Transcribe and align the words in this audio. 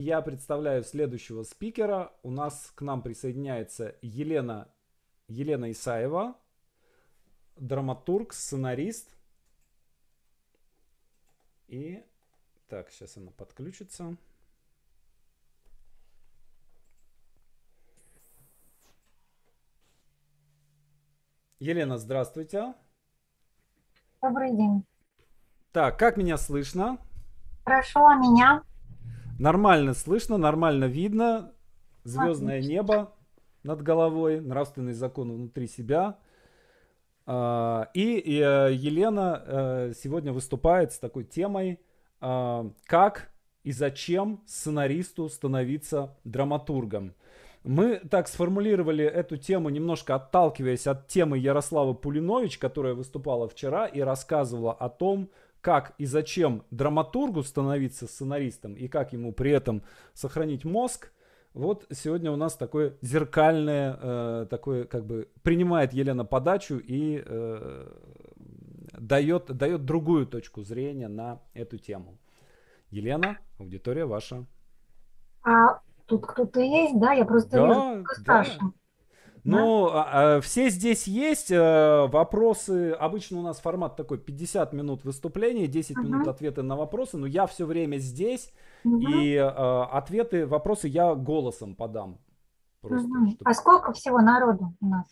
Я 0.00 0.22
представляю 0.22 0.82
следующего 0.82 1.42
спикера. 1.42 2.10
У 2.22 2.30
нас 2.30 2.72
к 2.74 2.80
нам 2.80 3.02
присоединяется 3.02 3.96
Елена, 4.00 4.66
Елена 5.28 5.70
Исаева, 5.72 6.38
драматург, 7.56 8.32
сценарист. 8.32 9.14
И 11.68 12.02
так, 12.68 12.90
сейчас 12.90 13.18
она 13.18 13.30
подключится. 13.32 14.16
Елена, 21.58 21.98
здравствуйте. 21.98 22.72
Добрый 24.22 24.56
день. 24.56 24.82
Так, 25.72 25.98
как 25.98 26.16
меня 26.16 26.38
слышно? 26.38 26.96
Хорошо, 27.66 28.06
а 28.06 28.14
меня? 28.14 28.64
Нормально 29.40 29.94
слышно, 29.94 30.36
нормально 30.36 30.84
видно. 30.84 31.54
Звездное 32.04 32.58
Отлично. 32.58 32.72
небо 32.72 33.14
над 33.62 33.80
головой, 33.80 34.38
нравственный 34.38 34.92
закон 34.92 35.32
внутри 35.32 35.66
себя. 35.66 36.18
А, 37.24 37.88
и 37.94 38.18
э, 38.18 38.68
Елена 38.74 39.42
э, 39.46 39.92
сегодня 39.96 40.34
выступает 40.34 40.92
с 40.92 40.98
такой 40.98 41.24
темой, 41.24 41.80
а, 42.20 42.70
как 42.84 43.32
и 43.64 43.72
зачем 43.72 44.42
сценаристу 44.46 45.26
становиться 45.30 46.18
драматургом. 46.24 47.14
Мы 47.64 47.96
так 47.96 48.28
сформулировали 48.28 49.06
эту 49.06 49.38
тему, 49.38 49.70
немножко 49.70 50.16
отталкиваясь 50.16 50.86
от 50.86 51.08
темы 51.08 51.38
Ярослава 51.38 51.94
Пулинович, 51.94 52.58
которая 52.58 52.92
выступала 52.92 53.48
вчера 53.48 53.86
и 53.86 54.00
рассказывала 54.00 54.74
о 54.74 54.90
том, 54.90 55.30
как 55.60 55.94
и 55.98 56.06
зачем 56.06 56.64
драматургу 56.70 57.42
становиться 57.42 58.06
сценаристом 58.06 58.74
и 58.74 58.88
как 58.88 59.12
ему 59.12 59.32
при 59.32 59.50
этом 59.50 59.82
сохранить 60.14 60.64
мозг. 60.64 61.12
Вот 61.52 61.86
сегодня 61.90 62.30
у 62.30 62.36
нас 62.36 62.54
такое 62.54 62.96
зеркальное, 63.02 63.98
э, 64.00 64.46
такое 64.48 64.84
как 64.84 65.04
бы 65.04 65.28
принимает 65.42 65.92
Елена 65.92 66.24
подачу 66.24 66.78
и 66.78 67.22
э, 67.24 67.88
дает, 68.92 69.46
дает 69.46 69.84
другую 69.84 70.26
точку 70.26 70.62
зрения 70.62 71.08
на 71.08 71.40
эту 71.52 71.78
тему. 71.78 72.18
Елена, 72.90 73.38
аудитория 73.58 74.04
ваша. 74.04 74.46
А 75.42 75.80
тут 76.06 76.26
кто-то 76.26 76.60
есть, 76.60 76.98
да? 76.98 77.12
Я 77.12 77.24
просто 77.24 77.50
да, 77.50 77.66
вижу, 77.66 78.04
да. 78.24 78.44
Ну, 79.44 79.88
а, 79.88 80.36
а, 80.36 80.40
все 80.40 80.68
здесь 80.70 81.06
есть. 81.06 81.50
А, 81.52 82.06
вопросы. 82.06 82.92
Обычно 82.92 83.38
у 83.38 83.42
нас 83.42 83.60
формат 83.60 83.96
такой 83.96 84.18
50 84.18 84.72
минут 84.72 85.04
выступления, 85.04 85.66
10 85.66 85.96
uh-huh. 85.96 86.02
минут 86.02 86.28
ответы 86.28 86.62
на 86.62 86.76
вопросы. 86.76 87.16
Но 87.16 87.26
я 87.26 87.46
все 87.46 87.64
время 87.64 87.98
здесь. 87.98 88.52
Uh-huh. 88.84 89.00
И 89.00 89.36
а, 89.36 89.84
ответы, 89.92 90.46
вопросы 90.46 90.88
я 90.88 91.14
голосом 91.14 91.74
подам. 91.74 92.18
Просто, 92.80 93.08
uh-huh. 93.08 93.30
чтобы... 93.30 93.50
А 93.50 93.54
сколько 93.54 93.92
всего 93.92 94.20
народу 94.20 94.74
у 94.80 94.86
нас? 94.86 95.06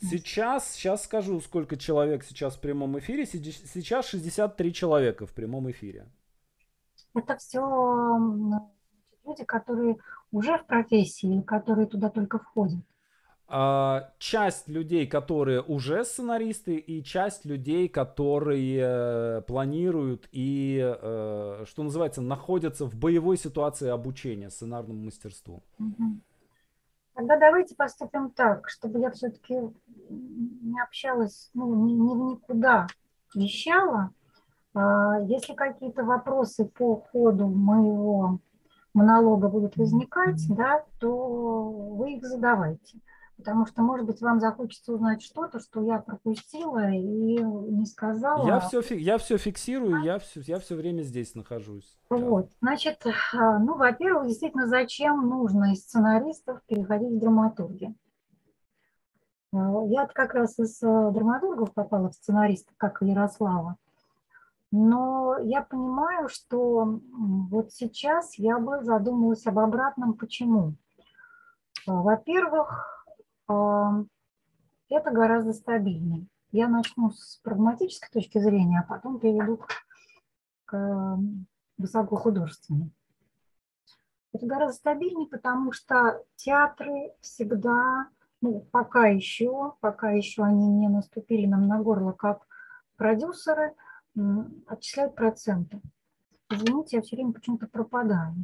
Сейчас, 0.00 0.72
сейчас 0.72 1.04
скажу, 1.04 1.40
сколько 1.40 1.76
человек 1.76 2.24
сейчас 2.24 2.54
в 2.54 2.60
прямом 2.60 2.98
эфире. 2.98 3.26
Сейчас 3.26 4.06
63 4.06 4.72
человека 4.72 5.26
в 5.26 5.32
прямом 5.32 5.70
эфире. 5.70 6.06
Это 7.14 7.36
все 7.36 7.60
люди, 9.24 9.44
которые 9.44 9.96
уже 10.30 10.56
в 10.58 10.66
профессии, 10.66 11.42
которые 11.42 11.86
туда 11.86 12.10
только 12.10 12.38
входят. 12.38 12.80
А, 13.54 14.08
часть 14.16 14.66
людей, 14.66 15.06
которые 15.06 15.60
уже 15.60 16.06
сценаристы, 16.06 16.76
и 16.76 17.04
часть 17.04 17.44
людей, 17.44 17.86
которые 17.86 18.80
э, 18.80 19.42
планируют 19.42 20.26
и, 20.32 20.80
э, 20.80 21.64
что 21.66 21.82
называется, 21.82 22.22
находятся 22.22 22.86
в 22.86 22.94
боевой 22.94 23.36
ситуации 23.36 23.90
обучения 23.90 24.48
сценарному 24.48 25.04
мастерству. 25.04 25.62
Тогда 27.12 27.38
давайте 27.38 27.74
поступим 27.74 28.30
так, 28.30 28.70
чтобы 28.70 29.00
я 29.00 29.10
все-таки 29.10 29.56
не 30.08 30.82
общалась, 30.82 31.50
ну, 31.52 31.74
ни, 31.84 31.92
ни, 31.92 32.32
никуда 32.32 32.86
вещала. 33.34 34.12
А, 34.72 35.20
если 35.24 35.52
какие-то 35.52 36.04
вопросы 36.04 36.64
по 36.64 36.96
ходу 36.96 37.48
моего 37.48 38.38
монолога 38.94 39.50
будут 39.50 39.76
возникать, 39.76 40.42
да, 40.48 40.86
то 40.98 41.68
вы 41.68 42.14
их 42.14 42.24
задавайте 42.24 42.98
потому 43.36 43.66
что, 43.66 43.82
может 43.82 44.06
быть, 44.06 44.20
вам 44.20 44.40
захочется 44.40 44.92
узнать 44.92 45.22
что-то, 45.22 45.58
что 45.60 45.82
я 45.82 45.98
пропустила 45.98 46.90
и 46.90 47.42
не 47.42 47.86
сказала. 47.86 48.46
Я 48.46 48.60
все, 48.60 48.82
я 48.94 49.18
все 49.18 49.36
фиксирую, 49.38 50.02
я 50.02 50.18
все, 50.18 50.40
я 50.40 50.58
все 50.58 50.74
время 50.74 51.02
здесь 51.02 51.34
нахожусь. 51.34 51.98
Вот, 52.10 52.50
значит, 52.60 53.04
а, 53.34 53.58
ну, 53.58 53.76
во-первых, 53.76 54.28
действительно, 54.28 54.66
зачем 54.66 55.28
нужно 55.28 55.72
из 55.72 55.82
сценаристов 55.82 56.60
переходить 56.66 57.12
в 57.12 57.18
драматурги? 57.18 57.94
А, 59.52 59.84
я 59.86 60.06
как 60.06 60.34
раз 60.34 60.58
из 60.58 60.82
а, 60.82 61.10
драматургов 61.10 61.72
попала 61.72 62.10
в 62.10 62.14
сценариста, 62.14 62.72
как 62.76 63.02
и 63.02 63.06
Ярослава. 63.06 63.76
Но 64.70 65.36
я 65.38 65.60
понимаю, 65.60 66.30
что 66.30 67.00
вот 67.50 67.72
сейчас 67.72 68.38
я 68.38 68.58
бы 68.58 68.82
задумалась 68.82 69.46
об 69.46 69.58
обратном. 69.58 70.14
Почему? 70.14 70.76
Во-первых, 71.86 73.01
это 74.88 75.10
гораздо 75.10 75.52
стабильнее. 75.52 76.26
Я 76.50 76.68
начну 76.68 77.10
с 77.10 77.40
прагматической 77.42 78.10
точки 78.12 78.38
зрения, 78.38 78.80
а 78.80 78.88
потом 78.88 79.18
перейду 79.18 79.60
к 80.66 81.18
высокохудожественной. 81.78 82.90
Это 84.34 84.46
гораздо 84.46 84.76
стабильнее, 84.76 85.28
потому 85.28 85.72
что 85.72 86.24
театры 86.36 87.12
всегда, 87.20 88.08
ну, 88.40 88.60
пока 88.70 89.06
еще, 89.06 89.74
пока 89.80 90.10
еще 90.10 90.42
они 90.42 90.68
не 90.68 90.88
наступили 90.88 91.46
нам 91.46 91.66
на 91.68 91.82
горло 91.82 92.12
как 92.12 92.46
продюсеры, 92.96 93.74
отчисляют 94.66 95.14
проценты. 95.14 95.80
Извините, 96.50 96.96
я 96.96 97.02
все 97.02 97.16
время 97.16 97.32
почему-то 97.32 97.66
пропадаю. 97.66 98.34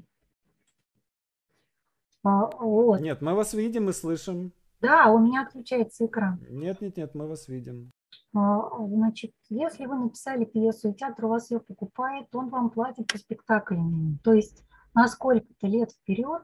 А, 2.24 2.46
вот. 2.46 3.00
Нет, 3.00 3.20
мы 3.20 3.34
вас 3.34 3.54
видим 3.54 3.88
и 3.90 3.92
слышим. 3.92 4.52
Да, 4.80 5.10
у 5.10 5.18
меня 5.18 5.42
отключается 5.42 6.06
экран. 6.06 6.40
Нет, 6.48 6.80
нет, 6.80 6.96
нет, 6.96 7.14
мы 7.14 7.26
вас 7.26 7.48
видим. 7.48 7.92
А, 8.34 8.86
значит, 8.86 9.32
если 9.48 9.86
вы 9.86 9.96
написали 9.96 10.44
пьесу, 10.44 10.90
и 10.90 10.94
театр 10.94 11.24
у 11.24 11.28
вас 11.28 11.50
ее 11.50 11.60
покупает, 11.60 12.28
он 12.34 12.48
вам 12.48 12.70
платит 12.70 13.08
по 13.08 13.18
спектаклям. 13.18 14.18
То 14.22 14.32
есть 14.32 14.64
на 14.94 15.08
сколько-то 15.08 15.66
лет 15.66 15.90
вперед 15.90 16.42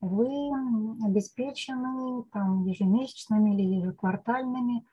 вы 0.00 0.26
обеспечены 1.04 2.24
там, 2.32 2.64
ежемесячными 2.64 3.54
или 3.54 3.76
ежеквартальными, 3.76 4.84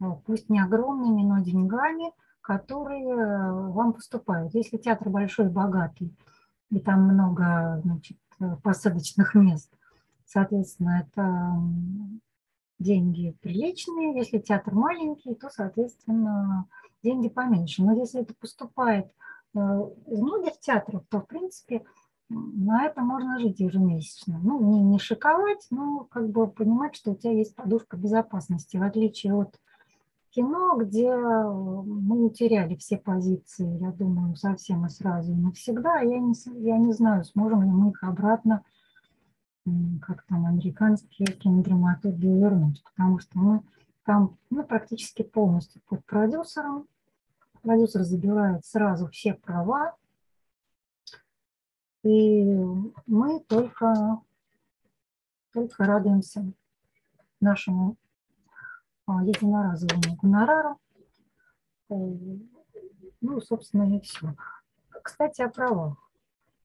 а, 0.00 0.12
пусть 0.12 0.48
не 0.48 0.60
огромными, 0.60 1.22
но 1.22 1.40
деньгами, 1.40 2.12
которые 2.40 3.08
э, 3.08 3.52
вам 3.70 3.94
поступают. 3.94 4.54
Если 4.54 4.76
театр 4.76 5.08
большой, 5.08 5.48
богатый, 5.48 6.14
и 6.70 6.78
там 6.78 7.04
много 7.04 7.80
значит, 7.82 8.18
посадочных 8.62 9.34
мест– 9.34 9.74
Соответственно, 10.24 11.06
это 11.06 11.54
деньги 12.78 13.36
приличные. 13.40 14.16
Если 14.16 14.38
театр 14.38 14.74
маленький, 14.74 15.34
то, 15.34 15.48
соответственно, 15.50 16.66
деньги 17.02 17.28
поменьше. 17.28 17.82
Но 17.82 17.92
если 17.92 18.22
это 18.22 18.34
поступает 18.34 19.06
э, 19.54 19.58
из 20.06 20.20
многих 20.20 20.58
театров, 20.60 21.04
то, 21.08 21.20
в 21.20 21.26
принципе, 21.26 21.84
на 22.28 22.86
это 22.86 23.02
можно 23.02 23.38
жить 23.38 23.60
ежемесячно. 23.60 24.40
Ну, 24.42 24.60
не, 24.60 24.82
не 24.82 24.98
шиковать, 24.98 25.66
но 25.70 26.06
как 26.10 26.30
бы 26.30 26.46
понимать, 26.46 26.96
что 26.96 27.12
у 27.12 27.14
тебя 27.14 27.32
есть 27.32 27.54
подушка 27.54 27.96
безопасности, 27.96 28.76
в 28.76 28.82
отличие 28.82 29.34
от 29.34 29.58
кино, 30.30 30.76
где 30.76 31.14
мы 31.14 32.24
утеряли 32.24 32.74
все 32.76 32.96
позиции, 32.96 33.78
я 33.80 33.92
думаю, 33.92 34.34
совсем 34.36 34.84
и 34.86 34.88
сразу 34.88 35.32
и 35.32 35.36
навсегда. 35.36 36.00
Я 36.00 36.18
не, 36.18 36.34
я 36.60 36.78
не 36.78 36.92
знаю, 36.92 37.24
сможем 37.24 37.62
ли 37.62 37.70
мы 37.70 37.90
их 37.90 38.02
обратно 38.02 38.64
как 40.02 40.24
там 40.24 40.46
американские 40.46 41.26
кинодраматурги 41.26 42.26
вернуть, 42.26 42.82
потому 42.84 43.18
что 43.18 43.38
мы 43.38 43.62
там 44.04 44.36
ну, 44.50 44.64
практически 44.64 45.22
полностью 45.22 45.80
под 45.88 46.04
продюсером. 46.04 46.86
Продюсер 47.62 48.02
забирает 48.02 48.66
сразу 48.66 49.08
все 49.08 49.32
права, 49.32 49.96
и 52.02 52.44
мы 53.06 53.40
только, 53.40 54.20
только 55.54 55.84
радуемся 55.84 56.44
нашему 57.40 57.96
а, 59.06 59.24
единоразовому 59.24 60.16
гонорару. 60.20 60.78
Э, 61.88 61.94
ну, 63.22 63.40
собственно, 63.40 63.96
и 63.96 64.00
все. 64.00 64.34
Кстати, 65.02 65.40
о 65.40 65.48
правах. 65.48 65.96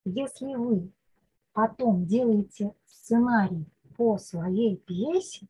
Если 0.04 0.54
вы 0.56 0.92
потом 1.60 2.06
делаете 2.06 2.74
сценарий 2.86 3.66
по 3.98 4.18
своей 4.18 4.78
пьесе, 4.78 5.46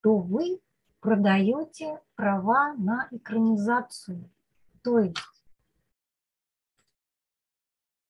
то 0.00 0.16
вы 0.16 0.58
продаете 1.00 2.00
права 2.14 2.72
на 2.78 3.08
экранизацию. 3.10 4.30
То 4.82 5.00
есть, 5.00 5.18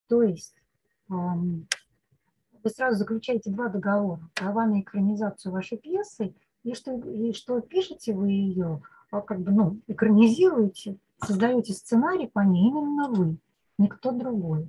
то 0.06 0.22
есть 0.22 0.54
вы 1.08 2.70
сразу 2.70 2.98
заключаете 2.98 3.50
два 3.50 3.68
договора. 3.68 4.20
Права 4.34 4.64
на 4.66 4.80
экранизацию 4.80 5.50
вашей 5.50 5.78
пьесы, 5.78 6.32
и 6.62 6.72
что, 6.74 6.92
и 6.92 7.32
что 7.32 7.60
пишете 7.62 8.14
вы 8.14 8.30
ее, 8.30 8.80
а 9.10 9.22
как 9.22 9.40
бы, 9.40 9.50
ну, 9.50 9.80
экранизируете, 9.88 10.98
создаете 11.20 11.72
сценарий 11.72 12.28
по 12.28 12.40
ней 12.40 12.68
именно 12.68 13.08
вы, 13.08 13.38
никто 13.76 14.12
другой. 14.12 14.68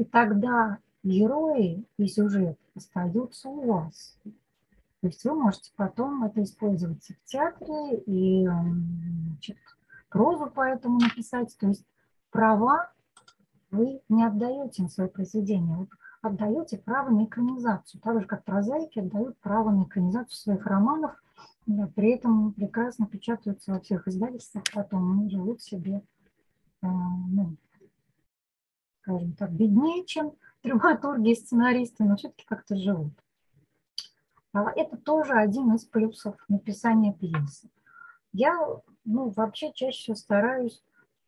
И 0.00 0.04
тогда 0.04 0.78
герои 1.02 1.84
и 1.98 2.06
сюжет 2.06 2.58
остаются 2.74 3.50
у 3.50 3.70
вас. 3.70 4.16
То 5.02 5.08
есть 5.08 5.22
вы 5.26 5.34
можете 5.34 5.72
потом 5.76 6.24
это 6.24 6.42
использовать 6.42 7.04
в 7.04 7.24
театре 7.26 7.98
и 8.06 8.46
значит, 8.46 9.58
прозу 10.08 10.50
поэтому 10.54 11.00
написать. 11.00 11.54
То 11.58 11.66
есть 11.66 11.84
права 12.30 12.90
вы 13.70 14.00
не 14.08 14.24
отдаете 14.24 14.84
на 14.84 14.88
свое 14.88 15.10
произведение, 15.10 15.76
вы 15.76 15.88
отдаете 16.22 16.78
право 16.78 17.10
на 17.10 17.26
экранизацию. 17.26 18.00
Так 18.00 18.22
же, 18.22 18.26
как 18.26 18.42
прозаики 18.44 19.00
отдают 19.00 19.36
право 19.40 19.68
на 19.68 19.82
экранизацию 19.82 20.34
своих 20.34 20.64
романов, 20.64 21.12
при 21.94 22.12
этом 22.12 22.54
прекрасно 22.54 23.06
печатаются 23.06 23.72
во 23.72 23.80
всех 23.80 24.08
издательствах, 24.08 24.64
потом 24.72 25.12
они 25.12 25.28
живут 25.28 25.60
себе, 25.60 26.00
скажем 29.10 29.32
так, 29.32 29.50
беднее, 29.50 30.04
чем 30.04 30.32
драматурги 30.62 31.30
и 31.30 31.34
сценаристы, 31.34 32.04
но 32.04 32.16
все-таки 32.16 32.44
как-то 32.46 32.76
живут. 32.76 33.12
А 34.52 34.70
это 34.72 34.96
тоже 34.96 35.34
один 35.34 35.74
из 35.74 35.84
плюсов 35.84 36.34
написания 36.48 37.12
пьесы. 37.12 37.70
Я 38.32 38.58
ну, 39.04 39.28
вообще 39.30 39.72
чаще 39.72 39.98
всего 39.98 40.16
стараюсь, 40.16 40.82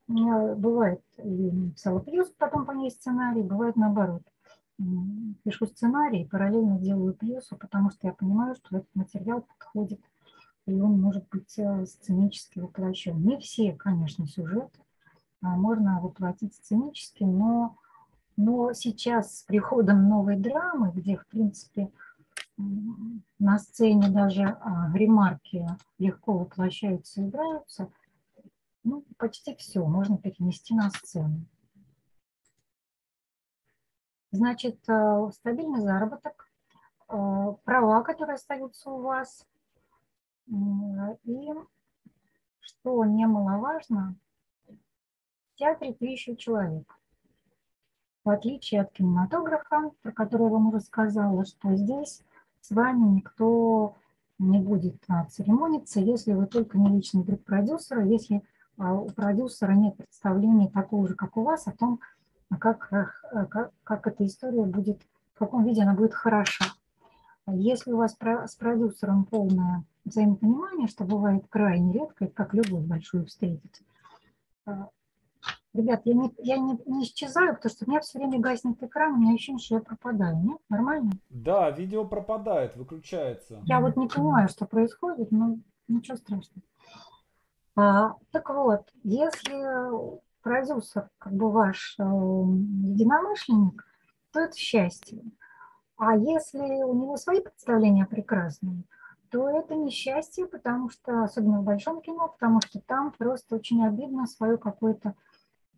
бывает, 0.07 1.03
я 1.19 1.53
написала 1.53 2.01
пьесу, 2.01 2.33
потом 2.37 2.67
по 2.67 2.73
ней 2.73 2.91
сценарий, 2.91 3.43
бывает 3.43 3.77
наоборот. 3.77 4.23
Пишу 5.45 5.67
сценарий, 5.67 6.27
параллельно 6.27 6.79
делаю 6.79 7.15
пьесу, 7.15 7.57
потому 7.57 7.91
что 7.91 8.09
я 8.09 8.13
понимаю, 8.13 8.57
что 8.57 8.79
этот 8.79 8.95
материал 8.95 9.43
подходит, 9.43 10.01
и 10.67 10.75
он 10.75 11.01
может 11.01 11.29
быть 11.29 11.57
э, 11.59 11.87
сценически 11.87 12.59
воплощен. 12.59 13.21
Не 13.23 13.39
все, 13.39 13.73
конечно, 13.73 14.27
сюжеты 14.27 14.82
можно 15.49 16.01
воплотить 16.01 16.55
сценически, 16.55 17.25
но, 17.25 17.77
но 18.37 18.73
сейчас 18.73 19.41
с 19.41 19.43
приходом 19.43 20.09
новой 20.09 20.37
драмы, 20.37 20.93
где, 20.95 21.17
в 21.17 21.27
принципе, 21.27 21.91
на 23.39 23.59
сцене 23.59 24.09
даже 24.09 24.45
а, 24.45 24.91
ремарки 24.95 25.67
легко 25.99 26.39
воплощаются 26.39 27.21
и 27.21 27.29
играются, 27.29 27.91
ну, 28.85 29.05
почти 29.17 29.55
все 29.57 29.85
можно 29.85 30.19
перенести 30.19 30.75
на 30.75 30.91
сцену. 30.91 31.45
Значит, 34.31 34.79
э, 34.89 35.31
стабильный 35.35 35.81
заработок, 35.81 36.49
э, 37.09 37.55
права, 37.65 38.03
которые 38.03 38.35
остаются 38.35 38.91
у 38.91 39.01
вас, 39.03 39.47
и, 40.47 41.49
что 42.61 43.05
немаловажно, 43.05 44.17
театре 45.63 45.93
тысяча 45.93 46.35
человек. 46.35 46.99
В 48.25 48.31
отличие 48.31 48.81
от 48.81 48.91
кинематографа, 48.93 49.93
про 50.03 50.11
который 50.11 50.47
я 50.47 50.49
вам 50.49 50.69
уже 50.69 50.81
сказала, 50.81 51.45
что 51.45 51.77
здесь 51.77 52.21
с 52.61 52.71
вами 52.73 53.05
никто 53.17 53.95
не 54.41 54.59
будет 54.59 54.97
а, 55.07 55.25
церемониться, 55.27 56.01
если 56.01 56.33
вы 56.33 56.47
только 56.47 56.79
не 56.79 56.89
личный 56.89 57.23
друг 57.23 57.45
продюсера, 57.45 58.05
если 58.05 58.43
а, 58.77 58.95
у 58.95 59.09
продюсера 59.11 59.73
нет 59.73 59.97
представления 59.97 60.69
такого 60.69 61.07
же, 61.07 61.15
как 61.15 61.37
у 61.37 61.45
вас, 61.45 61.69
о 61.69 61.73
том, 61.73 62.01
как, 62.59 62.89
как, 62.89 63.73
как 63.85 64.07
эта 64.09 64.27
история 64.27 64.65
будет, 64.65 65.01
в 65.35 65.39
каком 65.39 65.65
виде 65.65 65.83
она 65.83 65.95
будет 65.95 66.13
хороша. 66.13 66.65
Если 67.47 67.93
у 67.93 67.99
вас 67.99 68.17
с 68.17 68.57
продюсером 68.57 69.27
полное 69.27 69.85
взаимопонимание, 70.05 70.89
что 70.89 71.05
бывает 71.05 71.45
крайне 71.49 71.93
редко, 71.93 72.27
как 72.27 72.53
любую 72.53 72.83
большую 72.83 73.27
встретить, 73.27 73.83
а, 74.67 74.89
Ребят, 75.75 76.03
я, 76.05 76.15
не, 76.15 76.35
я 76.39 76.59
не, 76.59 76.79
не 76.85 77.05
исчезаю, 77.05 77.55
потому 77.55 77.71
что 77.71 77.85
у 77.87 77.91
меня 77.91 78.01
все 78.01 78.19
время 78.19 78.39
гаснет 78.39 78.83
экран, 78.83 79.15
у 79.15 79.17
меня 79.17 79.35
ощущение, 79.35 79.59
что 79.59 79.77
я 79.77 79.81
пропадаю. 79.81 80.37
Нет? 80.37 80.59
Нормально? 80.69 81.13
Да, 81.31 81.71
видео 81.71 82.05
пропадает, 82.05 82.77
выключается. 82.77 83.63
Я 83.65 83.81
вот 83.81 83.97
не 83.97 84.07
понимаю, 84.07 84.49
что 84.49 84.67
происходит, 84.67 85.31
но 85.31 85.57
ничего 85.89 86.19
страшного. 86.19 86.63
А, 87.75 88.17
так 88.33 88.51
вот, 88.51 88.91
если 89.03 90.21
продюсер 90.43 91.09
как 91.19 91.33
бы 91.33 91.51
ваш 91.51 91.97
э, 91.99 92.03
единомышленник, 92.03 93.87
то 94.33 94.41
это 94.41 94.57
счастье. 94.57 95.23
А 95.97 96.17
если 96.17 96.83
у 96.83 96.95
него 96.95 97.17
свои 97.17 97.41
представления 97.41 98.07
прекрасные, 98.07 98.83
то 99.31 99.49
это 99.49 99.75
несчастье, 99.75 100.47
потому 100.47 100.91
что, 100.91 101.23
особенно 101.23 101.61
в 101.61 101.65
большом 101.65 102.03
кино, 102.03 102.29
потому 102.29 102.61
что 102.61 102.81
там 102.81 103.13
просто 103.13 103.57
очень 103.57 103.87
обидно 103.87 104.27
свое 104.27 104.59
какое-то 104.59 105.15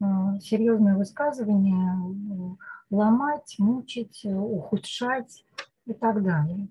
серьезные 0.00 0.96
высказывания 0.96 1.96
э, 1.96 2.56
ломать, 2.90 3.56
мучить, 3.58 4.24
ухудшать 4.24 5.44
и 5.86 5.94
так 5.94 6.22
далее. 6.22 6.68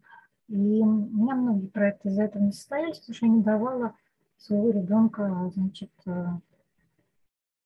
И 0.48 0.84
меня 0.84 1.36
многие 1.36 1.68
проекты 1.68 2.10
из-за 2.10 2.24
этого 2.24 2.44
не 2.44 2.52
состоялись, 2.52 3.00
потому 3.00 3.16
что 3.16 3.26
я 3.26 3.32
не 3.32 3.42
давала 3.42 3.96
своего 4.38 4.72
ребенка, 4.72 5.52
значит, 5.56 5.92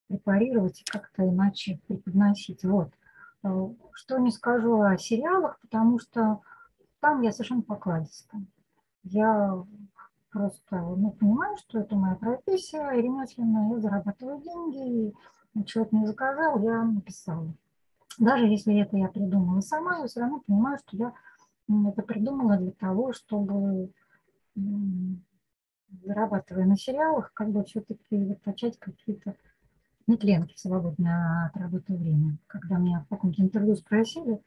препарировать 0.07 0.81
и 0.81 0.85
как-то 0.85 1.27
иначе 1.27 1.79
преподносить. 1.87 2.63
Вот. 2.63 2.91
Что 3.93 4.17
не 4.19 4.31
скажу 4.31 4.81
о 4.81 4.97
сериалах, 4.97 5.59
потому 5.61 5.99
что 5.99 6.41
там 6.99 7.21
я 7.21 7.31
совершенно 7.31 7.61
покладиста. 7.61 8.37
Я 9.03 9.63
просто 10.31 10.59
ну, 10.71 11.11
понимаю, 11.11 11.57
что 11.57 11.79
это 11.79 11.95
моя 11.95 12.15
профессия 12.15 12.89
ремесленная, 12.91 13.69
я 13.73 13.79
зарабатываю 13.79 14.41
деньги, 14.41 15.07
и 15.07 15.15
человек 15.65 15.91
не 15.91 16.05
заказал, 16.05 16.61
я 16.61 16.83
написала. 16.83 17.53
Даже 18.17 18.45
если 18.45 18.79
это 18.79 18.97
я 18.97 19.07
придумала 19.07 19.61
сама, 19.61 19.99
я 19.99 20.07
все 20.07 20.21
равно 20.21 20.41
понимаю, 20.45 20.79
что 20.79 20.97
я 20.97 21.13
это 21.89 22.01
придумала 22.01 22.57
для 22.57 22.71
того, 22.71 23.13
чтобы, 23.13 23.91
зарабатывая 26.03 26.65
на 26.65 26.77
сериалах, 26.77 27.31
как 27.33 27.49
бы 27.49 27.63
все-таки 27.65 28.37
начать 28.45 28.79
какие-то 28.79 29.35
нетленки 30.07 30.55
в 30.55 30.59
свободное 30.59 31.47
от 31.47 31.57
работы 31.57 31.95
время. 31.95 32.37
Когда 32.47 32.77
меня 32.77 33.01
в 33.01 33.07
каком-то 33.09 33.41
интервью 33.41 33.75
спросили, 33.75 34.41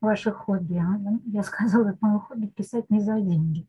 ваше 0.00 0.32
хобби, 0.32 0.76
а, 0.76 0.98
я 1.26 1.42
сказала, 1.42 1.96
мое 2.00 2.18
хобби 2.18 2.46
писать 2.46 2.90
не 2.90 3.00
за 3.00 3.20
деньги. 3.20 3.66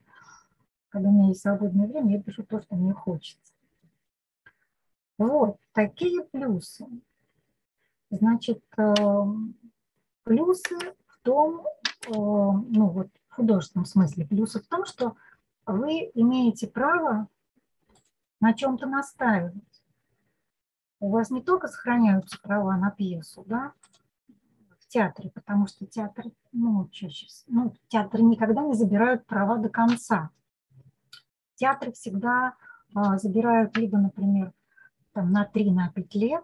Когда 0.90 1.10
у 1.10 1.12
меня 1.12 1.28
есть 1.28 1.42
свободное 1.42 1.88
время, 1.88 2.18
я 2.18 2.24
пишу 2.24 2.44
то, 2.44 2.62
что 2.62 2.76
мне 2.76 2.94
хочется. 2.94 3.54
Вот 5.18 5.58
такие 5.74 6.24
плюсы. 6.26 6.86
Значит, 8.10 8.64
эм, 8.78 9.56
плюсы 10.24 10.78
в 11.08 11.20
том, 11.24 11.66
э, 12.08 12.12
ну 12.12 12.90
вот 12.90 13.08
в 13.30 13.36
художественном 13.36 13.86
смысле, 13.86 14.26
плюсы 14.26 14.62
в 14.62 14.68
том, 14.68 14.86
что 14.86 15.16
вы 15.66 16.12
имеете 16.14 16.68
право 16.68 17.28
на 18.40 18.54
чем-то 18.54 18.86
настаивать. 18.86 19.84
У 21.00 21.10
вас 21.10 21.30
не 21.30 21.42
только 21.42 21.68
сохраняются 21.68 22.40
права 22.42 22.76
на 22.78 22.92
пьесу, 22.92 23.44
да, 23.46 23.74
в 24.80 24.88
театре, 24.88 25.30
потому 25.32 25.68
что 25.68 25.86
театр, 25.86 26.26
ну, 26.52 26.88
чаще, 26.90 27.28
ну, 27.48 27.76
театры 27.88 28.24
никогда 28.24 28.62
не 28.62 28.74
забирают 28.74 29.26
права 29.26 29.58
до 29.58 29.70
конца. 29.70 30.32
Театры 31.56 31.92
всегда 31.92 32.56
а, 32.96 33.18
забирают 33.18 33.76
либо, 33.76 33.98
например, 33.98 34.54
там, 35.18 35.32
на 35.32 35.50
3-5 35.52 35.72
на 35.72 35.92
лет, 36.14 36.44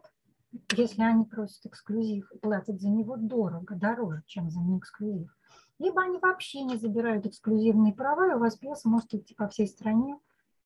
если 0.76 1.04
они 1.04 1.26
просят 1.26 1.64
эксклюзив 1.68 2.28
платят 2.42 2.82
за 2.82 2.90
него 2.90 3.18
дорого, 3.18 3.76
дороже, 3.76 4.24
чем 4.26 4.50
за 4.50 4.62
неэксклюзив. 4.62 5.30
Либо 5.78 6.02
они 6.02 6.18
вообще 6.18 6.64
не 6.64 6.78
забирают 6.78 7.28
эксклюзивные 7.28 7.94
права, 7.94 8.32
и 8.32 8.34
у 8.34 8.40
вас 8.40 8.56
пьеса 8.56 8.90
может 8.90 9.14
идти 9.14 9.36
по 9.36 9.48
всей 9.48 9.68
стране, 9.68 10.18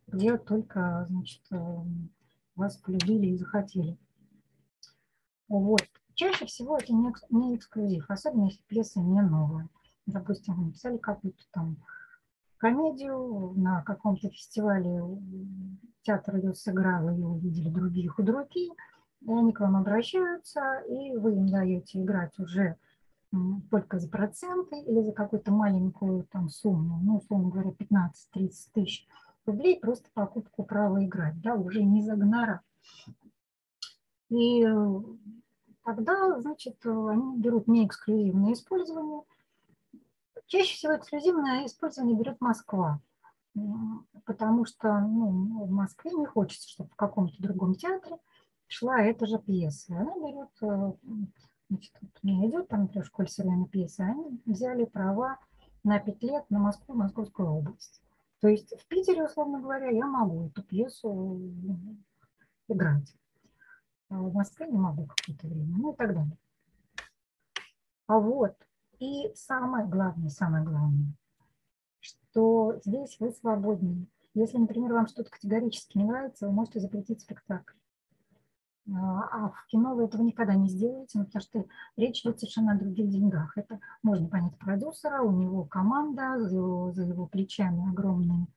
где 0.07 0.37
только 0.37 1.05
значит, 1.09 1.41
э, 1.51 1.57
вас 2.55 2.77
полюбили 2.77 3.25
и 3.27 3.37
захотели. 3.37 3.97
Вот. 5.49 5.83
Чаще 6.13 6.45
всего 6.45 6.77
это 6.77 6.93
не 6.93 7.57
эксклюзив, 7.57 8.09
особенно 8.09 8.45
если 8.45 8.61
пьеса 8.67 9.01
не 9.01 9.21
новая. 9.21 9.67
Допустим, 10.05 10.55
вы 10.55 10.65
написали 10.67 10.97
какую-то 10.97 11.43
там 11.51 11.75
комедию 12.57 13.53
на 13.55 13.81
каком-то 13.83 14.29
фестивале 14.29 15.01
театр 16.01 16.37
ее 16.37 16.53
сыграл, 16.53 17.09
ее 17.09 17.25
увидели 17.27 17.69
другие 17.69 18.09
худруки, 18.09 18.69
и 19.21 19.31
они 19.31 19.51
к 19.51 19.59
вам 19.59 19.75
обращаются, 19.75 20.79
и 20.87 21.15
вы 21.17 21.33
им 21.33 21.47
даете 21.47 22.01
играть 22.01 22.37
уже 22.39 22.75
только 23.69 23.99
за 23.99 24.09
проценты 24.09 24.79
или 24.79 25.01
за 25.01 25.11
какую-то 25.11 25.51
маленькую 25.51 26.25
там 26.31 26.49
сумму, 26.49 26.99
ну, 27.03 27.17
условно 27.17 27.49
говоря, 27.49 27.71
15-30 27.71 28.11
тысяч 28.73 29.07
рублей, 29.45 29.79
просто 29.79 30.09
покупку 30.13 30.63
права 30.63 31.03
играть, 31.03 31.39
да, 31.41 31.55
уже 31.55 31.83
не 31.83 32.03
за 32.03 32.15
гонорар. 32.15 32.61
И 34.29 34.65
тогда, 35.83 36.39
значит, 36.39 36.85
они 36.85 37.37
берут 37.37 37.67
неэксклюзивное 37.67 38.53
использование. 38.53 39.23
Чаще 40.47 40.75
всего 40.75 40.95
эксклюзивное 40.95 41.65
использование 41.65 42.17
берет 42.17 42.39
Москва, 42.39 43.01
потому 44.25 44.65
что 44.65 44.99
ну, 44.99 45.65
в 45.65 45.69
Москве 45.69 46.11
не 46.11 46.25
хочется, 46.25 46.69
чтобы 46.69 46.89
в 46.89 46.95
каком-то 46.95 47.35
другом 47.41 47.75
театре 47.75 48.17
шла 48.67 49.01
эта 49.01 49.25
же 49.25 49.39
пьеса. 49.39 49.93
Она 49.99 50.15
берет, 50.15 50.49
э, 50.61 50.93
значит, 51.69 51.93
вот 52.01 52.11
у 52.23 52.27
меня 52.27 52.47
идет 52.47 52.69
там, 52.69 52.83
например, 52.83 53.05
школе 53.05 53.27
современной 53.27 53.67
пьесы, 53.67 54.01
они 54.01 54.41
взяли 54.45 54.85
права 54.85 55.37
на 55.83 55.99
пять 55.99 56.23
лет 56.23 56.49
на 56.49 56.59
Москву, 56.59 56.95
Московскую 56.95 57.49
область. 57.49 58.01
То 58.39 58.47
есть 58.47 58.73
в 58.79 58.87
Питере, 58.87 59.25
условно 59.25 59.59
говоря, 59.59 59.89
я 59.89 60.05
могу 60.05 60.47
эту 60.47 60.63
пьесу 60.63 61.41
играть. 62.69 63.13
А 64.09 64.15
в 64.15 64.33
Москве 64.33 64.67
не 64.67 64.77
могу 64.77 65.07
какое-то 65.07 65.47
время, 65.47 65.75
ну 65.77 65.91
и 65.91 65.95
так 65.95 66.13
далее. 66.13 66.37
А 68.07 68.19
вот, 68.19 68.55
и 68.99 69.31
самое 69.35 69.85
главное, 69.87 70.29
самое 70.29 70.63
главное, 70.63 71.13
что 71.99 72.79
здесь 72.83 73.17
вы 73.19 73.31
свободнее. 73.31 74.07
Если, 74.33 74.57
например, 74.57 74.93
вам 74.93 75.07
что-то 75.07 75.31
категорически 75.31 75.97
не 75.97 76.05
нравится, 76.05 76.47
вы 76.47 76.53
можете 76.53 76.79
запретить 76.79 77.21
спектакль. 77.21 77.73
А, 78.93 79.23
а 79.31 79.49
в 79.49 79.65
кино 79.67 79.95
вы 79.95 80.05
этого 80.05 80.21
никогда 80.21 80.55
не 80.55 80.69
сделаете, 80.69 81.19
потому 81.19 81.41
что 81.41 81.65
речь 81.97 82.21
идет 82.21 82.39
совершенно 82.39 82.73
о 82.73 82.77
других 82.77 83.09
деньгах. 83.09 83.57
Это 83.57 83.79
можно 84.01 84.27
понять 84.29 84.57
продюсера, 84.57 85.21
у 85.21 85.31
него 85.31 85.65
команда, 85.65 86.39
за 86.39 86.55
его, 86.55 86.91
за 86.91 87.03
его 87.03 87.25
плечами 87.25 87.89
огромные 87.89 88.47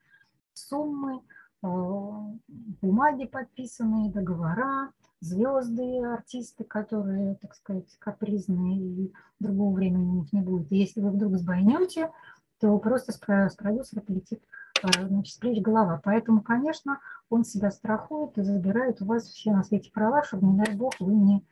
суммы, 0.53 1.23
а, 1.63 2.33
бумаги 2.49 3.27
подписанные, 3.27 4.11
договора, 4.11 4.93
звезды, 5.21 6.03
артисты, 6.05 6.65
которые, 6.65 7.37
так 7.37 7.55
сказать, 7.55 7.97
капризные, 7.99 8.79
и 8.79 9.13
другого 9.39 9.75
времени 9.75 10.05
у 10.05 10.15
них 10.21 10.33
не 10.33 10.41
будет. 10.41 10.71
И 10.73 10.77
если 10.77 11.01
вы 11.01 11.11
вдруг 11.11 11.37
сбойнете, 11.37 12.11
то 12.59 12.77
просто 12.79 13.13
с 13.13 13.57
продюсера 13.57 14.01
полетит 14.01 14.43
Э, 14.83 15.07
значит, 15.07 15.35
с 15.35 15.61
голова. 15.61 16.01
Поэтому, 16.03 16.43
конечно, 16.43 17.01
он 17.29 17.45
себя 17.45 17.71
страхует 17.71 18.37
и 18.39 18.43
забирает 18.43 19.03
у 19.03 19.07
вас 19.07 19.25
все 19.25 19.53
на 19.53 19.63
свете 19.63 19.91
права, 19.91 20.25
чтобы, 20.25 20.47
не 20.47 20.65
дай 20.65 20.75
бог, 20.75 20.95
вы 21.01 21.15
не, 21.15 21.45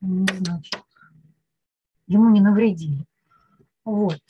не 0.00 0.26
значит, 0.34 0.82
ему 2.06 2.30
не 2.30 2.40
навредили. 2.40 3.06
Вот. 3.84 4.20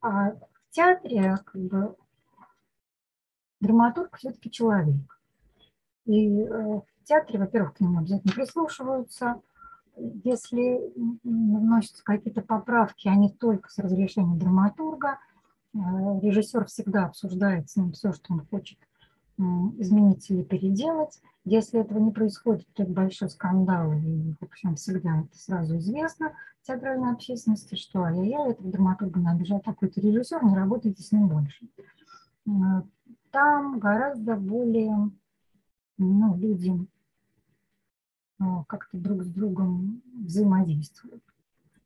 А 0.00 0.30
в 0.32 0.70
театре 0.70 1.38
как 1.44 1.60
бы, 1.60 1.96
драматург 3.60 4.16
все-таки 4.16 4.50
человек. 4.50 5.20
И 6.04 6.42
э, 6.42 6.80
в 6.97 6.97
театре, 7.08 7.38
во-первых, 7.38 7.74
к 7.74 7.80
нему 7.80 7.98
обязательно 7.98 8.32
прислушиваются. 8.32 9.40
Если 9.96 10.80
вносятся 11.24 12.04
какие-то 12.04 12.42
поправки, 12.42 13.08
они 13.08 13.32
только 13.32 13.68
с 13.70 13.78
разрешения 13.78 14.36
драматурга– 14.36 15.18
Э, 15.74 16.20
режиссер 16.20 16.64
всегда 16.66 17.06
обсуждает 17.06 17.70
с 17.70 17.76
ним 17.76 17.92
все, 17.92 18.12
что 18.12 18.34
он 18.34 18.46
хочет 18.46 18.78
изменить 19.78 20.28
или 20.30 20.42
переделать. 20.42 21.20
Если 21.44 21.80
этого 21.80 22.00
не 22.00 22.10
происходит, 22.10 22.66
то 22.74 22.82
это 22.82 22.92
большой 22.92 23.30
скандал, 23.30 23.92
и, 23.92 24.34
в 24.40 24.42
общем, 24.42 24.74
всегда 24.74 25.20
это 25.20 25.38
сразу 25.38 25.76
известно 25.76 26.32
театральной 26.62 27.12
общественности, 27.12 27.76
что 27.76 28.02
ай-яй-яй, 28.02 28.50
этого 28.50 28.72
драматурга 28.72 29.20
обижает 29.30 29.62
такой-то 29.62 30.00
режиссер, 30.00 30.44
не 30.44 30.56
работайте 30.56 31.04
с 31.04 31.12
ним 31.12 31.28
больше. 31.28 31.68
Э, 32.48 32.82
там 33.30 33.78
гораздо 33.78 34.34
более 34.34 35.12
ну, 35.98 36.36
люди 36.36 36.76
как-то 38.68 38.96
друг 38.96 39.22
с 39.22 39.28
другом 39.28 40.02
взаимодействуют 40.14 41.22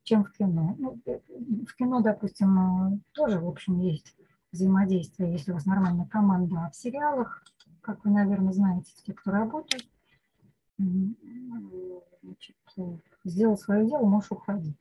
чем 0.03 0.23
в 0.23 0.31
кино. 0.31 0.75
Ну, 0.77 0.99
э, 1.05 1.19
в 1.67 1.75
кино, 1.75 2.01
допустим, 2.01 2.93
э, 2.93 2.99
тоже, 3.13 3.39
в 3.39 3.47
общем, 3.47 3.79
есть 3.79 4.15
взаимодействие, 4.51 5.31
если 5.31 5.51
у 5.51 5.55
вас 5.55 5.65
нормальная 5.65 6.05
команда. 6.05 6.65
А 6.65 6.69
в 6.69 6.75
сериалах, 6.75 7.43
как 7.81 8.03
вы, 8.05 8.11
наверное, 8.11 8.53
знаете, 8.53 8.91
те, 9.05 9.13
кто 9.13 9.31
работает, 9.31 9.87
значит, 10.77 12.55
сделал 13.23 13.57
свое 13.57 13.87
дело, 13.87 14.05
можешь 14.05 14.31
уходить. 14.31 14.77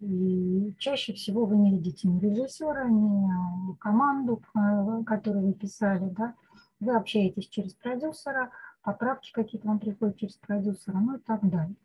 И 0.00 0.74
чаще 0.78 1.12
всего 1.14 1.44
вы 1.44 1.56
не 1.56 1.72
видите 1.72 2.06
ни 2.06 2.20
режиссера, 2.20 2.88
ни 2.88 3.74
команду, 3.76 4.42
э, 4.54 5.02
которую 5.04 5.46
вы 5.46 5.54
писали, 5.54 6.08
да. 6.10 6.34
Вы 6.78 6.94
общаетесь 6.94 7.48
через 7.48 7.74
продюсера, 7.74 8.52
поправки 8.82 9.32
какие-то 9.32 9.68
вам 9.68 9.78
приходят 9.78 10.16
через 10.16 10.36
продюсера, 10.36 10.98
ну 10.98 11.16
и 11.16 11.20
так 11.20 11.48
далее. 11.48 11.76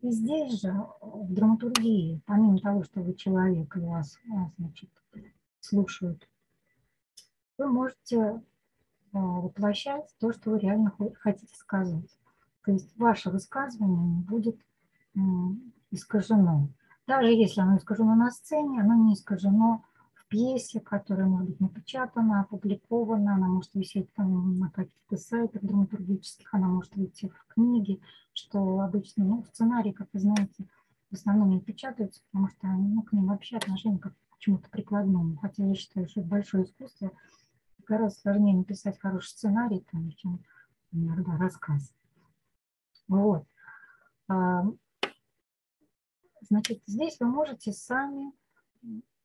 И 0.00 0.10
здесь 0.10 0.60
же, 0.60 0.72
в 1.00 1.32
драматургии, 1.32 2.20
помимо 2.26 2.58
того, 2.58 2.84
что 2.84 3.00
вы 3.00 3.14
человек 3.14 3.76
и 3.76 3.80
вас 3.80 4.18
а, 4.32 4.50
значит, 4.58 4.90
слушают, 5.60 6.28
вы 7.58 7.66
можете 7.66 8.42
а, 9.12 9.18
воплощать 9.18 10.14
то, 10.20 10.32
что 10.32 10.50
вы 10.50 10.58
реально 10.58 10.94
хотите 11.14 11.54
сказать. 11.56 12.10
То 12.64 12.72
есть 12.72 12.96
ваше 12.96 13.30
высказывание 13.30 14.22
будет 14.22 14.58
искажено. 15.90 16.68
Даже 17.06 17.32
если 17.32 17.60
оно 17.60 17.78
искажено 17.78 18.14
на 18.14 18.30
сцене, 18.30 18.80
оно 18.80 18.94
не 18.94 19.14
искажено 19.14 19.84
пьесе, 20.28 20.80
которая 20.80 21.26
может 21.26 21.50
быть 21.50 21.60
напечатана, 21.60 22.40
опубликована, 22.40 23.34
она 23.34 23.46
может 23.48 23.74
висеть 23.74 24.12
там 24.14 24.58
на 24.58 24.70
каких-то 24.70 25.16
сайтах 25.16 25.62
драматургических, 25.62 26.52
она 26.52 26.68
может 26.68 26.94
выйти 26.96 27.28
в 27.28 27.46
книге, 27.54 28.00
что 28.32 28.80
обычно 28.80 29.24
ну, 29.24 29.44
сценарии, 29.44 29.92
как 29.92 30.08
вы 30.12 30.20
знаете, 30.20 30.66
в 31.10 31.14
основном 31.14 31.50
не 31.50 31.60
печатаются, 31.60 32.20
потому 32.30 32.48
что 32.48 32.66
ну, 32.66 33.02
к 33.02 33.12
ним 33.12 33.26
вообще 33.26 33.56
отношение 33.56 34.00
как 34.00 34.14
к 34.30 34.38
чему-то 34.38 34.68
прикладному. 34.70 35.36
Хотя 35.38 35.64
я 35.64 35.74
считаю, 35.74 36.08
что 36.08 36.20
это 36.20 36.28
большое 36.28 36.64
искусство. 36.64 37.12
Гораздо 37.86 38.20
сложнее 38.20 38.56
написать 38.56 38.98
хороший 38.98 39.28
сценарий, 39.28 39.84
там, 39.92 40.10
чем 40.12 40.40
иногда 40.92 41.36
рассказ. 41.36 41.94
Вот. 43.06 43.46
А, 44.28 44.64
значит, 46.40 46.82
здесь 46.86 47.18
вы 47.20 47.26
можете 47.26 47.72
сами 47.72 48.32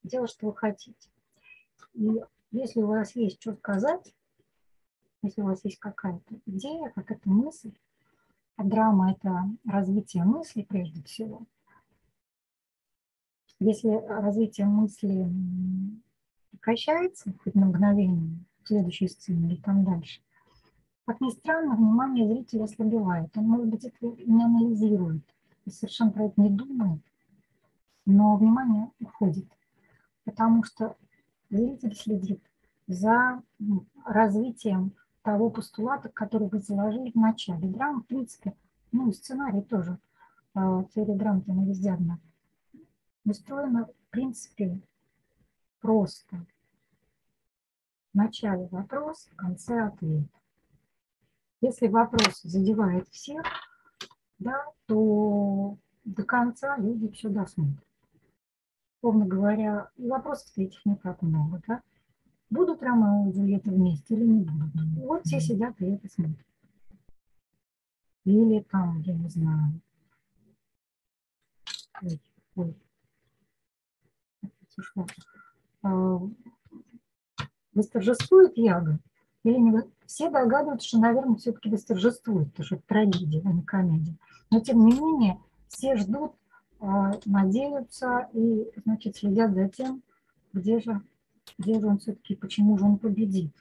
делать, 0.03 0.31
что 0.31 0.47
вы 0.47 0.55
хотите. 0.55 1.09
И 1.93 2.21
если 2.51 2.81
у 2.81 2.87
вас 2.87 3.15
есть 3.15 3.41
что 3.41 3.53
сказать, 3.55 4.13
если 5.23 5.41
у 5.41 5.45
вас 5.45 5.63
есть 5.63 5.79
какая-то 5.79 6.39
идея, 6.45 6.89
какая-то 6.89 7.29
мысль, 7.29 7.73
а 8.55 8.63
драма– 8.63 9.11
это 9.13 9.49
развитие 9.65 10.23
мысли 10.23 10.63
прежде 10.63 11.01
всего. 11.03 11.45
Если 13.59 13.89
развитие 13.89 14.65
мысли 14.65 15.29
прекращается 16.49 17.33
хоть 17.43 17.55
на 17.55 17.67
мгновение, 17.67 18.43
в 18.63 18.67
следующей 18.67 19.07
сцене 19.07 19.53
или 19.53 19.61
там 19.61 19.83
дальше, 19.83 20.21
как 21.05 21.21
ни 21.21 21.29
странно, 21.29 21.75
внимание 21.75 22.27
зрителя 22.27 22.63
ослабевает. 22.63 23.35
Он, 23.35 23.45
может 23.45 23.67
быть, 23.67 23.85
это 23.85 23.97
не 24.01 24.43
анализирует 24.43 25.23
и 25.65 25.69
совершенно 25.69 26.11
про 26.11 26.25
это 26.25 26.41
не 26.41 26.49
думает, 26.49 27.01
но 28.05 28.35
внимание 28.37 28.91
уходит 28.99 29.45
потому 30.23 30.63
что 30.63 30.95
зритель 31.49 31.95
следит 31.95 32.41
за 32.87 33.41
развитием 34.05 34.93
того 35.21 35.49
постулата, 35.49 36.09
который 36.09 36.47
вы 36.47 36.59
заложили 36.59 37.11
в 37.11 37.15
начале. 37.15 37.67
Драма, 37.67 38.01
в 38.01 38.07
принципе, 38.07 38.55
ну 38.91 39.09
и 39.09 39.13
сценарий 39.13 39.61
тоже, 39.61 39.97
а, 40.53 40.83
теория 40.85 41.15
драм 41.15 41.43
она 41.47 41.63
везде 41.65 41.91
одна, 41.91 42.19
устроена, 43.25 43.85
в 43.85 44.09
принципе, 44.09 44.81
просто. 45.79 46.45
В 48.13 48.17
начале 48.17 48.67
вопрос, 48.67 49.29
в 49.31 49.35
конце 49.35 49.83
ответ. 49.83 50.27
Если 51.61 51.87
вопрос 51.87 52.41
задевает 52.41 53.07
всех, 53.09 53.43
да, 54.39 54.65
то 54.87 55.77
до 56.03 56.23
конца 56.23 56.75
люди 56.77 57.09
все 57.09 57.29
досмотрят 57.29 57.90
условно 59.01 59.25
говоря, 59.25 59.89
вопросов 59.97 60.51
этих 60.57 60.85
не 60.85 60.95
так 60.95 61.21
много, 61.23 61.61
да? 61.67 61.81
Будут 62.51 62.83
Ромео 62.83 63.29
и 63.29 63.33
Джульетта 63.33 63.71
вместе 63.71 64.13
или 64.13 64.25
не 64.25 64.43
будут? 64.43 64.71
Вот 64.97 65.25
все 65.25 65.39
сидят 65.39 65.73
и 65.79 65.85
это 65.85 66.07
смотрят. 66.07 66.45
Или 68.25 68.59
там, 68.59 69.01
я 69.01 69.15
не 69.15 69.29
знаю. 69.29 69.81
Ой, 72.03 72.21
ой. 72.55 72.77
А, 75.81 76.19
восторжествует 77.73 78.55
Яга? 78.55 78.99
Или 79.43 79.57
не 79.57 79.81
Все 80.05 80.29
догадываются, 80.29 80.87
что, 80.87 80.99
наверное, 80.99 81.37
все-таки 81.37 81.69
восторжествует, 81.69 82.49
потому 82.49 82.65
что 82.65 82.75
это 82.75 82.85
трагедия, 82.85 83.41
а 83.43 83.51
не 83.51 83.63
комедия. 83.63 84.15
Но, 84.51 84.59
тем 84.59 84.85
не 84.85 84.93
менее, 84.93 85.39
все 85.67 85.95
ждут 85.95 86.33
надеются 87.25 88.29
и, 88.33 88.71
значит, 88.83 89.15
следят 89.15 89.53
за 89.53 89.69
тем, 89.69 90.01
где 90.53 90.79
же, 90.79 91.01
где 91.57 91.79
же 91.79 91.87
он 91.87 91.99
все-таки, 91.99 92.35
почему 92.35 92.77
же 92.77 92.85
он 92.85 92.97
победит. 92.97 93.55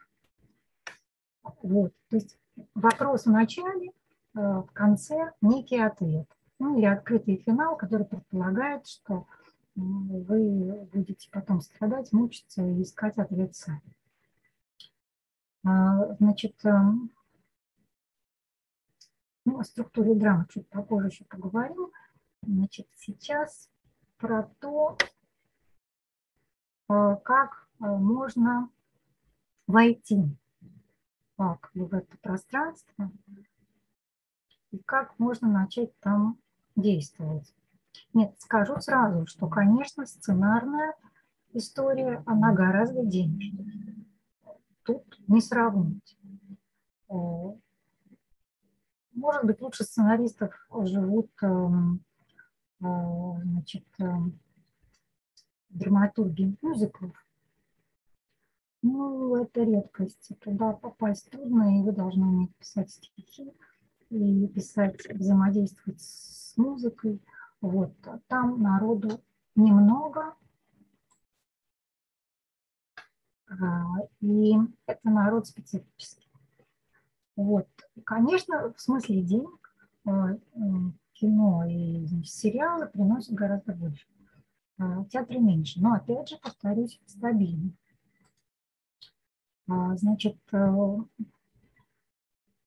Вот, 1.62 1.92
то 2.08 2.16
есть 2.16 2.38
вопрос 2.74 3.26
в 3.26 3.30
начале, 3.30 3.88
э, 3.88 3.92
в 4.34 4.68
конце 4.72 5.32
некий 5.40 5.78
ответ. 5.78 6.26
ну 6.58 6.78
или 6.78 6.86
открытый 6.86 7.36
финал, 7.36 7.76
который 7.76 8.06
предполагает, 8.06 8.86
что 8.86 9.26
вы 9.76 10.88
будете 10.92 11.28
потом 11.30 11.60
страдать, 11.60 12.12
мучиться 12.12 12.62
и 12.62 12.82
искать 12.82 13.18
ответ 13.18 13.54
сами. 13.54 13.94
А, 15.64 16.14
значит, 16.16 16.54
эм, 16.64 17.10
ну, 19.44 19.58
о 19.58 19.64
структуре 19.64 20.14
драмы 20.14 20.46
чуть 20.50 20.68
попозже 20.68 21.08
еще 21.08 21.24
поговорим. 21.24 21.90
Значит, 22.42 22.88
сейчас 22.96 23.68
про 24.18 24.44
то, 24.60 24.96
э, 26.88 27.16
как 27.24 27.68
э, 27.80 27.84
можно 27.84 28.70
войти 29.66 30.36
как 31.40 31.70
в 31.72 31.94
это 31.94 32.18
пространство 32.18 33.10
и 34.72 34.78
как 34.78 35.18
можно 35.18 35.48
начать 35.48 35.98
там 36.00 36.38
действовать. 36.76 37.54
Нет, 38.12 38.34
скажу 38.38 38.78
сразу, 38.80 39.26
что, 39.26 39.48
конечно, 39.48 40.04
сценарная 40.04 40.94
история, 41.54 42.22
она 42.26 42.52
гораздо 42.52 43.06
денежнее. 43.06 44.04
Тут 44.82 45.18
не 45.28 45.40
сравнить. 45.40 46.18
Э, 47.08 47.14
может 49.14 49.44
быть, 49.44 49.62
лучше 49.62 49.84
сценаристов 49.84 50.54
живут 50.82 51.30
эм, 51.42 52.04
значит, 52.80 53.84
эм, 53.98 54.38
драматурги 55.68 56.56
мюзиклов. 56.62 57.14
Ну, 58.82 59.36
это 59.36 59.62
редкость. 59.62 60.32
Туда 60.40 60.72
попасть 60.72 61.30
трудно, 61.30 61.78
и 61.78 61.82
вы 61.82 61.92
должны 61.92 62.26
уметь 62.26 62.56
писать 62.56 62.90
стихи 62.90 63.52
и 64.08 64.48
писать, 64.48 64.96
взаимодействовать 65.10 66.00
с 66.00 66.56
музыкой. 66.56 67.22
Вот. 67.60 67.92
Там 68.26 68.62
народу 68.62 69.20
немного, 69.54 70.34
а, 73.48 73.84
и 74.20 74.54
это 74.86 75.10
народ 75.10 75.46
специфический. 75.46 76.30
Вот. 77.36 77.68
Конечно, 78.04 78.72
в 78.72 78.80
смысле 78.80 79.22
денег 79.22 79.74
а, 80.06 80.36
кино 81.20 81.64
и 81.68 82.06
сериалы 82.24 82.86
приносят 82.88 83.34
гораздо 83.34 83.74
больше. 83.74 84.06
А, 84.78 85.04
театры 85.04 85.38
меньше. 85.38 85.80
Но 85.80 85.92
опять 85.92 86.28
же, 86.28 86.38
повторюсь, 86.38 87.00
стабильно. 87.06 87.72
Значит, 89.66 90.36
э, 90.50 90.56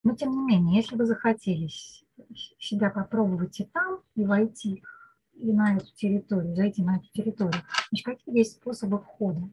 но 0.03 0.15
тем 0.15 0.31
не 0.31 0.45
менее, 0.45 0.77
если 0.77 0.95
вы 0.95 1.05
захотели 1.05 1.67
себя 2.59 2.89
попробовать 2.89 3.59
и 3.59 3.65
там, 3.65 3.99
и 4.15 4.25
войти 4.25 4.83
и 5.33 5.51
на 5.51 5.75
эту 5.75 5.93
территорию, 5.95 6.55
зайти 6.55 6.81
на 6.81 6.97
эту 6.97 7.07
территорию, 7.11 7.61
значит, 7.89 8.05
какие 8.05 8.37
есть 8.37 8.53
способы 8.53 8.99
входа? 8.99 9.49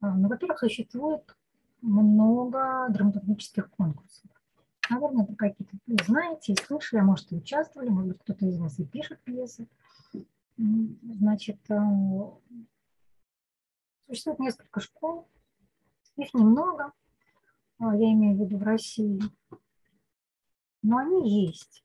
А, 0.00 0.14
ну, 0.14 0.28
во-первых, 0.28 0.60
существует 0.60 1.36
много 1.80 2.86
драматургических 2.90 3.70
конкурсов. 3.70 4.30
Наверное, 4.90 5.24
это 5.24 5.34
какие-то 5.34 5.76
вы 5.86 5.96
знаете 6.04 6.54
и 6.54 6.96
а 6.96 7.02
может, 7.02 7.30
и 7.32 7.36
участвовали, 7.36 7.88
может 7.88 8.18
кто-то 8.22 8.46
из 8.46 8.58
вас 8.58 8.78
и 8.78 8.86
пишет 8.86 9.20
пьесы. 9.22 9.68
Значит, 10.56 11.58
э, 11.70 11.78
существует 14.06 14.38
несколько 14.38 14.80
школ, 14.80 15.28
их 16.16 16.34
немного, 16.34 16.92
а, 17.78 17.94
я 17.94 18.12
имею 18.12 18.36
в 18.36 18.40
виду 18.40 18.58
в 18.58 18.62
России, 18.62 19.20
но 20.82 20.98
они 20.98 21.44
есть. 21.44 21.84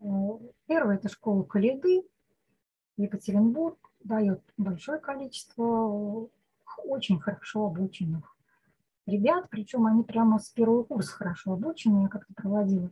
Э, 0.00 0.06
первая– 0.66 0.96
это 0.98 1.08
школа 1.08 1.42
Калиды, 1.42 2.08
Екатеринбург, 2.96 3.90
дает 4.00 4.40
большое 4.56 4.98
количество 4.98 6.30
очень 6.84 7.20
хорошо 7.20 7.66
обученных 7.66 8.33
ребят, 9.06 9.46
причем 9.50 9.86
они 9.86 10.02
прямо 10.02 10.38
с 10.38 10.48
первого 10.50 10.84
курса 10.84 11.12
хорошо 11.12 11.52
обучены. 11.52 12.02
Я 12.02 12.08
как-то 12.08 12.32
проводила 12.34 12.90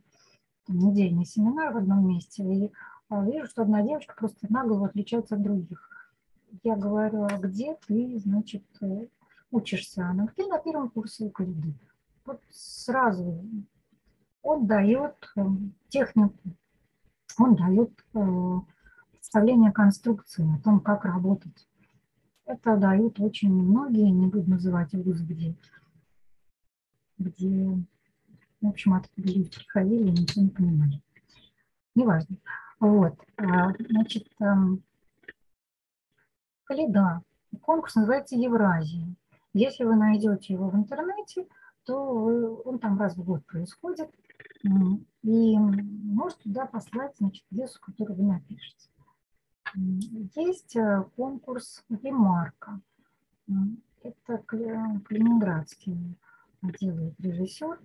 недельный 0.67 1.25
семинар 1.25 1.73
в 1.73 1.77
одном 1.77 2.07
месте, 2.07 2.43
и 2.43 2.71
а, 3.09 3.23
вижу, 3.23 3.47
что 3.47 3.63
одна 3.63 3.81
девочка 3.81 4.15
просто 4.17 4.47
нагло 4.49 4.85
отличается 4.85 5.35
от 5.35 5.41
других. 5.41 5.89
Я 6.63 6.75
говорю, 6.75 7.23
а 7.23 7.37
где 7.37 7.77
ты, 7.87 8.19
значит, 8.19 8.63
э, 8.81 9.07
учишься, 9.51 10.07
она 10.07 10.27
ты 10.35 10.45
на 10.47 10.59
первом 10.59 10.89
курсе 10.89 11.25
Укриды. 11.25 11.73
Вот 12.25 12.41
сразу 12.49 13.43
он 14.41 14.67
дает 14.67 15.15
э, 15.35 15.41
технику, 15.89 16.37
он 17.39 17.55
дает 17.55 17.91
э, 18.13 18.59
представление 19.11 19.71
конструкции, 19.71 20.47
о 20.55 20.61
том, 20.61 20.79
как 20.79 21.05
работать. 21.05 21.67
Это 22.45 22.77
дают 22.77 23.19
очень 23.19 23.51
многие, 23.51 24.09
не 24.11 24.27
буду 24.27 24.49
называть 24.49 24.93
вузы, 24.93 25.23
где, 25.23 25.55
где, 27.17 27.77
в 28.61 28.67
общем, 28.67 28.93
откуда 28.93 29.27
люди 29.27 29.49
приходили 29.49 30.07
и 30.09 30.11
ничего 30.11 30.43
не 30.43 30.49
понимали. 30.49 31.01
Неважно. 31.95 32.37
Вот, 32.79 33.15
а, 33.37 33.73
значит, 33.89 34.27
эм, 34.39 34.83
Каледа. 36.63 37.21
Конкурс 37.61 37.95
называется 37.95 38.35
Евразия. 38.35 39.13
Если 39.53 39.83
вы 39.83 39.95
найдете 39.95 40.53
его 40.53 40.69
в 40.69 40.75
интернете, 40.75 41.47
то 41.85 42.61
он 42.65 42.79
там 42.79 42.99
раз 42.99 43.15
в 43.15 43.23
год 43.23 43.45
происходит, 43.45 44.09
и 44.63 45.57
можете 45.57 46.43
туда 46.43 46.65
послать 46.65 47.15
значит, 47.17 47.45
пьесу, 47.49 47.79
которую 47.81 48.17
вы 48.17 48.23
напишете. 48.23 48.89
Есть 49.75 50.75
э, 50.75 51.03
конкурс 51.15 51.83
«Ремарка». 51.89 52.79
Это 54.03 54.37
калининградский 54.45 56.17
делает 56.71 57.19
режиссер. 57.19 57.79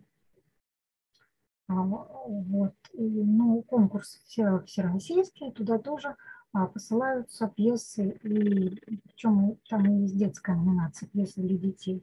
А, 1.68 1.74
вот. 1.74 2.74
И, 2.94 3.02
ну, 3.02 3.62
конкурс 3.62 4.20
все, 4.26 4.60
всероссийский, 4.60 5.52
туда 5.52 5.78
тоже 5.78 6.16
а, 6.52 6.66
посылаются 6.66 7.48
пьесы, 7.48 8.18
и 8.22 8.98
причем 9.04 9.58
там 9.68 10.02
есть 10.02 10.16
детская 10.16 10.56
номинация, 10.56 11.08
пьесы 11.08 11.40
для 11.40 11.58
детей. 11.58 12.02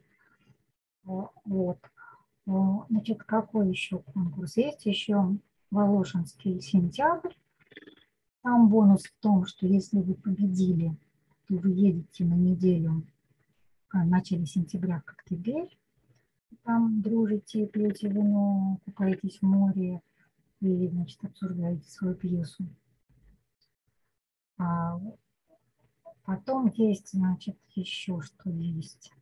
Вот. 1.02 1.78
Значит, 2.46 3.24
какой 3.24 3.68
еще 3.70 3.98
конкурс? 3.98 4.56
Есть 4.56 4.86
еще 4.86 5.36
Волошинский 5.70 6.60
сентябрь. 6.60 7.34
Там 8.42 8.68
бонус 8.68 9.02
в 9.04 9.20
том, 9.20 9.46
что 9.46 9.66
если 9.66 10.00
вы 10.00 10.14
победили, 10.14 10.96
то 11.48 11.56
вы 11.56 11.70
едете 11.70 12.24
на 12.24 12.34
неделю 12.34 13.04
в 13.92 14.06
начале 14.06 14.46
сентября 14.46 15.00
в 15.00 15.04
Коктебель. 15.04 15.76
Там 16.62 17.00
дружите, 17.00 17.66
пьете 17.66 18.08
вино, 18.08 18.78
купаетесь 18.84 19.38
в 19.40 19.42
море 19.42 20.02
и, 20.60 20.88
значит, 20.88 21.24
обсуждаете 21.24 21.88
свою 21.88 22.14
пьесу. 22.14 22.66
А 24.58 24.98
потом 26.24 26.72
есть, 26.74 27.10
значит, 27.10 27.58
еще 27.74 28.20
что 28.20 28.50
есть. 28.50 29.12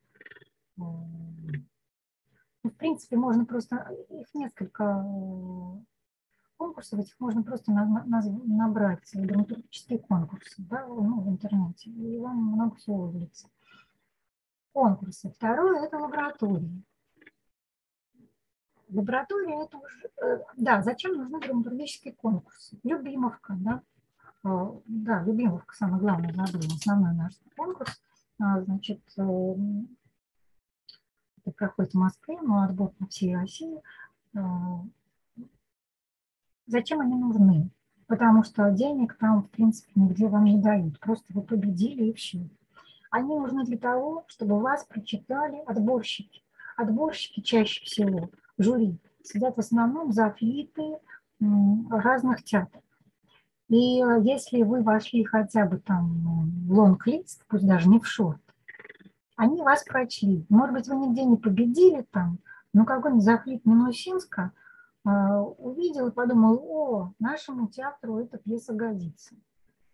Ну, 0.77 1.07
в 2.63 2.71
принципе, 2.77 3.17
можно 3.17 3.45
просто, 3.45 3.95
их 4.09 4.33
несколько 4.35 5.05
конкурсов, 6.57 7.01
этих 7.01 7.19
можно 7.21 7.43
просто 7.43 7.73
на, 7.73 7.85
на, 7.85 8.23
набрать 8.23 9.11
драматургические 9.13 9.99
конкурсы 9.99 10.63
да, 10.63 10.87
ну, 10.87 11.21
в 11.21 11.29
интернете, 11.29 11.91
и 11.91 12.19
вам 12.19 12.37
много 12.37 12.77
всего 12.77 13.07
выльется. 13.07 13.51
Конкурсы. 14.73 15.31
Второе– 15.31 15.85
это 15.87 15.99
лаборатории. 15.99 16.83
Лаборатория– 18.95 19.65
это 19.65 19.77
уже… 19.79 20.11
Э, 20.23 20.39
да, 20.57 20.83
зачем 20.83 21.17
нужны 21.17 21.41
драматургические 21.41 22.15
конкурсы? 22.15 22.79
Любимовка, 22.85 23.57
да, 23.59 23.83
а, 24.45 24.73
да, 24.87 25.23
Любимовка, 25.25 25.75
самое 25.75 26.01
главное, 26.01 26.33
забыла, 26.33 26.75
основной 26.75 27.15
наш 27.15 27.33
конкурс. 27.57 28.01
А, 28.41 28.61
значит, 28.63 29.01
э, 29.17 29.55
это 31.39 31.51
проходит 31.57 31.93
в 31.93 31.99
Москве, 31.99 32.39
но 32.41 32.63
отбор 32.63 32.91
по 32.91 33.07
всей 33.07 33.37
России. 33.37 33.83
Зачем 36.67 37.01
они 37.01 37.15
нужны? 37.15 37.71
Потому 38.07 38.43
что 38.43 38.71
денег 38.71 39.17
там, 39.19 39.43
в 39.43 39.51
принципе, 39.51 39.93
нигде 39.95 40.29
вам 40.29 40.45
не 40.45 40.59
дают. 40.59 40.99
Просто 41.01 41.27
вы 41.31 41.43
победили 41.43 42.05
и 42.05 42.15
все. 42.15 42.49
Они 43.11 43.37
нужны 43.37 43.65
для 43.65 43.79
того, 43.79 44.25
чтобы 44.29 44.61
вас 44.61 44.85
прочитали 44.85 45.63
отборщики. 45.67 46.43
Отборщики 46.77 47.41
чаще 47.41 47.85
всего, 47.85 48.31
жюри, 48.59 48.99
сидят 49.23 49.57
в 49.57 49.61
основном 49.61 50.13
за 50.13 50.31
флиты 50.31 50.99
разных 51.91 52.45
театров. 52.45 52.83
И 53.69 54.03
э, 54.03 54.21
если 54.23 54.63
вы 54.63 54.83
вошли 54.83 55.25
хотя 55.25 55.67
бы 55.67 55.79
там 55.79 56.67
в 56.67 56.73
лонг-лист, 56.73 57.45
пусть 57.49 57.67
даже 57.67 57.89
не 57.89 57.99
в 57.99 58.07
шорт, 58.07 58.41
они 59.37 59.63
вас 59.63 59.85
прочли. 59.85 60.47
Может 60.49 60.75
быть, 60.75 60.89
вы 60.89 60.97
нигде 60.97 61.25
не 61.25 61.37
победили 61.37 62.03
там, 62.11 62.39
но 62.73 62.85
какой-нибудь 62.85 63.25
захлип 63.25 63.65
Минусинска 63.65 64.53
а, 65.05 65.43
увидел 65.43 66.09
и 66.09 66.13
подумал, 66.13 66.59
о, 66.63 67.13
нашему 67.19 67.69
театру 67.69 68.19
эта 68.19 68.39
пьеса 68.39 68.75
годится. 68.75 69.35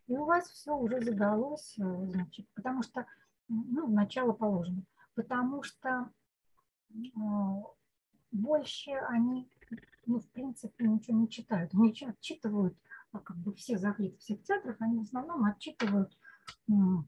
И 0.08 0.16
у 0.16 0.24
вас 0.24 0.48
все 0.48 0.76
уже 0.76 1.00
задалось, 1.00 1.76
э, 1.78 2.06
значит, 2.12 2.46
потому 2.54 2.82
что, 2.82 3.06
ну, 3.48 3.86
начало 3.86 4.32
положено, 4.32 4.82
потому 5.14 5.62
что 5.62 6.10
а, 7.16 7.62
больше 8.32 8.92
они, 9.08 9.50
ну, 10.06 10.20
в 10.20 10.28
принципе, 10.30 10.86
ничего 10.86 11.18
не 11.18 11.28
читают. 11.28 11.74
Они 11.74 11.94
отчитывают, 12.06 12.76
а 13.12 13.18
как 13.18 13.36
бы 13.36 13.54
все 13.54 13.78
заглиты 13.78 14.18
всех 14.18 14.42
театров, 14.44 14.76
они 14.80 14.98
в 14.98 15.02
основном 15.02 15.44
отчитывают 15.44 16.16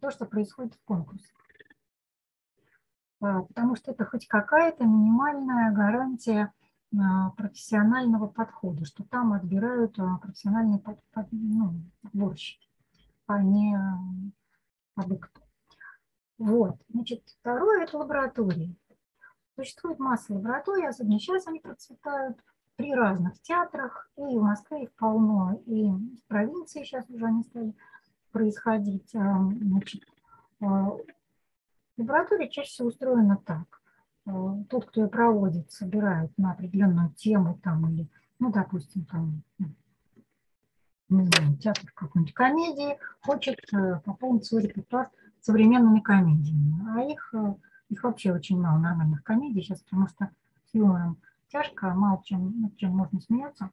то, 0.00 0.10
что 0.10 0.26
происходит 0.26 0.74
в 0.74 0.84
конкурсе. 0.84 1.32
Потому 3.18 3.76
что 3.76 3.92
это 3.92 4.04
хоть 4.04 4.26
какая-то 4.26 4.84
минимальная 4.84 5.72
гарантия 5.72 6.52
профессионального 7.36 8.26
подхода, 8.26 8.84
что 8.84 9.04
там 9.04 9.32
отбирают 9.32 9.96
профессиональные 10.20 10.78
под, 10.78 11.02
под, 11.12 11.28
ну, 11.30 11.74
сборщики, 12.02 12.68
а 13.26 13.42
не 13.42 13.78
абы 14.96 15.18
кто. 15.18 15.40
Вот, 16.38 16.82
значит, 16.88 17.22
второе– 17.40 17.84
это 17.84 17.96
лаборатории. 17.96 18.76
Существует 19.56 19.98
масса 19.98 20.34
лабораторий, 20.34 20.86
особенно 20.86 21.18
сейчас 21.18 21.46
они 21.46 21.60
процветают 21.60 22.38
при 22.76 22.94
разных 22.94 23.40
театрах, 23.42 24.10
и 24.16 24.22
в 24.38 24.42
Москве 24.42 24.84
их 24.84 24.92
полно, 24.92 25.60
и 25.66 25.90
в 25.90 26.26
провинции 26.26 26.84
сейчас 26.84 27.08
уже 27.10 27.26
они 27.26 27.42
стали 27.42 27.74
происходить. 28.32 29.10
Значит, 29.10 30.04
лаборатория 31.96 32.48
чаще 32.48 32.70
всего 32.70 32.88
устроена 32.88 33.36
так. 33.44 33.82
Э, 34.26 34.30
тот, 34.68 34.86
кто 34.86 35.02
ее 35.02 35.08
проводит, 35.08 35.70
собирает 35.70 36.30
на 36.38 36.52
определенную 36.52 37.10
тему 37.14 37.58
там 37.62 37.90
или, 37.90 38.08
ну, 38.38 38.52
допустим, 38.52 39.04
там, 39.06 39.42
ну, 39.58 41.20
не 41.20 41.26
знаю, 41.26 41.56
театр 41.58 41.90
какой-нибудь 41.94 42.34
комедии, 42.34 42.98
хочет 43.20 43.58
э, 43.72 44.00
пополнить 44.04 44.46
свой 44.46 44.62
репертуар 44.62 45.10
современными 45.40 46.00
комедиями. 46.00 46.76
А 46.88 47.02
их, 47.02 47.34
э, 47.34 47.54
их 47.92 48.02
вообще 48.04 48.32
очень 48.32 48.58
мало 48.58 48.78
нормальных 48.78 49.22
комедий 49.22 49.62
сейчас, 49.62 49.82
потому 49.82 50.08
что 50.08 50.30
с 50.66 50.74
юмором 50.74 51.20
тяжко, 51.48 51.90
мало 51.90 52.22
чем, 52.24 52.60
над 52.62 52.76
чем 52.76 52.96
можно 52.96 53.20
смеяться. 53.20 53.70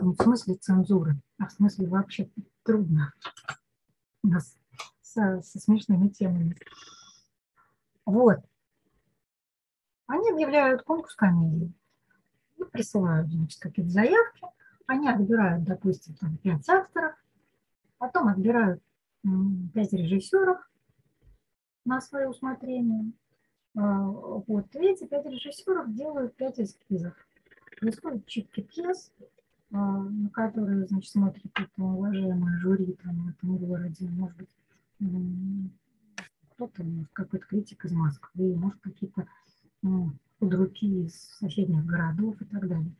Не 0.00 0.14
в 0.14 0.22
смысле 0.22 0.54
цензуры, 0.54 1.20
а 1.38 1.46
в 1.46 1.52
смысле 1.52 1.88
вообще 1.88 2.30
трудно 2.62 3.12
нас 4.22 4.56
со, 5.00 5.42
со 5.42 5.58
смешными 5.58 6.08
темами. 6.08 6.56
Вот. 8.06 8.38
Они 10.06 10.30
объявляют 10.30 10.82
конкурс 10.82 11.14
комедии 11.14 11.72
и 12.56 12.64
присылают, 12.64 13.30
значит, 13.30 13.60
какие-то 13.60 13.90
заявки. 13.90 14.46
Они 14.86 15.08
отбирают, 15.08 15.64
допустим, 15.64 16.14
там, 16.16 16.36
5 16.38 16.68
авторов, 16.68 17.14
потом 17.98 18.28
отбирают 18.28 18.82
5 19.22 19.92
режиссеров 19.92 20.58
на 21.84 22.00
свое 22.00 22.28
усмотрение. 22.28 23.12
А, 23.76 24.02
вот. 24.06 24.66
Эти 24.74 25.06
5 25.06 25.26
режиссеров 25.26 25.94
делают 25.94 26.36
5 26.36 26.60
эскизов. 26.60 27.14
Происходит 27.80 28.26
читки 28.26 28.60
пьес, 28.60 29.12
а, 29.72 29.76
на 29.76 30.30
которые, 30.30 30.86
значит, 30.86 31.10
смотрит 31.10 31.50
это 31.54 31.82
уважаемое 31.82 32.58
жюри 32.58 32.96
там, 33.02 33.26
в 33.26 33.28
этом 33.30 33.56
городе, 33.56 34.08
может 34.08 34.36
быть, 34.36 34.48
кто-то, 36.50 36.84
какой-то 37.12 37.46
критик 37.46 37.84
из 37.84 37.92
Москвы, 37.92 38.54
может, 38.54 38.80
какие-то 38.80 39.26
ну, 39.80 40.12
худруки 40.38 41.06
из 41.06 41.14
соседних 41.38 41.84
городов 41.84 42.40
и 42.40 42.44
так 42.44 42.68
далее. 42.68 42.92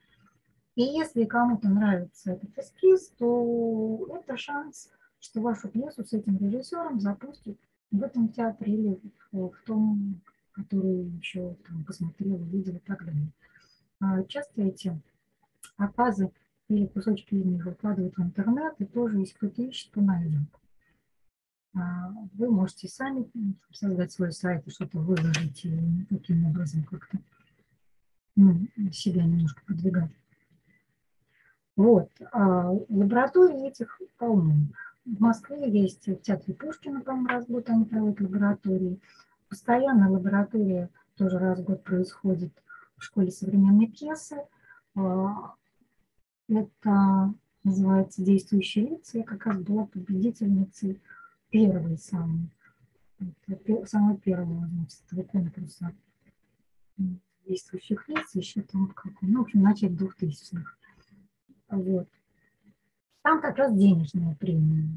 И 0.75 0.83
если 0.83 1.27
кому-то 1.27 1.69
нравится 1.69 2.33
этот 2.33 2.57
эскиз, 2.57 3.13
то 3.19 4.09
это 4.19 4.37
шанс, 4.37 4.91
что 5.21 5.43
вашу 5.43 5.69
пьесу 5.69 6.05
с 6.05 6.13
этим 6.13 6.39
режиссером 6.39 6.99
запустят 6.99 7.59
в 7.93 8.03
этом 8.03 8.29
театре 8.29 8.75
или 8.75 9.01
в, 9.31 9.51
в 9.51 9.63
том, 9.65 10.21
который 10.53 11.05
еще 11.19 11.55
там, 11.67 11.85
посмотрел, 11.85 12.35
увидел 12.35 12.77
и 12.77 12.81
так 12.81 13.05
далее. 13.05 13.29
А 14.01 14.23
часто 14.25 14.63
эти 14.63 15.01
показы 15.77 16.33
или 16.69 16.87
кусочки 16.87 17.35
из 17.35 17.45
них 17.45 17.65
выкладывают 17.65 18.17
в 18.17 18.23
интернет, 18.23 18.75
и 18.79 18.85
тоже, 18.85 19.19
если 19.19 19.35
кто-то 19.35 19.63
ищет, 19.63 19.93
то 19.93 20.01
найдет. 20.01 20.49
А, 21.75 22.11
вы 22.35 22.51
можете 22.51 22.89
сами 22.89 23.31
создать 23.73 24.13
свой 24.13 24.33
сайт 24.33 24.67
и 24.67 24.71
что-то 24.71 24.99
выложить 24.99 25.65
и 25.65 26.07
таким 26.11 26.47
образом 26.47 26.85
как-то 26.85 27.19
ну, 28.37 28.67
себя 28.93 29.25
немножко 29.25 29.63
продвигать. 29.65 30.11
Вот. 31.77 32.11
А 32.33 32.71
лаборатории 32.71 33.69
этих 33.69 34.01
полно. 34.19 34.55
В 35.05 35.21
Москве 35.21 35.69
есть 35.69 36.07
в 36.07 36.21
театре 36.21 36.55
Пушкина, 36.55 37.01
по-моему, 37.01 37.29
раз 37.29 37.47
в 37.47 37.51
год 37.51 37.69
они 37.69 37.85
проводят 37.85 38.21
лаборатории. 38.21 39.01
Постоянно 39.49 40.11
лаборатория 40.11 40.91
тоже 41.17 41.39
раз 41.39 41.59
в 41.59 41.65
год 41.65 41.83
происходит 41.83 42.53
в 42.97 43.03
школе 43.03 43.31
современной 43.31 43.89
пьесы. 43.89 44.37
А, 44.95 45.55
это 46.49 47.35
называется 47.65 48.23
«Действующие 48.23 48.91
лица». 48.91 49.19
Я 49.19 49.25
как 49.25 49.45
раз 49.47 49.61
была 49.61 49.87
победительницей 49.87 51.01
первый 51.51 51.99
самый, 51.99 52.51
самый 53.87 54.17
первый, 54.19 54.69
значит, 54.69 55.01
этого 55.11 55.25
конкурса 55.25 55.93
действующих 57.47 58.09
лиц, 58.09 58.35
еще 58.35 58.63
там 58.63 58.89
как, 58.89 59.13
ну, 59.21 59.41
в 59.41 59.43
общем, 59.43 59.61
в 59.61 59.65
начале 59.65 59.95
2000-х. 59.95 60.77
Вот. 61.71 62.09
Там 63.23 63.41
как 63.41 63.57
раз 63.57 63.75
денежная 63.77 64.35
премия. 64.35 64.89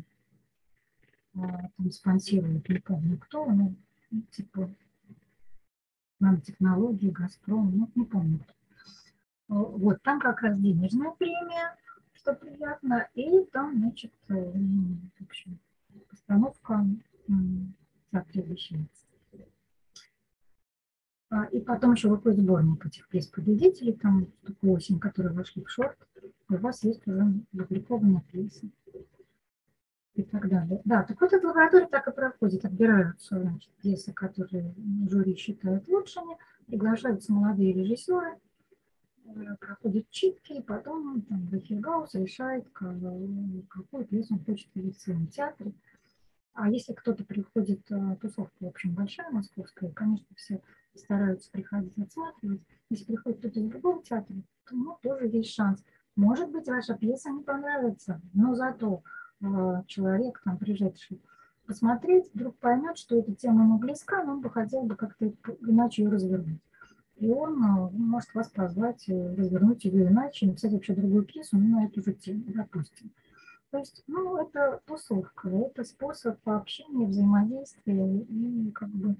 А, 1.36 1.70
там 1.78 1.92
спонсирует 1.92 2.68
не 2.70 2.80
помню 2.80 3.18
кто, 3.18 3.46
ну, 3.46 3.76
типа 4.32 4.70
нанотехнологии, 6.20 7.10
Газпром, 7.10 7.78
ну, 7.78 7.92
не 7.94 8.06
помню. 8.06 8.40
Вот, 9.48 10.02
там 10.02 10.20
как 10.20 10.42
раз 10.42 10.58
денежная 10.60 11.12
премия, 11.12 11.76
что 12.14 12.34
приятно, 12.34 13.08
и 13.14 13.44
там, 13.52 13.78
значит, 13.78 14.14
э, 14.30 14.34
в 14.34 15.24
общем, 15.24 15.60
постановка 16.10 16.84
соответствующая. 18.12 18.88
А, 21.30 21.46
и 21.46 21.60
потом 21.60 21.94
еще 21.94 22.08
выходит 22.08 22.40
сборник 22.40 22.86
этих 22.86 23.08
пьес 23.10 23.28
победителей, 23.28 23.94
там 23.94 24.28
штук 24.44 24.58
8, 24.62 25.00
которые 25.00 25.34
вошли 25.34 25.64
в 25.64 25.70
шорт. 25.70 25.98
У 26.50 26.56
вас 26.56 26.84
есть 26.84 27.06
уже 27.08 27.44
опубликованные 27.58 28.22
пьесы 28.32 28.70
и 30.14 30.24
так 30.24 30.48
далее. 30.48 30.82
Да, 30.86 31.04
так 31.04 31.20
вот 31.20 31.34
эта 31.34 31.48
лаборатория 31.48 31.88
так 31.88 32.08
и 32.08 32.12
проходит. 32.12 32.64
Отбираются 32.64 33.42
значит, 33.42 33.72
пьесы, 33.82 34.14
которые 34.14 34.74
жюри 35.10 35.36
считают 35.36 35.88
лучшими, 35.88 36.38
приглашаются 36.68 37.34
молодые 37.34 37.74
режиссеры, 37.74 38.38
э, 39.26 39.56
проходят 39.60 40.10
читки, 40.12 40.54
и 40.54 40.62
потом 40.62 41.24
там, 41.24 41.50
Рахигаус 41.52 42.14
решает, 42.14 42.70
какую 42.70 44.06
пьесу 44.06 44.36
он 44.36 44.46
хочет 44.46 44.70
видеть 44.76 44.98
в 44.98 45.02
своем 45.02 45.28
театре. 45.28 45.74
А 46.54 46.70
если 46.70 46.94
кто-то 46.94 47.26
приходит, 47.26 47.82
э, 47.90 48.16
тусовка, 48.22 48.56
в 48.60 48.68
общем, 48.68 48.94
большая 48.94 49.30
московская, 49.32 49.90
конечно, 49.90 50.28
все 50.36 50.62
стараются 50.98 51.52
приходить 51.52 51.98
отсматривать. 51.98 52.62
Если 52.90 53.06
приходит 53.06 53.40
кто-то 53.40 53.60
из 53.60 53.66
другого 53.68 54.04
театра, 54.04 54.36
то 54.68 54.76
ну, 54.76 54.98
тоже 55.02 55.28
есть 55.28 55.54
шанс. 55.54 55.84
Может 56.16 56.50
быть, 56.52 56.68
ваша 56.68 56.96
пьеса 56.96 57.30
не 57.30 57.44
понравится, 57.44 58.22
но 58.34 58.56
зато 58.56 59.04
э, 59.42 59.84
человек, 59.88 60.42
там, 60.44 60.58
пришедший 60.58 61.22
посмотреть, 61.66 62.30
вдруг 62.34 62.58
поймет, 62.58 62.98
что 62.98 63.20
эта 63.20 63.34
тема 63.34 63.64
ему 63.64 63.78
близка, 63.78 64.24
но 64.24 64.34
он 64.34 64.42
бы 64.42 64.50
хотел 64.50 64.84
бы 64.84 64.96
как-то 64.96 65.34
иначе 65.62 66.04
ее 66.04 66.10
развернуть. 66.10 66.62
И 67.18 67.30
он 67.30 67.64
э, 67.64 67.90
может 67.92 68.34
вас 68.34 68.50
позвать, 68.50 69.08
э, 69.08 69.36
развернуть 69.36 69.86
ее 69.86 70.08
иначе, 70.08 70.48
написать 70.48 70.74
вообще 70.74 70.94
другую 70.94 71.24
пьесу, 71.24 71.58
ну, 71.58 71.80
на 71.80 71.86
эту 71.86 72.02
же 72.02 72.14
тему, 72.14 72.44
допустим. 72.48 73.12
То 73.72 73.80
есть, 73.80 74.04
ну, 74.08 74.38
это 74.38 74.82
тусовка, 74.86 75.50
это 75.50 75.84
способ 75.84 76.38
общения, 76.48 77.08
взаимодействия 77.08 78.22
и 78.22 78.72
как 78.72 78.90
бы 78.90 79.16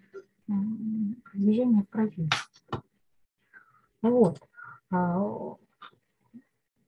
движения 0.48 1.84
в 1.84 1.90
профессии. 1.90 2.30
Вот. 4.02 4.40
А, 4.92 5.18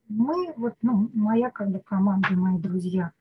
мы, 0.08 0.54
вот, 0.56 0.76
ну, 0.82 1.10
моя 1.14 1.50
как 1.50 1.70
бы 1.70 1.80
команда, 1.80 2.32
мои 2.32 2.60
друзья, 2.60 3.12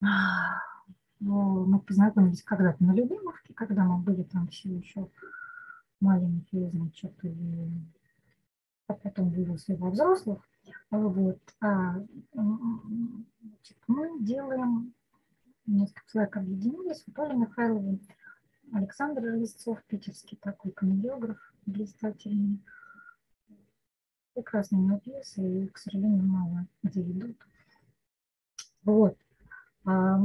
ну, 0.00 1.66
мы 1.66 1.80
познакомились 1.80 2.42
когда-то 2.42 2.82
на 2.82 2.92
Любимовке, 2.92 3.52
когда 3.52 3.84
мы 3.84 3.98
были 3.98 4.22
там 4.22 4.48
все 4.48 4.74
еще 4.74 5.10
маленькие, 6.00 6.70
значит, 6.70 7.12
и 7.24 7.68
а 8.90 8.94
потом 8.94 9.30
выросли 9.30 9.74
во 9.74 9.90
взрослых. 9.90 10.42
Вот. 10.90 11.38
А, 11.60 12.02
значит, 12.32 13.76
мы 13.86 14.20
делаем, 14.20 14.92
несколько 15.66 16.10
человек 16.10 16.36
объединились, 16.36 17.04
Оля 17.16 17.34
Михайловна, 17.34 17.98
Александр 18.72 19.22
Лисцов, 19.34 19.82
питерский 19.84 20.38
такой 20.40 20.72
комедиограф 20.72 21.38
блистательный, 21.66 22.60
прекрасные 24.34 25.00
пьесы, 25.00 25.64
и, 25.64 25.68
к 25.68 25.78
сожалению, 25.78 26.22
мало 26.22 26.66
где 26.82 27.02
идут. 27.02 27.36
Вот. 28.84 29.16
А, 29.84 30.18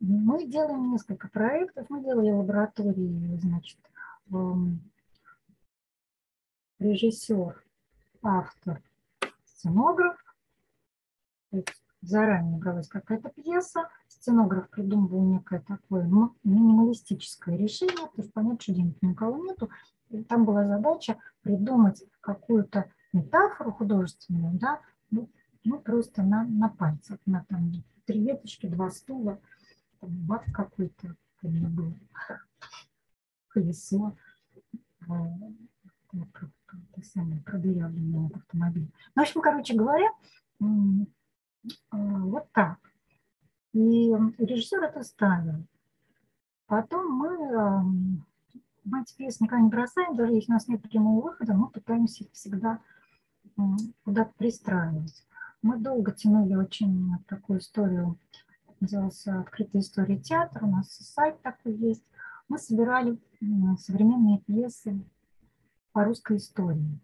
мы 0.00 0.46
делаем 0.46 0.92
несколько 0.92 1.28
проектов. 1.28 1.86
Мы 1.88 2.02
делали 2.02 2.30
лаборатории, 2.30 3.38
значит, 3.38 3.78
режиссер, 6.78 7.64
автор, 8.22 8.82
сценограф. 9.44 10.16
заранее 12.02 12.58
бралась 12.58 12.88
какая-то 12.88 13.30
пьеса, 13.30 13.88
сценограф 14.26 14.68
придумывал 14.70 15.24
некое 15.24 15.60
такое 15.60 16.10
минималистическое 16.42 17.56
решение, 17.56 18.08
то 18.08 18.22
есть 18.22 18.32
понятно, 18.32 18.60
что 18.60 18.74
денег 18.74 19.00
никого 19.00 19.38
нету. 19.38 19.70
И 20.08 20.24
там 20.24 20.44
была 20.44 20.66
задача 20.66 21.16
придумать 21.42 22.02
какую-то 22.20 22.90
метафору 23.12 23.70
художественную, 23.70 24.58
да, 24.58 24.80
ну, 25.12 25.30
ну 25.62 25.78
просто 25.78 26.24
на, 26.24 26.42
на 26.42 26.68
пальцах, 26.68 27.18
на 27.24 27.44
там 27.48 27.72
три 28.04 28.24
веточки, 28.24 28.66
два 28.66 28.90
стула, 28.90 29.40
там 30.00 30.10
бак 30.10 30.44
какой-то, 30.52 31.14
помню, 31.40 31.68
был, 31.68 31.94
колесо, 33.48 34.16
э, 35.08 35.12
это 36.12 37.06
самое 37.14 37.40
продырявленное 37.42 38.28
автомобиль. 38.34 38.90
Ну, 39.14 39.22
в 39.22 39.26
общем, 39.26 39.40
короче 39.40 39.74
говоря, 39.74 40.08
э, 40.60 40.64
вот 41.92 42.50
так. 42.52 42.78
И 43.76 44.10
режиссер 44.38 44.82
это 44.84 45.02
ставил. 45.02 45.66
Потом 46.66 47.12
мы, 47.12 47.28
э, 47.28 47.80
мы 48.84 49.04
теперь 49.04 49.30
никогда 49.38 49.60
не 49.62 49.68
бросаем, 49.68 50.16
даже 50.16 50.32
если 50.32 50.50
у 50.50 50.54
нас 50.54 50.66
нет 50.66 50.80
прямого 50.80 51.20
выхода, 51.20 51.52
мы 51.52 51.68
пытаемся 51.68 52.24
всегда 52.32 52.80
куда-то 54.02 54.32
пристраивать. 54.38 55.26
Мы 55.60 55.76
долго 55.76 56.12
тянули 56.12 56.54
очень 56.54 57.18
такую 57.28 57.58
историю, 57.58 58.18
назывался 58.80 59.40
«Открытая 59.40 59.82
история 59.82 60.18
театра», 60.18 60.64
у 60.64 60.70
нас 60.70 60.88
сайт 60.88 61.42
такой 61.42 61.74
есть. 61.74 62.04
Мы 62.48 62.56
собирали 62.56 63.18
современные 63.78 64.38
пьесы 64.38 65.04
по 65.92 66.02
русской 66.02 66.38
истории. 66.38 66.98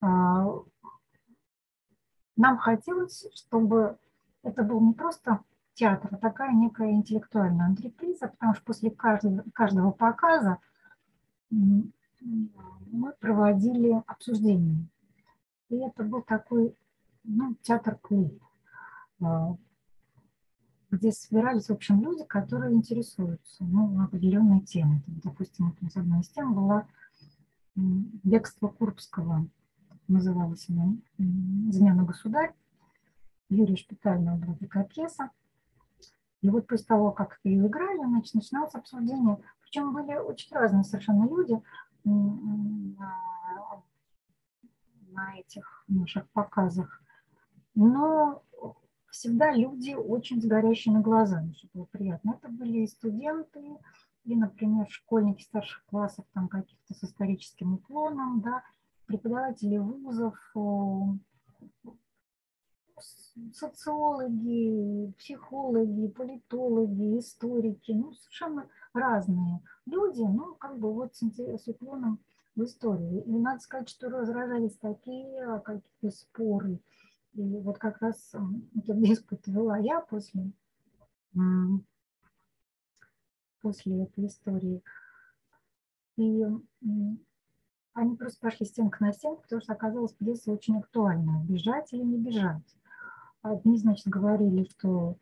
А, 0.00 0.46
нам 2.36 2.56
хотелось, 2.56 3.26
чтобы 3.34 3.98
это 4.44 4.62
был 4.62 4.80
не 4.80 4.92
просто 4.92 5.40
театр, 5.74 6.10
а 6.12 6.16
такая 6.16 6.52
некая 6.52 6.92
интеллектуальная 6.92 7.66
антреприза, 7.66 8.28
потому 8.28 8.54
что 8.54 8.64
после 8.64 8.90
каждого, 8.90 9.44
каждого 9.52 9.90
показа 9.90 10.58
мы 11.50 13.12
проводили 13.20 14.02
обсуждение. 14.06 14.86
И 15.68 15.76
это 15.76 16.04
был 16.04 16.22
такой 16.22 16.76
ну, 17.24 17.56
театр-клуб, 17.62 18.40
а, 19.20 19.56
где 20.90 21.10
собирались, 21.10 21.66
в 21.66 21.72
общем, 21.72 22.00
люди, 22.02 22.24
которые 22.24 22.74
интересуются 22.74 23.64
ну, 23.64 24.00
определенной 24.02 24.60
темой. 24.60 25.02
Допустим, 25.06 25.74
одна 25.94 26.20
из 26.20 26.28
тем 26.28 26.54
была 26.54 26.86
«Бегство 27.74 28.68
Курбского», 28.68 29.48
называлась 30.06 30.68
она 30.68 30.94
«Измена 31.18 32.04
государь». 32.04 32.54
Была 34.36 34.54
такая 34.54 34.84
пьеса. 34.84 35.30
И 36.42 36.50
вот 36.50 36.66
после 36.66 36.86
того, 36.86 37.12
как 37.12 37.40
ее 37.44 37.66
играли, 37.66 38.04
значит, 38.04 38.34
начиналось 38.34 38.74
обсуждение. 38.74 39.38
Причем 39.62 39.94
были 39.94 40.14
очень 40.16 40.54
разные 40.54 40.84
совершенно 40.84 41.24
люди 41.26 41.60
на, 42.04 43.14
на 45.10 45.38
этих 45.38 45.84
наших 45.88 46.28
показах. 46.30 47.00
Но 47.74 48.42
всегда 49.10 49.52
люди 49.52 49.94
очень 49.94 50.42
с 50.42 50.44
горящими 50.44 51.00
глазами, 51.00 51.54
что 51.54 51.68
было 51.72 51.84
приятно. 51.86 52.32
Это 52.32 52.48
были 52.48 52.80
и 52.80 52.86
студенты, 52.86 53.78
и, 54.24 54.34
например, 54.34 54.86
школьники 54.90 55.42
старших 55.42 55.84
классов, 55.86 56.24
там 56.34 56.48
каких-то 56.48 56.94
с 56.94 57.04
историческим 57.04 57.74
уклоном, 57.74 58.40
да, 58.40 58.62
преподаватели 59.06 59.78
вузов, 59.78 60.36
социологи, 63.52 65.12
психологи, 65.18 66.08
политологи, 66.08 67.18
историки, 67.18 67.92
ну, 67.92 68.12
совершенно 68.12 68.68
разные 68.92 69.60
люди, 69.86 70.22
ну, 70.22 70.54
как 70.54 70.78
бы 70.78 70.92
вот 70.92 71.14
с, 71.14 71.68
уклоном 71.68 72.20
в 72.54 72.62
историю. 72.64 73.24
И 73.24 73.30
надо 73.30 73.60
сказать, 73.60 73.88
что 73.88 74.08
разражались 74.08 74.76
такие 74.76 75.60
какие-то 75.64 76.10
споры. 76.10 76.80
И 77.34 77.42
вот 77.42 77.78
как 77.78 78.00
раз 78.00 78.32
этот 78.76 79.00
диспут 79.02 79.46
вела 79.46 79.78
я 79.78 80.00
после, 80.00 80.52
после 83.60 84.04
этой 84.04 84.26
истории. 84.26 84.82
И 86.16 86.44
они 87.94 88.16
просто 88.16 88.40
пошли 88.40 88.66
стенка 88.66 89.02
на 89.02 89.12
стенку, 89.12 89.42
потому 89.42 89.62
что 89.62 89.72
оказалось 89.72 90.12
пьеса 90.12 90.52
очень 90.52 90.78
актуальная. 90.78 91.42
Бежать 91.44 91.92
или 91.92 92.02
не 92.02 92.18
бежать. 92.18 92.76
Одни, 93.44 93.76
значит, 93.76 94.08
говорили, 94.08 94.66
что... 94.70 95.18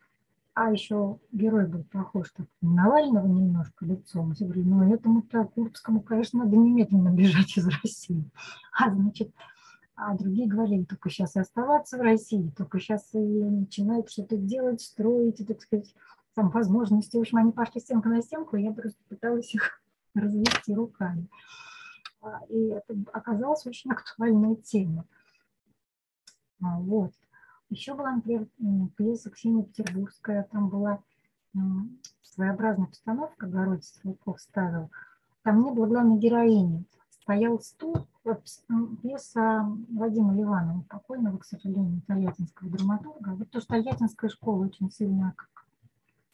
А 0.53 0.71
еще 0.71 1.19
герой 1.31 1.67
был 1.67 1.83
похож 1.83 2.31
так, 2.31 2.45
на 2.61 2.83
Навального 2.83 3.25
немножко 3.27 3.85
лицом. 3.85 4.33
Я 4.37 4.45
говорю, 4.45 4.63
ну 4.65 4.93
этому-то 4.93 5.45
Курбскому, 5.45 5.99
конечно, 6.01 6.45
надо 6.45 6.55
немедленно 6.55 7.09
бежать 7.09 7.57
из 7.57 7.67
России. 7.67 8.29
А, 8.71 8.93
значит, 8.93 9.33
а 9.95 10.15
другие 10.15 10.47
говорили, 10.47 10.85
только 10.85 11.09
сейчас 11.09 11.35
и 11.35 11.39
оставаться 11.39 11.97
в 11.97 12.01
России, 12.01 12.53
только 12.55 12.79
сейчас 12.79 13.13
и 13.13 13.17
начинают 13.17 14.09
что-то 14.09 14.37
делать, 14.37 14.81
строить, 14.81 15.41
и, 15.41 15.45
так 15.45 15.59
сказать, 15.61 15.93
там 16.33 16.49
возможности. 16.49 17.17
В 17.17 17.21
общем, 17.21 17.39
они 17.39 17.51
пошли 17.51 17.81
стенка 17.81 18.09
на 18.09 18.21
стенку, 18.21 18.55
и 18.55 18.63
я 18.63 18.71
просто 18.71 18.99
пыталась 19.09 19.53
их 19.53 19.81
развести 20.13 20.73
руками. 20.73 21.27
А, 22.21 22.39
и 22.47 22.67
это 22.67 22.95
оказалась 23.11 23.65
очень 23.65 23.91
актуальная 23.91 24.55
тема. 24.55 25.05
А, 26.61 26.79
вот. 26.79 27.11
Еще 27.73 27.95
была, 27.95 28.11
например, 28.11 28.45
пьеса 28.97 29.31
Ксения 29.31 29.63
Петербургская, 29.63 30.47
там 30.51 30.69
была 30.69 31.01
своеобразная 32.21 32.85
постановка, 32.85 33.47
Городец 33.47 33.87
Стрелков 33.87 34.39
ставил. 34.39 34.91
Там 35.41 35.63
не 35.63 35.71
было 35.71 35.87
главной 35.87 36.19
героини. 36.19 36.85
Стоял 37.09 37.59
стул, 37.61 38.05
пьеса 39.01 39.67
Вадима 39.89 40.35
Ливанова, 40.35 40.83
покойного, 40.87 41.39
к 41.39 41.45
сожалению, 41.45 42.03
тольяттинского 42.05 42.69
драматурга. 42.69 43.29
Вот 43.29 43.49
то, 43.49 43.59
что 43.59 43.69
тольяттинская 43.69 44.29
школа 44.29 44.65
очень 44.65 44.91
сильно, 44.91 45.33
как, 45.35 45.65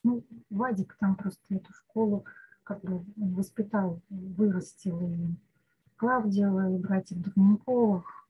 ну, 0.04 0.26
Вадик 0.50 0.98
там 1.00 1.16
просто 1.16 1.56
эту 1.56 1.72
школу 1.74 2.26
как 2.66 2.82
бы 2.82 3.06
воспитал, 3.16 4.02
вырастил 4.10 5.00
и 5.00 5.36
Клавдиева, 6.00 6.72
и 6.72 6.78
братьев 6.78 7.20
Дурниковых, 7.20 8.26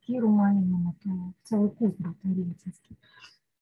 Киру 0.00 0.28
Малинину, 0.28 0.94
целый 1.44 1.70
курс 1.70 1.94
был 1.96 2.12
Тольяттинский. 2.22 2.98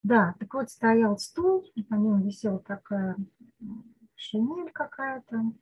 Да, 0.03 0.35
так 0.41 0.53
вот 0.55 0.71
стоял 0.71 1.17
стул, 1.19 1.65
и 1.77 1.85
по 1.85 1.95
нему 1.95 2.17
висела 2.17 2.59
такая 2.59 3.17
шинель 4.17 4.73
какая-то. 4.73 5.53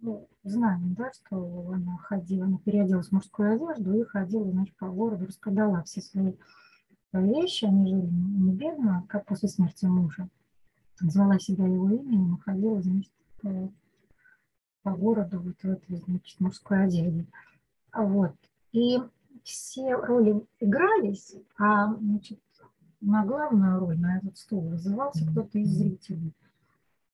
Ну, 0.00 0.26
знаем, 0.42 0.94
да, 0.94 1.12
что 1.12 1.70
она 1.70 1.98
ходила, 1.98 2.46
она 2.46 2.58
переоделась 2.64 3.08
в 3.08 3.12
мужскую 3.12 3.52
одежду 3.52 3.94
и 3.94 4.04
ходила, 4.04 4.50
значит, 4.50 4.74
по 4.76 4.88
городу, 4.88 5.26
распродала 5.26 5.82
все 5.82 6.00
свои 6.00 6.32
вещи, 7.12 7.66
они 7.66 7.90
жили 7.90 8.08
не 8.10 8.52
бедно, 8.52 9.04
как 9.08 9.26
после 9.26 9.48
смерти 9.48 9.84
мужа. 9.84 10.28
Звала 10.98 11.38
себя 11.38 11.66
его 11.66 11.90
именем 11.90 12.36
и 12.36 12.40
ходила, 12.40 12.80
значит, 12.80 13.12
городу 14.90 15.40
вот 15.40 15.56
в 15.62 15.64
этой, 15.64 15.96
значит, 15.96 16.40
мужской 16.40 16.84
одежде. 16.84 17.26
Вот. 17.94 18.34
И 18.72 18.98
все 19.44 19.94
роли 19.94 20.46
игрались, 20.60 21.34
а 21.58 21.94
значит, 21.94 22.40
на 23.00 23.24
главную 23.24 23.78
роль, 23.80 23.98
на 23.98 24.18
этот 24.18 24.36
стол 24.38 24.60
вызывался 24.60 25.26
кто-то 25.30 25.58
из 25.58 25.70
зрителей. 25.70 26.32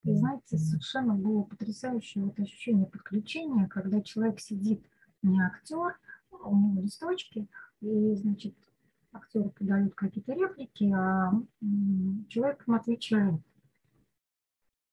И 0.05 0.15
знаете, 0.15 0.57
совершенно 0.59 1.15
было 1.15 1.43
потрясающее 1.43 2.25
вот 2.25 2.39
ощущение 2.39 2.87
подключения, 2.87 3.67
когда 3.67 4.01
человек 4.01 4.41
сидит 4.41 4.85
не 5.23 5.41
актер, 5.41 5.99
а 6.31 6.49
у 6.49 6.57
него 6.57 6.83
листочки, 6.83 7.49
и, 7.81 8.15
значит, 8.15 8.55
актеры 9.13 9.51
подают 9.51 9.95
какие-то 9.95 10.33
реплики, 10.33 10.93
а 10.95 11.33
человек 12.29 12.65
им 12.67 12.75
отвечает. 12.75 13.41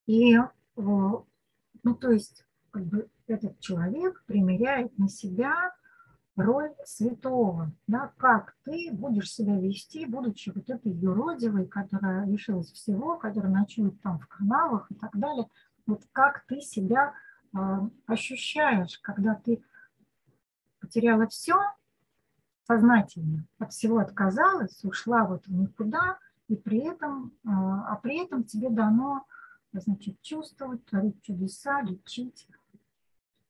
И, 0.08 0.38
ну, 0.76 1.26
то 2.00 2.12
есть 2.12 2.45
как 2.76 2.84
бы 2.88 3.08
этот 3.28 3.58
человек 3.62 4.22
примеряет 4.26 4.98
на 4.98 5.08
себя 5.08 5.74
роль 6.36 6.74
святого, 6.84 7.72
да, 7.88 8.12
как 8.18 8.58
ты 8.66 8.90
будешь 8.92 9.32
себя 9.32 9.58
вести, 9.58 10.06
будучи 10.06 10.52
вот 10.54 10.70
этой 10.70 10.92
юродивой, 10.92 11.68
которая 11.68 12.26
лишилась 12.26 12.70
всего, 12.74 13.16
которая 13.16 13.50
ночует 13.50 14.02
там 14.02 14.20
в 14.20 14.28
каналах 14.28 14.92
и 14.92 14.96
так 14.96 15.18
далее, 15.18 15.48
вот 15.86 16.04
как 16.12 16.44
ты 16.48 16.60
себя 16.60 17.14
э, 17.54 17.58
ощущаешь, 18.08 19.00
когда 19.00 19.36
ты 19.36 19.64
потеряла 20.82 21.28
все, 21.28 21.58
сознательно 22.68 23.46
от 23.58 23.72
всего 23.72 24.00
отказалась, 24.00 24.84
ушла 24.84 25.24
вот 25.24 25.48
в 25.48 25.54
никуда, 25.54 26.18
и 26.50 26.58
при 26.58 26.80
этом, 26.80 27.32
а, 27.48 27.94
а 27.94 27.96
при 27.96 28.22
этом 28.22 28.44
тебе 28.44 28.70
дано, 28.70 29.26
значит, 29.72 30.22
чувствовать, 30.22 30.86
творить 30.86 31.22
чудеса, 31.22 31.82
лечить. 31.82 32.50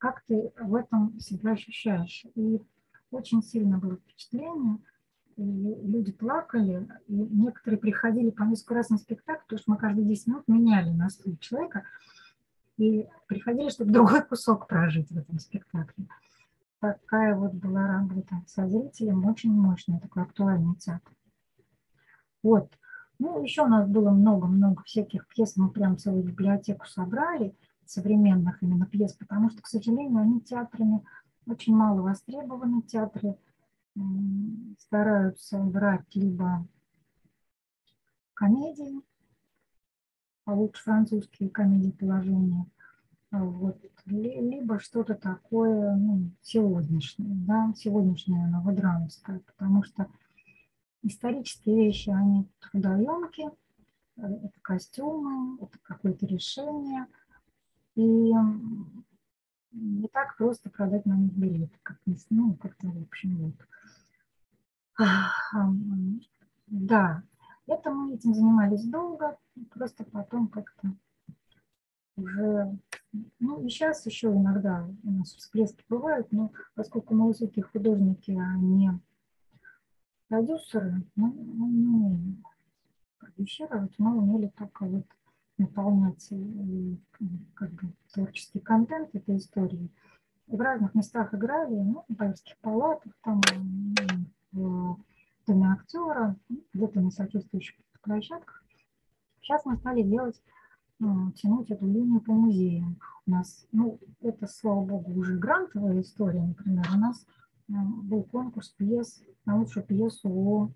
Как 0.06 0.22
ты 0.28 0.52
в 0.60 0.76
этом 0.76 1.20
себя 1.20 1.54
ощущаешь? 1.54 2.26
И 2.36 2.62
очень 3.10 3.42
сильно 3.42 3.80
было 3.80 3.96
впечатление, 3.96 4.78
и 5.36 5.44
люди 5.44 6.12
плакали, 6.12 6.88
и 7.08 7.14
некоторые 7.14 7.80
приходили 7.80 8.30
по 8.30 8.44
несколько 8.44 8.76
раз 8.76 8.90
на 8.90 9.00
спектакль, 9.00 9.42
потому 9.48 9.60
что 9.60 9.72
мы 9.72 9.78
каждые 9.78 10.06
10 10.06 10.28
минут 10.28 10.44
меняли 10.48 10.92
настрой 10.92 11.38
человека, 11.38 11.86
и 12.78 13.08
приходили, 13.26 13.70
чтобы 13.70 13.94
другой 13.94 14.24
кусок 14.24 14.68
прожить 14.68 15.10
в 15.10 15.18
этом 15.18 15.40
спектакле 15.40 16.06
такая 16.80 17.36
вот 17.36 17.54
была 17.54 17.88
работа 17.88 18.44
со 18.46 18.68
зрителем, 18.68 19.26
очень 19.26 19.52
мощный 19.52 20.00
такой 20.00 20.22
актуальный 20.22 20.76
театр. 20.76 21.12
Вот. 22.44 22.72
Ну, 23.18 23.42
еще 23.42 23.64
у 23.64 23.68
нас 23.68 23.88
было 23.88 24.12
много-много 24.12 24.84
всяких 24.84 25.28
пьес, 25.28 25.56
мы 25.56 25.70
прям 25.70 25.98
целую 25.98 26.24
библиотеку 26.24 26.86
собрали, 26.86 27.56
современных 27.90 28.62
именно 28.62 28.86
пьес, 28.86 29.14
потому 29.14 29.50
что, 29.50 29.62
к 29.62 29.68
сожалению, 29.68 30.22
они 30.22 30.42
театрами 30.42 31.04
очень 31.48 31.76
мало 31.76 32.02
востребованы. 32.02 32.82
Театры 32.82 33.36
стараются 34.80 35.60
брать 35.60 36.14
либо 36.16 36.68
комедии, 38.34 39.02
а 40.46 40.54
лучше 40.54 40.84
французские 40.84 41.50
комедии 41.50 41.92
положения, 41.92 42.66
вот. 43.32 43.78
Либо 44.06 44.80
что-то 44.80 45.16
такое 45.16 45.96
ну, 45.96 46.30
сегодняшнее, 46.42 47.36
да, 47.48 47.74
сегодняшнее 47.76 48.46
новодрамское, 48.48 49.40
потому 49.40 49.84
что 49.84 50.08
исторические 51.02 51.76
вещи, 51.76 52.10
они 52.12 52.48
трудоемкие, 52.60 53.52
э, 54.18 54.22
это 54.22 54.60
костюмы, 54.62 55.58
это 55.60 55.80
какое-то 55.82 56.28
решение, 56.28 57.08
и 57.96 58.34
не 59.72 60.08
так 60.08 60.38
просто 60.38 60.70
продать 60.70 61.06
на 61.06 61.14
них 61.14 61.34
билеты, 61.34 61.78
как 61.84 61.98
ну, 62.30 62.56
как-то, 62.56 62.88
в 62.88 63.02
общем, 63.02 63.54
вот. 64.98 65.08
Да, 66.68 67.24
это 67.68 67.92
мы 67.92 68.16
этим 68.16 68.34
занимались 68.34 68.86
долго, 68.86 69.38
просто 69.72 70.04
потом 70.04 70.48
как-то 70.48 70.96
уже 72.16 72.78
ну, 73.40 73.66
и 73.66 73.70
сейчас 73.70 74.06
еще 74.06 74.28
иногда 74.28 74.88
у 75.04 75.12
нас 75.12 75.34
всплески 75.36 75.84
бывают, 75.88 76.32
но 76.32 76.52
поскольку 76.74 77.14
мы 77.14 77.28
высокие 77.28 77.64
художники, 77.64 78.32
а 78.32 78.58
не 78.58 78.92
продюсеры, 80.28 81.04
мы, 81.16 81.30
мы 81.32 81.68
не 81.70 81.88
умеем 81.88 82.44
продюсировать, 83.20 83.94
мы 83.98 84.18
умели 84.18 84.52
только 84.58 84.86
вот 84.86 85.06
наполнять 85.58 86.28
и, 86.32 87.00
как 87.54 87.72
бы, 87.72 87.94
творческий 88.14 88.60
контент 88.60 89.14
этой 89.14 89.38
истории. 89.38 89.90
И 90.48 90.56
в 90.56 90.60
разных 90.60 90.94
местах 90.96 91.34
играли, 91.34 91.76
ну, 91.76 92.04
в 92.08 92.14
Боевских 92.14 92.58
палатах, 92.60 93.14
там, 93.24 93.42
в 94.52 94.98
Доме 95.48 95.72
актера, 95.72 96.36
где-то 96.74 97.02
на 97.02 97.12
сочувствующих 97.12 97.78
площадках. 98.02 98.64
Сейчас 99.42 99.66
мы 99.66 99.78
стали 99.78 100.04
делать 100.04 100.42
тянуть 101.00 101.72
эту 101.72 101.86
линию 101.88 102.22
по 102.22 102.34
музеям. 102.34 102.98
У 103.26 103.32
нас, 103.32 103.68
ну, 103.72 104.00
это, 104.22 104.48
слава 104.48 104.86
богу, 104.86 105.12
уже 105.20 105.38
грантовая 105.38 106.02
история, 106.02 106.42
например. 106.42 106.86
У 106.94 106.98
нас 106.98 107.26
был 107.68 108.24
конкурс 108.24 108.70
пьес 108.70 109.24
на 109.46 109.58
лучшую 109.58 109.86
пьесу 109.86 110.30
о 110.30 110.72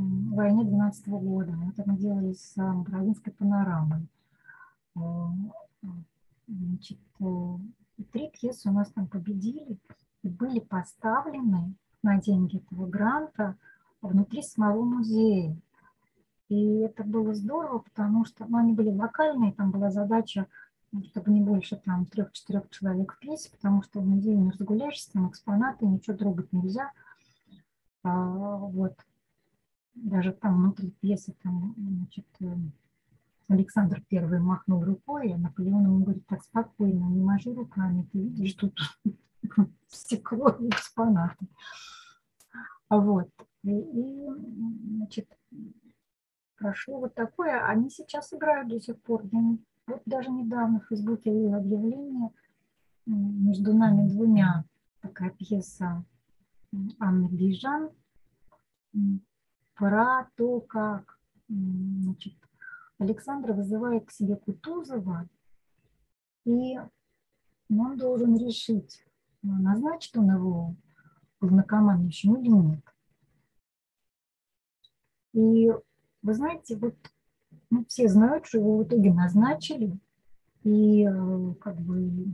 войне 0.00 0.64
12 0.64 1.08
-го 1.08 1.18
года. 1.18 1.56
Это 1.68 1.88
мы 1.88 1.96
делали 1.96 2.32
с 2.32 2.56
Украинской 2.56 3.30
панорамой. 3.30 4.06
Значит, 6.46 6.98
э, 7.20 7.56
три 8.12 8.30
пьесы 8.30 8.68
у 8.68 8.72
нас 8.72 8.90
там 8.90 9.06
победили 9.06 9.78
и 10.22 10.28
были 10.28 10.60
поставлены 10.60 11.74
на 12.02 12.20
деньги 12.20 12.58
этого 12.58 12.86
гранта 12.86 13.56
внутри 14.02 14.42
самого 14.42 14.82
музея. 14.82 15.56
И 16.48 16.80
это 16.80 17.04
было 17.04 17.34
здорово, 17.34 17.78
потому 17.78 18.24
что 18.24 18.44
ну, 18.46 18.58
они 18.58 18.74
были 18.74 18.90
локальные, 18.90 19.52
там 19.52 19.70
была 19.70 19.90
задача, 19.90 20.46
ну, 20.92 21.02
чтобы 21.04 21.32
не 21.32 21.40
больше 21.40 21.76
там 21.76 22.06
трех-четырех 22.06 22.68
человек 22.70 23.14
в 23.14 23.18
пьесе, 23.18 23.50
потому 23.50 23.82
что 23.82 24.00
в 24.00 24.06
музее 24.06 24.36
не 24.36 24.50
разгуляешься, 24.50 25.12
там 25.12 25.28
экспонаты, 25.28 25.86
ничего 25.86 26.16
трогать 26.16 26.52
нельзя. 26.52 26.92
А, 28.02 28.56
вот. 28.58 28.94
Даже 29.94 30.32
там 30.32 30.56
внутри 30.56 30.90
пьесы 30.90 31.34
там, 31.42 31.74
значит, 31.76 32.26
э, 32.40 32.56
Александр 33.48 34.02
Первый 34.08 34.40
махнул 34.40 34.84
рукой, 34.84 35.32
а 35.32 35.38
Наполеон 35.38 35.84
ему 35.84 36.04
говорит, 36.04 36.26
так 36.26 36.42
спокойно, 36.42 37.04
не 37.04 37.22
мажи 37.22 37.52
руками, 37.52 38.08
ты 38.12 38.18
видишь, 38.18 38.54
тут 38.54 38.78
стекло 39.88 40.48
и 40.50 40.68
экспонаты. 40.68 41.46
Вот. 42.90 43.30
И, 43.62 43.70
и 43.70 44.28
значит, 44.96 45.28
прошло 46.56 47.00
вот 47.00 47.14
такое. 47.14 47.64
Они 47.66 47.90
сейчас 47.90 48.32
играют 48.32 48.68
до 48.68 48.80
сих 48.80 49.00
пор. 49.02 49.24
Я 49.30 49.40
вот 49.86 50.02
даже 50.06 50.30
недавно 50.30 50.80
в 50.80 50.86
Фейсбуке 50.88 51.32
видела 51.32 51.58
объявление 51.58 52.30
между 53.06 53.74
нами 53.74 54.08
двумя 54.08 54.64
такая 55.00 55.30
пьеса 55.30 56.04
Анны 56.98 57.28
Бижан 57.28 57.90
про 59.74 60.30
то, 60.36 60.60
как 60.60 61.18
значит, 61.48 62.34
Александр 62.98 63.52
вызывает 63.52 64.06
к 64.06 64.10
себе 64.10 64.36
Кутузова, 64.36 65.28
и 66.44 66.76
он 67.70 67.96
должен 67.96 68.36
решить, 68.36 69.04
назначит 69.42 70.16
он 70.16 70.30
его 70.30 70.74
главнокомандующим 71.40 72.36
или 72.36 72.48
нет. 72.48 72.84
И 75.32 75.72
вы 76.22 76.34
знаете, 76.34 76.76
вот 76.76 76.94
ну, 77.70 77.84
все 77.86 78.08
знают, 78.08 78.46
что 78.46 78.58
его 78.58 78.78
в 78.78 78.84
итоге 78.84 79.12
назначили, 79.12 79.98
и 80.62 81.04
э, 81.04 81.54
как 81.60 81.76
бы 81.80 82.26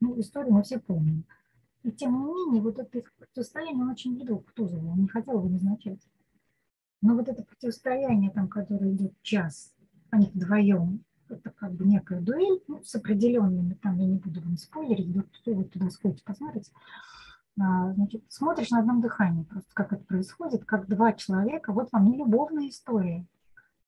ну, 0.00 0.20
историю 0.20 0.52
мы 0.52 0.62
все 0.62 0.78
помним. 0.78 1.24
И 1.82 1.90
тем 1.90 2.18
не 2.18 2.24
менее, 2.24 2.62
вот 2.62 2.78
это 2.78 2.98
их 2.98 3.12
противостояние 3.14 3.82
он 3.82 3.90
очень 3.90 4.18
любил 4.18 4.40
Кутузова, 4.40 4.86
он 4.86 5.00
не 5.00 5.08
хотел 5.08 5.38
его 5.38 5.48
назначать. 5.48 6.00
Но 7.04 7.14
вот 7.14 7.28
это 7.28 7.42
противостояние, 7.42 8.30
там, 8.30 8.48
которое 8.48 8.90
идет 8.90 9.12
час, 9.20 9.74
они 10.08 10.30
вдвоем, 10.32 11.04
это 11.28 11.50
как 11.50 11.72
бы 11.72 11.84
некая 11.84 12.18
дуэль 12.18 12.62
ну, 12.66 12.82
с 12.82 12.94
определенными, 12.94 13.74
там 13.74 13.98
я 13.98 14.06
не 14.06 14.16
буду 14.16 14.40
вам 14.40 14.56
спойлерить, 14.56 15.14
кто 15.42 15.52
вы 15.52 15.64
туда 15.64 15.90
сходите, 15.90 16.22
посмотрите. 16.24 16.72
А, 17.60 17.92
значит, 17.92 18.24
смотришь 18.30 18.70
на 18.70 18.78
одном 18.78 19.02
дыхании 19.02 19.42
просто, 19.42 19.68
как 19.74 19.92
это 19.92 20.02
происходит, 20.02 20.64
как 20.64 20.88
два 20.88 21.12
человека, 21.12 21.74
вот 21.74 21.92
вам 21.92 22.10
не 22.10 22.16
любовная 22.16 22.70
история, 22.70 23.26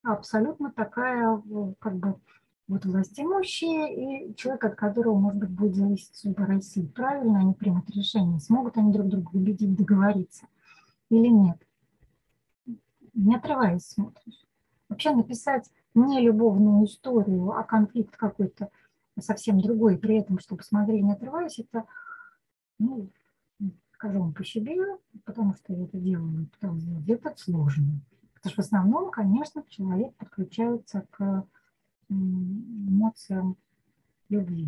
а 0.03 0.13
абсолютно 0.13 0.71
такая, 0.71 1.41
как 1.79 1.95
бы, 1.95 2.19
вот 2.67 2.85
властимущие 2.85 4.27
и 4.29 4.35
человек, 4.35 4.63
от 4.63 4.75
которого, 4.75 5.17
может 5.17 5.39
быть, 5.39 5.49
будет 5.49 5.75
зависеть 5.75 6.15
судьба 6.15 6.45
России. 6.45 6.85
Правильно 6.85 7.39
они 7.39 7.55
примут 7.55 7.89
решение, 7.89 8.39
смогут 8.39 8.77
они 8.77 8.93
друг 8.93 9.07
друга 9.07 9.31
убедить, 9.33 9.75
договориться 9.75 10.45
или 11.09 11.29
нет. 11.29 11.57
Не 13.17 13.35
отрываясь 13.35 13.87
смотришь. 13.87 14.45
Вообще 14.89 15.11
написать 15.11 15.69
не 15.95 16.21
любовную 16.21 16.85
историю, 16.85 17.51
а 17.51 17.63
конфликт 17.63 18.15
какой-то 18.15 18.69
совсем 19.19 19.59
другой, 19.59 19.97
при 19.97 20.17
этом, 20.17 20.39
чтобы 20.39 20.63
смотреть 20.63 21.03
не 21.03 21.13
отрываясь, 21.13 21.57
это 21.59 21.85
ну, 22.77 23.09
скажу 23.93 24.19
вам 24.19 24.33
по 24.33 24.45
себе, 24.45 24.77
потому 25.25 25.55
что 25.55 25.73
я 25.73 25.85
это 25.85 25.97
делаю, 25.97 26.47
потому 26.53 26.79
что 26.79 27.13
это 27.13 27.33
сложно. 27.35 28.01
Потому 28.35 28.53
что 28.53 28.61
в 28.61 28.65
основном, 28.65 29.09
конечно, 29.09 29.63
человек 29.67 30.13
подключается 30.15 31.07
к 31.09 31.47
эмоциям 32.07 33.57
любви. 34.29 34.67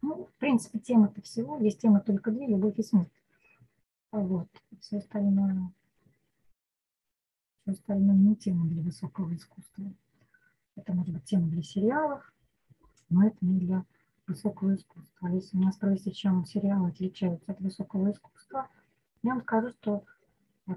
Ну, 0.00 0.24
в 0.24 0.32
принципе, 0.38 0.78
темы-то 0.78 1.20
всего, 1.20 1.58
есть 1.58 1.80
темы 1.80 2.00
только 2.00 2.30
две, 2.30 2.46
любовь 2.46 2.78
и 2.78 2.82
смерть. 2.82 3.12
А 4.10 4.18
вот, 4.18 4.48
все 4.80 4.98
остальное, 4.98 5.70
все 7.62 7.72
остальное 7.72 8.16
не 8.16 8.34
тема 8.34 8.66
для 8.66 8.82
высокого 8.82 9.34
искусства. 9.34 9.92
Это 10.76 10.92
может 10.92 11.12
быть 11.12 11.24
тема 11.24 11.48
для 11.48 11.62
сериалов, 11.62 12.32
но 13.08 13.26
это 13.26 13.36
не 13.40 13.58
для 13.60 13.84
высокого 14.26 14.74
искусства. 14.74 15.28
Если 15.28 15.56
меня 15.56 15.72
спросите, 15.72 16.12
чем 16.12 16.44
сериалы 16.44 16.88
отличаются 16.88 17.52
от 17.52 17.60
высокого 17.60 18.10
искусства, 18.10 18.68
я 19.22 19.34
вам 19.34 19.42
скажу, 19.42 19.70
что 19.70 20.04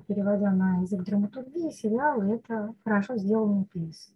переводя 0.08 0.52
на 0.52 0.82
язык 0.82 1.04
драматургии, 1.04 1.72
сериалы– 1.72 2.36
это 2.36 2.76
хорошо 2.84 3.18
сделанные 3.18 3.66
пьесы. 3.66 4.12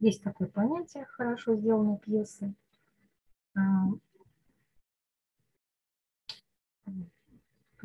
Есть 0.00 0.22
такое 0.22 0.48
понятие 0.48 1.04
«хорошо 1.04 1.54
сделанные 1.54 1.98
пьесы». 1.98 2.54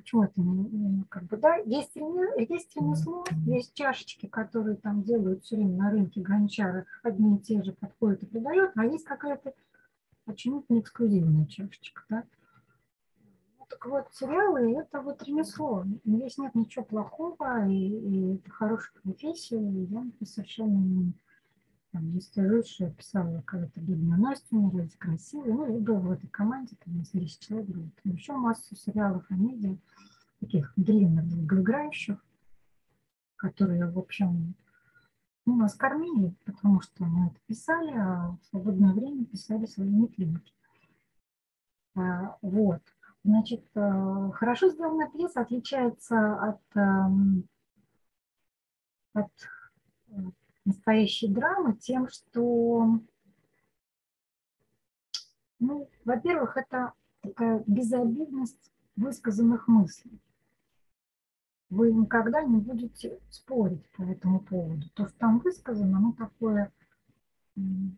Почему 0.10 0.24
это 0.24 0.42
не, 0.42 1.04
как 1.10 1.24
бы, 1.26 1.38
да, 1.38 1.58
есть, 1.58 1.96
есть 1.96 2.76
ремесло, 2.76 3.24
есть 3.46 3.74
чашечки, 3.74 4.26
которые 4.28 4.76
там 4.78 5.04
делают 5.04 5.44
все 5.44 5.56
время 5.56 5.78
на 5.78 5.92
рынке 5.92 6.22
гончары, 6.22 6.86
одни 7.04 7.38
и 7.38 7.40
те 7.40 7.62
же 7.62 7.74
подходят 7.74 8.24
и 8.24 8.26
продают, 8.26 8.72
а 8.76 8.86
есть 8.86 9.06
какая-то 9.06 9.54
почему-то 10.26 10.74
не 10.74 10.80
эксклюзивная 10.80 11.46
чашечка, 11.46 12.02
да. 12.10 12.24
Ну, 13.60 13.66
так 13.70 13.86
вот, 13.86 14.08
сериалы– 14.14 14.74
это 14.80 15.02
вот 15.02 15.22
ремесло. 15.24 15.86
Здесь 16.04 16.38
нет 16.38 16.56
ничего 16.56 16.86
плохого, 16.86 17.68
и, 17.68 17.74
и 17.74 18.36
это 18.36 18.50
хорошая 18.50 18.94
профессия, 19.04 19.62
и 19.62 19.86
я 19.86 20.06
совершенно 20.26 20.78
не, 20.78 21.14
там, 21.92 22.14
не 22.14 22.22
стыжусь, 22.22 22.68
что 22.68 22.86
я 22.86 22.92
писала 22.92 23.42
когда-то 23.42 23.80
бедную 23.80 24.20
Настю, 24.20 24.58
не 24.58 24.78
ради 24.78 24.96
красивой, 24.98 25.54
ну, 25.54 25.78
и 25.78 25.80
был 25.80 26.00
в 26.00 26.12
этой 26.12 26.28
команде, 26.28 26.76
там, 26.84 26.98
нас 26.98 27.10
10 27.12 27.40
человек 27.40 27.68
было. 27.68 27.90
Еще 28.04 28.34
массу 28.34 28.76
сериалов, 28.76 29.28
комедий, 29.28 29.80
таких 30.40 30.72
длинных, 30.76 31.28
долгоиграющих, 31.28 32.24
которые, 33.36 33.90
в 33.90 33.98
общем, 33.98 34.56
ну, 35.46 35.56
нас 35.56 35.74
кормили, 35.74 36.36
потому 36.46 36.82
что 36.82 37.06
мы 37.06 37.28
это 37.28 37.40
писали, 37.48 37.92
а 37.92 38.38
в 38.42 38.46
свободное 38.50 38.94
время 38.94 39.26
писали 39.26 39.66
свои 39.66 39.90
метлинки. 39.90 40.54
А, 41.96 42.38
вот. 42.42 42.82
Значит, 43.24 43.66
э, 43.76 44.32
хорошо 44.34 44.70
сделанная 44.70 45.10
пьеса 45.10 45.42
отличается 45.42 46.36
от, 46.36 46.62
эм, 46.76 47.50
от 49.14 49.32
настоящей 50.70 51.28
драмы 51.28 51.76
тем, 51.76 52.08
что, 52.10 53.00
ну, 55.60 55.90
во-первых, 56.06 56.58
это 56.58 56.94
такая 57.22 57.64
безобидность 57.68 58.72
высказанных 58.96 59.68
мыслей 59.68 60.20
вы 61.70 61.92
никогда 61.92 62.42
не 62.42 62.58
будете 62.58 63.20
спорить 63.30 63.88
по 63.92 64.02
этому 64.02 64.40
поводу. 64.40 64.90
То, 64.96 65.08
что 65.08 65.18
там 65.20 65.40
высказано, 65.40 65.98
оно 65.98 66.14
такое 66.14 66.72
ну, 67.56 67.92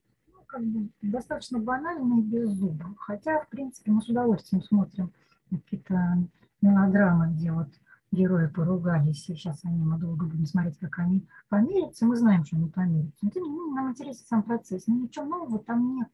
как 0.45 0.63
бы 0.63 0.89
достаточно 1.01 1.59
банальное 1.59 2.19
и 2.19 2.23
без 2.23 2.49
зуба. 2.49 2.93
Хотя, 2.97 3.41
в 3.41 3.49
принципе, 3.49 3.91
мы 3.91 4.01
с 4.01 4.09
удовольствием 4.09 4.63
смотрим 4.63 5.13
какие-то 5.49 6.17
мелодрамы, 6.61 7.33
где 7.33 7.51
вот 7.51 7.69
герои 8.11 8.47
поругались, 8.47 9.29
и 9.29 9.35
сейчас 9.35 9.63
они 9.63 9.83
мы 9.83 9.97
долго 9.97 10.25
будем 10.25 10.45
смотреть, 10.45 10.77
как 10.79 10.99
они 10.99 11.27
помирятся. 11.49 12.05
Мы 12.05 12.17
знаем, 12.17 12.43
что 12.45 12.57
они 12.57 12.69
помирятся. 12.69 13.25
Но 13.25 13.29
тем 13.31 13.43
не 13.43 13.49
менее, 13.49 13.73
нам 13.73 13.91
интересен 13.91 14.25
сам 14.25 14.43
процесс. 14.43 14.87
Но 14.87 14.95
ничего 14.95 15.25
нового 15.25 15.59
там 15.59 15.95
нет. 15.95 16.09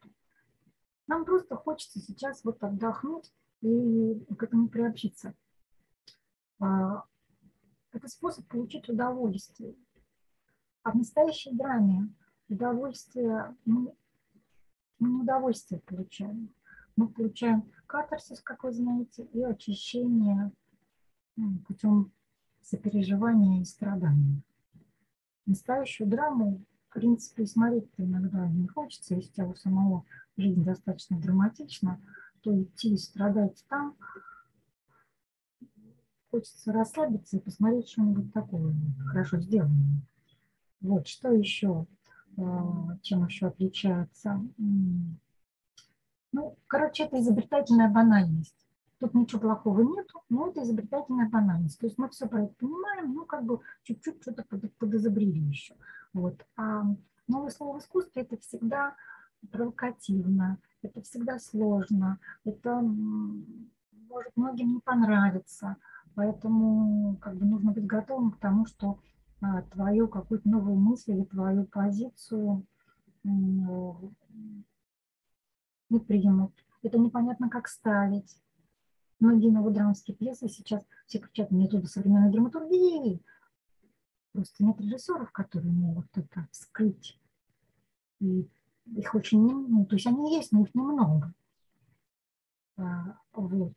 Нам 1.08 1.26
просто 1.26 1.56
хочется 1.56 2.00
сейчас 2.00 2.44
вот 2.44 2.64
отдохнуть 2.64 3.34
и 3.62 4.14
к 4.38 4.44
этому 4.44 4.70
приобщиться. 4.70 5.34
А, 6.60 7.04
это 7.92 8.08
способ 8.08 8.48
получить 8.48 8.90
удовольствие. 8.90 9.76
А 10.84 10.92
в 10.92 10.96
настоящей 10.96 11.54
драме 11.54 12.14
удовольствие, 12.48 13.56
мы, 13.66 13.94
мы 15.00 15.22
удовольствие 15.22 15.82
получаем. 15.82 16.54
Мы 16.96 17.10
получаем 17.10 17.72
катарсис, 17.88 18.42
как 18.42 18.64
вы 18.64 18.72
знаете, 18.72 19.24
и 19.24 19.42
очищение 19.44 20.52
путем 21.68 22.12
сопереживания 22.62 23.62
и 23.62 23.66
страдания. 23.66 24.42
Настоящую 25.46 26.10
драму, 26.10 26.62
в 26.90 26.94
принципе, 26.94 27.46
смотреть-то 27.46 28.04
иногда 28.04 28.48
не 28.48 28.68
хочется, 28.68 29.16
если 29.16 29.44
у 29.44 29.56
самого 29.56 30.06
жизнь 30.36 30.64
достаточно 30.64 31.20
драматична, 31.20 32.02
то 32.42 32.62
идти 32.62 32.94
и 32.94 32.98
страдать 32.98 33.64
там– 33.70 33.96
хочется 36.38 36.72
расслабиться 36.72 37.38
и 37.38 37.40
посмотреть 37.40 37.90
что-нибудь 37.90 38.34
такое 38.34 38.76
хорошо 39.08 39.40
сделанное. 39.40 40.02
Вот, 40.82 41.08
что 41.08 41.32
еще, 41.32 41.88
а, 42.38 42.98
чем 43.02 43.26
еще 43.26 43.48
отличается? 43.48 44.46
Ну, 46.32 46.58
короче, 46.68 47.06
это 47.06 47.20
изобретательная 47.20 47.90
банальность. 47.90 48.67
Тут 49.00 49.14
ничего 49.14 49.42
плохого 49.42 49.82
нету, 49.82 50.24
но 50.30 50.50
это 50.50 50.64
изобретательная 50.64 51.30
банальность. 51.30 51.80
То 51.80 51.86
есть 51.86 51.98
мы 51.98 52.10
все 52.10 52.28
про 52.28 52.44
это 52.44 52.54
понимаем, 52.56 53.14
ну, 53.14 53.26
как 53.26 53.44
бы 53.44 53.60
чуть-чуть 53.84 54.22
что-то 54.22 54.44
подизобрели 54.80 55.40
еще. 55.40 55.76
Вот. 56.14 56.46
А 56.56 56.84
новое 57.28 57.52
слово 57.52 57.80
в 57.80 57.86
это 58.16 58.38
всегда 58.38 58.96
провокативно, 59.52 60.58
это 60.82 61.02
всегда 61.04 61.38
сложно, 61.38 62.18
это 62.44 62.82
может 62.82 64.36
многим 64.36 64.74
не 64.74 64.80
понравиться– 64.80 65.78
Поэтому 66.18 67.16
как 67.18 67.36
бы 67.36 67.46
нужно 67.46 67.74
быть 67.74 67.86
готовым 67.86 68.32
к 68.32 68.40
тому, 68.40 68.66
что 68.66 69.00
а, 69.40 69.62
твою 69.62 70.08
какую-то 70.08 70.50
новую 70.50 70.76
мысль 70.76 71.12
или 71.12 71.24
твою 71.26 71.66
позицию 71.66 72.66
не 73.24 74.00
примут. 76.00 76.54
Это 76.82 76.98
непонятно, 76.98 77.52
как 77.52 77.68
ставить. 77.68 78.36
Многие 79.20 79.50
новодрамские 79.50 80.16
пьесы 80.16 80.48
сейчас 80.48 80.84
все 81.08 81.20
кричат, 81.20 81.50
туда 81.68 81.88
современной 81.88 82.32
драматургии. 82.32 83.22
Просто 84.32 84.64
нет 84.64 84.80
режиссеров, 84.80 85.32
которые 85.32 85.72
могут 85.72 86.06
это 86.16 86.48
вскрыть. 86.52 87.20
И 88.20 88.48
их 88.86 89.16
очень 89.16 89.44
немного, 89.44 89.68
ну, 89.70 89.86
то 89.86 89.96
есть 89.96 90.08
они 90.08 90.36
есть, 90.36 90.52
но 90.52 90.62
их 90.62 90.74
немного. 90.76 91.34
А, 92.78 93.18
вот 93.34 93.74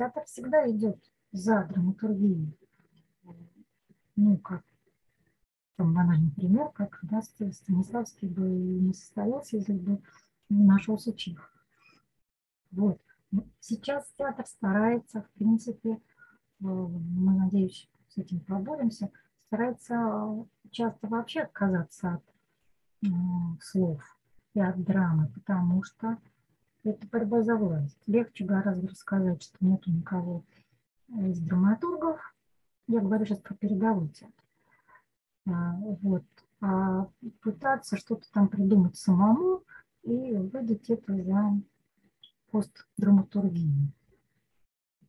театр 0.00 0.24
всегда 0.24 0.68
идет 0.70 0.98
за 1.30 1.64
драматургией. 1.64 2.56
Ну, 4.16 4.38
как 4.38 4.64
там 5.76 5.94
банальный 5.94 6.30
пример, 6.32 6.70
как 6.70 6.98
да, 7.02 7.22
Станиславский 7.22 8.28
бы 8.28 8.42
не 8.42 8.94
состоялся, 8.94 9.56
если 9.56 9.74
бы 9.74 10.02
не 10.48 10.64
нашелся 10.64 11.12
чих. 11.12 11.52
Вот. 12.70 13.00
Сейчас 13.60 14.12
театр 14.16 14.46
старается, 14.46 15.22
в 15.22 15.30
принципе, 15.30 15.90
э, 15.92 15.98
мы, 16.60 17.34
надеюсь, 17.38 17.88
с 18.08 18.18
этим 18.18 18.40
поборемся, 18.40 19.10
старается 19.46 20.46
часто 20.70 21.06
вообще 21.08 21.42
отказаться 21.42 22.14
от 23.02 23.62
слов 23.62 24.02
и 24.54 24.60
от 24.60 24.82
драмы, 24.82 25.28
потому 25.34 25.82
что 25.82 26.18
это 26.82 27.06
борьба 27.08 27.42
за 27.42 27.56
власть. 27.56 27.98
Легче 28.06 28.44
гораздо 28.44 28.88
рассказать, 28.88 29.42
что 29.42 29.56
нет 29.60 29.86
никого 29.86 30.44
из 31.08 31.40
драматургов. 31.40 32.18
Я 32.88 33.00
говорю 33.00 33.26
сейчас 33.26 33.40
про 33.40 33.54
передовой 33.54 34.08
театр. 34.08 34.44
А, 35.46 35.74
вот. 36.02 36.24
А 36.60 37.08
пытаться 37.40 37.96
что-то 37.96 38.30
там 38.32 38.48
придумать 38.48 38.96
самому 38.96 39.62
и 40.02 40.34
выдать 40.34 40.90
это 40.90 41.22
за 41.22 41.60
постдраматургию. 42.50 43.92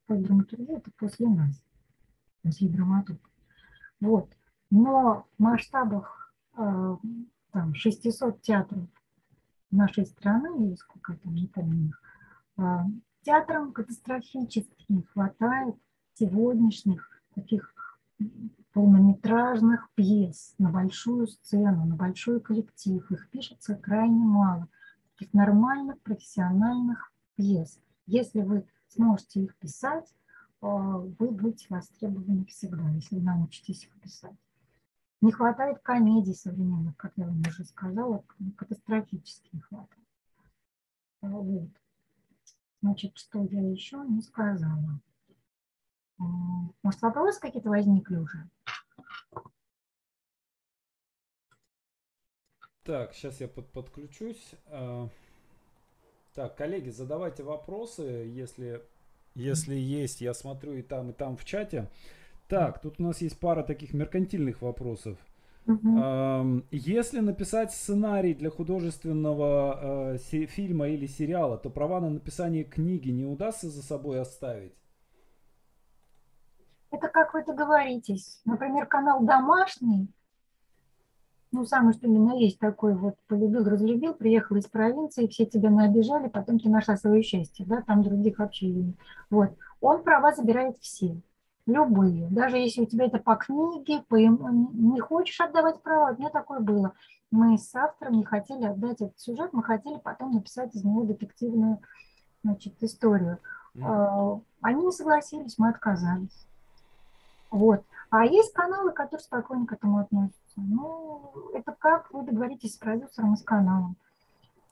Постдраматургия– 0.06 0.78
это 0.78 0.92
после 0.98 1.28
нас, 1.28 1.64
после 2.42 2.70
драматург. 2.70 3.22
Вот. 4.00 4.36
Но 4.70 5.28
в 5.38 5.42
масштабах 5.42 6.34
а, 6.54 6.98
там, 7.52 7.76
600 7.76 8.42
театров 8.42 8.88
нашей 9.70 10.06
страны, 10.06 10.66
или 10.66 10.76
сколько 10.76 11.16
там, 11.18 11.36
не 11.36 11.48
помню, 11.48 11.94
а, 12.58 12.86
театрам 13.22 13.72
катастрофически 13.72 14.86
не 14.90 15.04
хватает 15.04 15.76
сегодняшних 16.14 17.10
таких 17.36 17.74
полнометражных 18.74 19.90
пьес 19.96 20.54
на 20.58 20.70
большую 20.70 21.28
сцену, 21.28 21.86
на 21.86 21.96
большой 21.96 22.40
коллектив. 22.40 23.10
Их 23.12 23.30
пишется 23.30 23.76
крайне 23.76 24.24
мало. 24.24 24.68
Таких 25.18 25.34
нормальных 25.34 26.00
профессиональных 26.02 27.11
пьес. 27.42 27.80
Если 28.06 28.42
вы 28.42 28.68
сможете 28.88 29.42
их 29.42 29.56
писать, 29.58 30.14
а, 30.62 30.68
вы 30.68 31.32
будете 31.32 31.66
востребованы 31.70 32.46
всегда, 32.46 32.88
если 32.90 33.20
научитесь 33.20 33.84
их 33.84 34.00
писать. 34.00 34.36
Не 35.22 35.32
хватает 35.32 35.80
комедий 35.80 36.34
современных, 36.34 36.96
как 36.98 37.14
я 37.16 37.26
вам 37.26 37.42
уже 37.42 37.64
сказала, 37.66 38.24
катастрофически 38.58 39.50
не 39.54 39.62
хватает. 39.62 40.08
Вот. 41.22 41.70
Значит, 42.82 43.18
что 43.18 43.44
я 43.44 43.62
еще 43.70 43.98
не 44.08 44.22
сказала? 44.22 45.00
Может, 46.18 47.02
вопросы 47.02 47.40
какие-то 47.40 47.70
возникли 47.70 48.18
уже? 48.18 48.50
Так, 52.84 53.14
сейчас 53.14 53.40
я 53.40 53.48
под, 53.48 53.72
подключусь. 53.72 54.56
Так, 56.34 56.56
коллеги, 56.56 56.90
задавайте 56.90 57.44
вопросы, 57.44 58.04
если, 58.04 58.82
если 59.36 59.76
есть. 59.76 60.22
Я 60.22 60.34
смотрю 60.34 60.74
и 60.74 60.82
там, 60.82 61.10
и 61.10 61.14
там 61.14 61.36
в 61.36 61.44
чате. 61.44 61.90
Так, 62.48 62.82
тут 62.82 63.00
у 63.00 63.04
нас 63.04 63.22
есть 63.22 63.40
пара 63.40 63.64
таких 63.64 63.94
меркантильных 63.94 64.62
вопросов. 64.62 65.18
Угу. 65.68 66.64
Если 66.72 67.20
написать 67.20 67.72
сценарий 67.72 68.34
для 68.34 68.50
художественного 68.50 70.14
э, 70.14 70.18
фильма 70.18 70.88
или 70.88 71.06
сериала, 71.06 71.58
то 71.58 71.70
права 71.70 72.00
на 72.00 72.10
написание 72.10 72.64
книги 72.64 73.10
не 73.10 73.26
удастся 73.26 73.70
за 73.70 73.84
собой 73.84 74.20
оставить? 74.20 74.74
Это 76.90 77.08
как 77.10 77.34
вы 77.34 77.46
договоритесь. 77.46 78.42
Например, 78.46 78.86
канал 78.86 79.24
«Домашний», 79.24 80.10
ну, 81.52 81.66
самое 81.66 81.94
что 81.94 82.08
именно 82.08 82.34
есть 82.38 82.60
такой 82.60 82.96
вот, 82.96 83.16
полюбил, 83.28 83.66
разлюбил, 83.66 84.14
приехал 84.14 84.56
из 84.56 84.68
провинции, 84.68 85.28
все 85.28 85.46
тебя 85.46 85.70
наобижали, 85.70 86.30
потом 86.30 86.60
ты 86.60 86.70
нашла 86.70 86.96
свое 86.96 87.22
счастье, 87.24 87.66
да, 87.66 87.82
там 87.82 88.04
других 88.04 88.40
вообще 88.40 88.70
нет. 88.70 88.96
Вот. 89.30 89.52
Он 89.82 90.04
права 90.04 90.34
забирает 90.34 90.78
все, 90.80 91.20
любые. 91.66 92.28
Даже 92.30 92.58
если 92.58 92.82
у 92.82 92.86
тебя 92.86 93.06
это 93.06 93.18
по 93.18 93.36
книге, 93.36 94.04
по, 94.08 94.16
не 94.16 95.00
хочешь 95.02 95.40
отдавать 95.42 95.82
права, 95.82 96.14
у 96.14 96.18
меня 96.18 96.30
такое 96.30 96.60
было. 96.60 96.94
Мы 97.32 97.58
с 97.58 97.76
автором 97.76 98.14
не 98.14 98.24
хотели 98.24 98.66
отдать 98.66 99.02
этот 99.02 99.20
сюжет, 99.20 99.52
мы 99.52 99.64
хотели 99.64 99.98
потом 99.98 100.34
написать 100.34 100.74
из 100.76 100.84
него 100.84 101.04
детективную 101.04 101.80
значит, 102.44 102.82
историю. 102.82 103.40
Mm. 103.76 104.42
Они 104.62 104.86
не 104.86 104.92
согласились, 104.92 105.58
мы 105.58 105.70
отказались. 105.70 106.46
Вот. 107.50 107.84
А 108.12 108.26
есть 108.26 108.52
каналы, 108.52 108.92
которые 108.92 109.24
спокойно 109.24 109.66
к 109.66 109.72
этому 109.72 110.00
относятся. 110.00 110.58
Ну, 110.58 111.32
это 111.54 111.74
как 111.80 112.12
вы 112.12 112.26
договоритесь 112.26 112.76
с 112.76 112.78
продюсером 112.78 113.34
и 113.34 113.38
с 113.38 113.42
каналом. 113.42 113.96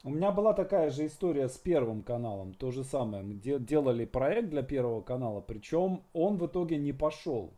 У 0.04 0.10
меня 0.10 0.32
была 0.32 0.54
такая 0.54 0.90
же 0.90 1.06
история 1.06 1.48
с 1.48 1.58
первым 1.58 2.04
каналом, 2.04 2.54
то 2.54 2.72
же 2.72 2.84
самое. 2.84 3.24
Мы 3.24 3.36
делали 3.36 4.04
проект 4.04 4.50
для 4.50 4.62
первого 4.62 5.02
канала, 5.02 5.40
причем 5.40 6.04
он 6.14 6.38
в 6.38 6.48
итоге 6.48 6.78
не 6.78 6.92
пошел. 6.92 7.54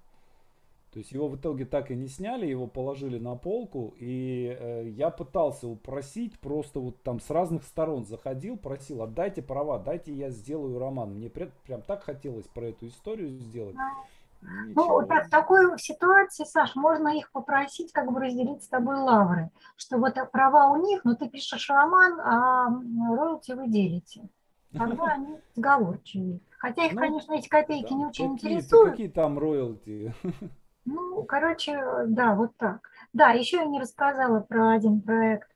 То 0.91 0.99
есть 0.99 1.13
его 1.13 1.27
в 1.27 1.37
итоге 1.37 1.65
так 1.65 1.89
и 1.89 1.95
не 1.95 2.07
сняли, 2.07 2.45
его 2.45 2.67
положили 2.67 3.17
на 3.17 3.35
полку, 3.35 3.95
и 3.97 4.55
э, 4.59 4.89
я 4.89 5.09
пытался 5.09 5.67
упросить, 5.67 6.37
просто 6.39 6.79
вот 6.79 7.01
там 7.01 7.19
с 7.19 7.29
разных 7.29 7.63
сторон 7.63 8.05
заходил, 8.05 8.57
просил, 8.57 9.01
отдайте 9.01 9.41
права, 9.41 9.79
дайте 9.79 10.13
я 10.13 10.29
сделаю 10.29 10.77
роман. 10.77 11.15
Мне 11.15 11.29
прям 11.29 11.81
так 11.81 12.03
хотелось 12.03 12.45
про 12.47 12.67
эту 12.67 12.87
историю 12.87 13.29
сделать. 13.39 13.75
Ну, 14.41 15.05
так, 15.07 15.27
в 15.27 15.29
такой 15.29 15.77
ситуации, 15.77 16.43
Саш, 16.43 16.75
можно 16.75 17.09
их 17.09 17.31
попросить 17.31 17.91
как 17.91 18.11
бы 18.11 18.19
разделить 18.19 18.63
с 18.63 18.67
тобой 18.67 18.97
лавры, 18.97 19.49
что 19.75 19.97
вот 19.97 20.15
права 20.31 20.71
у 20.71 20.77
них, 20.77 21.03
но 21.03 21.15
ты 21.15 21.29
пишешь 21.29 21.69
роман, 21.69 22.19
а 22.19 22.67
роялти 23.15 23.51
вы 23.51 23.67
делите. 23.67 24.29
Тогда 24.73 25.05
они 25.13 25.37
сговорчивые. 25.55 26.39
Хотя 26.57 26.85
их, 26.85 26.93
ну, 26.93 27.01
конечно, 27.01 27.33
эти 27.33 27.49
копейки 27.49 27.89
да, 27.89 27.95
не 27.95 28.05
очень 28.05 28.35
какие, 28.35 28.51
интересуют. 28.51 28.91
Какие 28.91 29.09
там 29.09 29.37
роялти? 29.39 30.13
Ну, 30.83 31.23
короче, 31.25 31.79
да, 32.07 32.33
вот 32.33 32.57
так. 32.57 32.89
Да, 33.13 33.29
еще 33.29 33.57
я 33.57 33.65
не 33.65 33.79
рассказала 33.79 34.39
про 34.39 34.71
один 34.71 34.99
проект, 34.99 35.47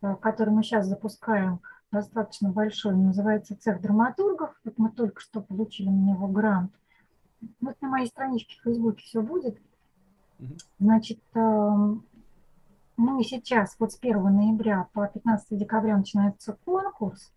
э, 0.00 0.16
который 0.16 0.48
мы 0.48 0.62
сейчас 0.62 0.86
запускаем, 0.86 1.60
достаточно 1.90 2.48
большой, 2.48 2.94
называется 2.94 3.54
«Цех 3.54 3.82
драматургов». 3.82 4.58
Вот 4.64 4.78
мы 4.78 4.90
только 4.90 5.20
что 5.20 5.42
получили 5.42 5.88
на 5.88 6.12
него 6.12 6.26
грант. 6.26 6.72
Вот 7.60 7.80
на 7.80 7.88
моей 7.88 8.06
страничке 8.06 8.58
в 8.58 8.62
Фейсбуке 8.64 9.02
все 9.04 9.20
будет. 9.20 9.58
Значит, 10.78 11.20
эм, 11.34 12.04
мы 12.96 13.22
сейчас, 13.22 13.76
вот 13.78 13.92
с 13.92 13.98
1 14.00 14.22
ноября 14.22 14.88
по 14.92 15.06
15 15.06 15.56
декабря 15.58 15.96
начинается 15.96 16.56
конкурс, 16.64 17.32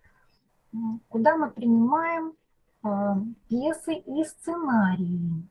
куда 1.09 1.37
мы 1.37 1.51
принимаем 1.51 2.33
э, 2.83 3.15
пьесы 3.47 3.95
и 3.95 4.23
сценарии. 4.23 5.47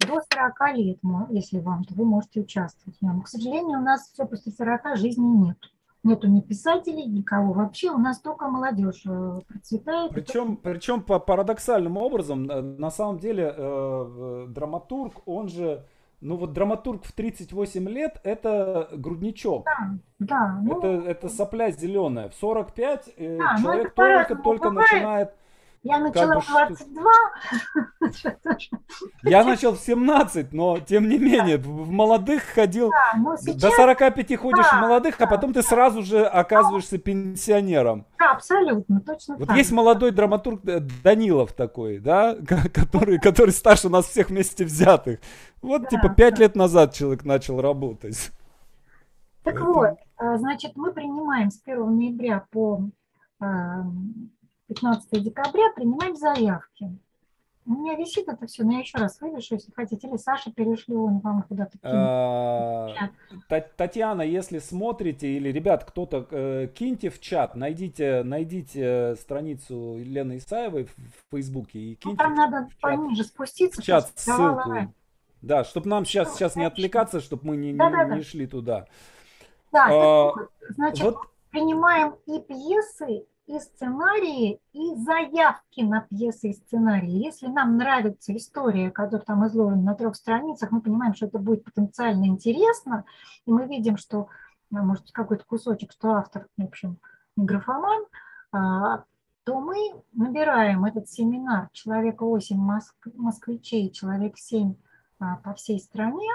До 0.00 0.20
40 0.32 0.76
лет, 0.76 0.98
если 1.30 1.58
вам, 1.58 1.84
то 1.84 1.94
вы 1.94 2.04
можете 2.04 2.40
участвовать 2.40 3.00
нем. 3.02 3.22
К 3.22 3.28
сожалению, 3.28 3.80
у 3.80 3.82
нас 3.82 4.10
все 4.12 4.26
после 4.26 4.52
40 4.52 4.96
жизни 4.96 5.26
нет 5.26 5.58
нету 6.06 6.28
ни 6.28 6.40
писателей, 6.40 7.04
никого 7.04 7.52
вообще, 7.52 7.90
у 7.90 7.98
нас 7.98 8.20
только 8.20 8.48
молодежь 8.48 9.02
э, 9.06 9.40
процветает. 9.46 10.12
Причем, 10.12 10.56
причем 10.56 11.02
по 11.02 11.18
парадоксальным 11.18 11.96
образом, 11.96 12.50
э, 12.50 12.60
на 12.60 12.90
самом 12.90 13.18
деле, 13.18 13.52
э, 13.54 14.46
драматург, 14.48 15.22
он 15.26 15.48
же, 15.48 15.84
ну 16.20 16.36
вот 16.36 16.52
драматург 16.52 17.04
в 17.04 17.12
38 17.12 17.88
лет, 17.88 18.20
это 18.24 18.88
грудничок. 18.92 19.64
Да, 19.64 19.98
да. 20.18 20.60
Ну, 20.62 20.78
это, 20.78 20.86
это 21.08 21.28
сопля 21.28 21.70
зеленая. 21.70 22.28
В 22.28 22.34
45 22.34 23.14
э, 23.16 23.38
да, 23.38 23.56
человек 23.60 23.94
только-только 23.94 24.70
начинает 24.70 25.34
я 25.86 25.98
начала 25.98 26.40
как 26.40 26.68
бы, 26.70 26.76
22. 26.80 27.10
Я 29.22 29.44
начал 29.44 29.72
в 29.72 29.78
17, 29.78 30.52
но 30.52 30.80
тем 30.80 31.08
не 31.08 31.18
менее, 31.18 31.58
в 31.58 31.90
молодых 31.90 32.42
ходил, 32.42 32.90
да, 32.90 33.36
сейчас... 33.36 33.56
до 33.56 33.70
45 33.70 34.36
ходишь 34.36 34.66
да, 34.70 34.78
в 34.78 34.80
молодых, 34.80 35.20
а 35.20 35.26
потом 35.26 35.52
ты 35.52 35.62
сразу 35.62 36.02
же 36.02 36.24
оказываешься 36.24 36.98
пенсионером. 36.98 38.04
Да, 38.18 38.32
абсолютно, 38.32 39.00
точно 39.00 39.36
вот 39.36 39.48
так. 39.48 39.56
есть 39.56 39.70
молодой 39.70 40.10
драматург 40.10 40.64
э, 40.66 40.80
Данилов 41.04 41.52
такой, 41.52 41.98
да, 41.98 42.36
который, 42.74 43.20
который 43.20 43.50
старше 43.50 43.88
нас 43.88 44.06
всех 44.06 44.30
вместе 44.30 44.64
взятых. 44.64 45.20
Вот 45.62 45.82
да, 45.82 45.88
типа 45.88 46.08
5 46.08 46.34
да. 46.34 46.40
лет 46.40 46.56
назад 46.56 46.94
человек 46.94 47.24
начал 47.24 47.60
работать. 47.60 48.32
Так 49.44 49.54
Поэтому... 49.54 49.74
вот, 49.74 49.98
а, 50.16 50.36
значит, 50.38 50.72
мы 50.74 50.92
принимаем 50.92 51.50
с 51.50 51.62
1 51.64 51.96
ноября 51.96 52.44
по 52.50 52.82
15 54.68 55.22
декабря 55.22 55.72
принимать 55.74 56.18
заявки. 56.18 56.98
У 57.66 57.72
меня 57.72 57.96
висит 57.96 58.28
это 58.28 58.46
все, 58.46 58.62
но 58.62 58.74
я 58.74 58.78
еще 58.78 58.96
раз 58.98 59.20
вывешу, 59.20 59.54
если 59.54 59.72
хотите. 59.72 60.06
Или 60.06 60.16
Саша 60.18 60.52
перешлю, 60.52 61.04
он 61.04 61.18
вам 61.18 61.42
куда-то 61.42 61.76
а, 61.82 62.86
Татьяна, 63.76 64.22
если 64.22 64.60
смотрите, 64.60 65.26
или, 65.28 65.50
ребят, 65.50 65.84
кто-то, 65.84 66.28
э, 66.30 66.68
киньте 66.72 67.10
в 67.10 67.20
чат, 67.20 67.56
найдите, 67.56 68.22
найдите 68.22 69.16
страницу 69.16 69.96
Елены 69.98 70.36
Исаевой 70.36 70.84
в 70.84 70.94
Фейсбуке 71.32 71.80
и 71.80 71.94
киньте. 71.96 72.08
Ну, 72.10 72.16
там 72.16 72.34
надо 72.34 72.68
пониже 72.80 73.24
спуститься. 73.24 73.82
В 73.82 73.84
чат 73.84 74.12
ссылку. 74.14 74.94
Да, 75.42 75.64
чтобы 75.64 75.88
нам 75.88 76.04
сейчас, 76.04 76.34
сейчас 76.34 76.54
не 76.54 76.64
отвлекаться, 76.64 77.20
чтобы 77.20 77.48
мы 77.48 77.56
не, 77.56 77.72
не, 77.72 78.16
не 78.16 78.22
шли 78.22 78.46
туда. 78.46 78.86
Да, 79.72 79.88
а, 79.90 80.32
значит, 80.70 81.04
вот... 81.04 81.18
принимаем 81.50 82.14
и 82.26 82.40
пьесы, 82.40 83.26
и 83.46 83.58
сценарии, 83.60 84.60
и 84.72 84.94
заявки 84.96 85.80
на 85.80 86.00
пьесы 86.00 86.50
и 86.50 86.52
сценарии. 86.52 87.24
Если 87.24 87.46
нам 87.46 87.76
нравится 87.76 88.36
история, 88.36 88.90
которая 88.90 89.24
там 89.24 89.46
изложена 89.46 89.82
на 89.82 89.94
трех 89.94 90.16
страницах, 90.16 90.72
мы 90.72 90.80
понимаем, 90.80 91.14
что 91.14 91.26
это 91.26 91.38
будет 91.38 91.64
потенциально 91.64 92.26
интересно, 92.26 93.04
и 93.46 93.52
мы 93.52 93.66
видим, 93.66 93.96
что, 93.96 94.28
ну, 94.70 94.82
может, 94.84 95.12
какой-то 95.12 95.44
кусочек, 95.44 95.92
что 95.92 96.14
автор, 96.14 96.48
в 96.56 96.64
общем, 96.64 96.98
графоман, 97.36 98.04
а, 98.52 99.04
то 99.44 99.60
мы 99.60 99.76
набираем 100.12 100.84
этот 100.84 101.08
семинар 101.08 101.68
«Человека 101.72 102.24
8 102.24 102.56
москвичей, 103.14 103.90
человек 103.90 104.38
7 104.38 104.74
а, 105.20 105.36
по 105.36 105.54
всей 105.54 105.78
стране», 105.78 106.28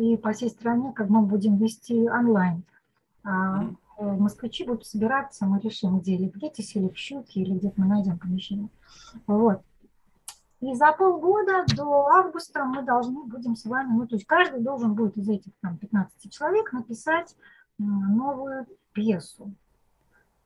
и 0.00 0.16
по 0.16 0.32
всей 0.32 0.48
стране 0.48 0.92
как 0.92 1.10
мы 1.10 1.22
будем 1.22 1.58
вести 1.58 2.08
онлайн. 2.08 2.64
Э, 3.22 3.68
москвичи 4.00 4.64
будут 4.64 4.86
собираться, 4.86 5.46
мы 5.46 5.60
решим, 5.60 5.98
где, 6.00 6.14
или 6.14 6.28
в 6.28 6.36
ГЕТИСе, 6.36 6.80
или 6.80 6.88
в 6.88 6.96
Щуке, 6.96 7.40
или 7.40 7.54
где-то 7.54 7.80
мы 7.80 7.86
найдем 7.86 8.18
помещение. 8.18 8.68
Вот. 9.26 9.62
И 10.60 10.74
за 10.74 10.92
полгода 10.92 11.64
до 11.74 12.06
августа 12.08 12.64
мы 12.64 12.82
должны 12.82 13.24
будем 13.24 13.56
с 13.56 13.64
вами, 13.64 13.92
ну 13.92 14.06
то 14.06 14.16
есть 14.16 14.26
каждый 14.26 14.60
должен 14.60 14.94
будет 14.94 15.16
из 15.16 15.28
этих 15.28 15.52
там 15.62 15.78
15 15.78 16.30
человек 16.30 16.72
написать 16.72 17.34
новую 17.78 18.66
пьесу. 18.92 19.54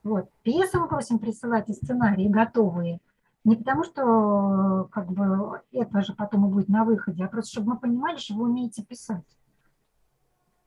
Вот. 0.05 0.29
Пьесы 0.43 0.79
мы 0.79 0.87
просим 0.87 1.19
присылать 1.19 1.69
и 1.69 1.73
сценарии 1.73 2.29
готовые. 2.29 3.01
Не 3.43 3.57
потому 3.57 3.85
что 3.85 4.89
как 4.93 5.11
бы 5.11 5.61
это 5.73 6.03
же 6.03 6.15
потом 6.15 6.47
и 6.47 6.53
будет 6.53 6.69
на 6.69 6.85
выходе, 6.85 7.25
а 7.25 7.29
просто 7.29 7.53
чтобы 7.53 7.73
мы 7.73 7.79
понимали, 7.79 8.17
что 8.17 8.35
вы 8.35 8.45
умеете 8.45 8.85
писать. 8.85 9.25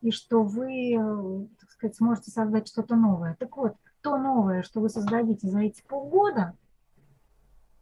И 0.02 0.12
что 0.12 0.44
вы 0.44 1.48
сказать, 1.70 1.96
сможете 1.96 2.32
создать 2.32 2.68
что-то 2.68 2.96
новое. 2.96 3.36
Так 3.40 3.56
вот, 3.58 3.76
то 4.02 4.18
новое, 4.18 4.64
что 4.64 4.80
вы 4.80 4.90
создадите 4.90 5.48
за 5.48 5.60
эти 5.60 5.82
полгода, 5.88 6.56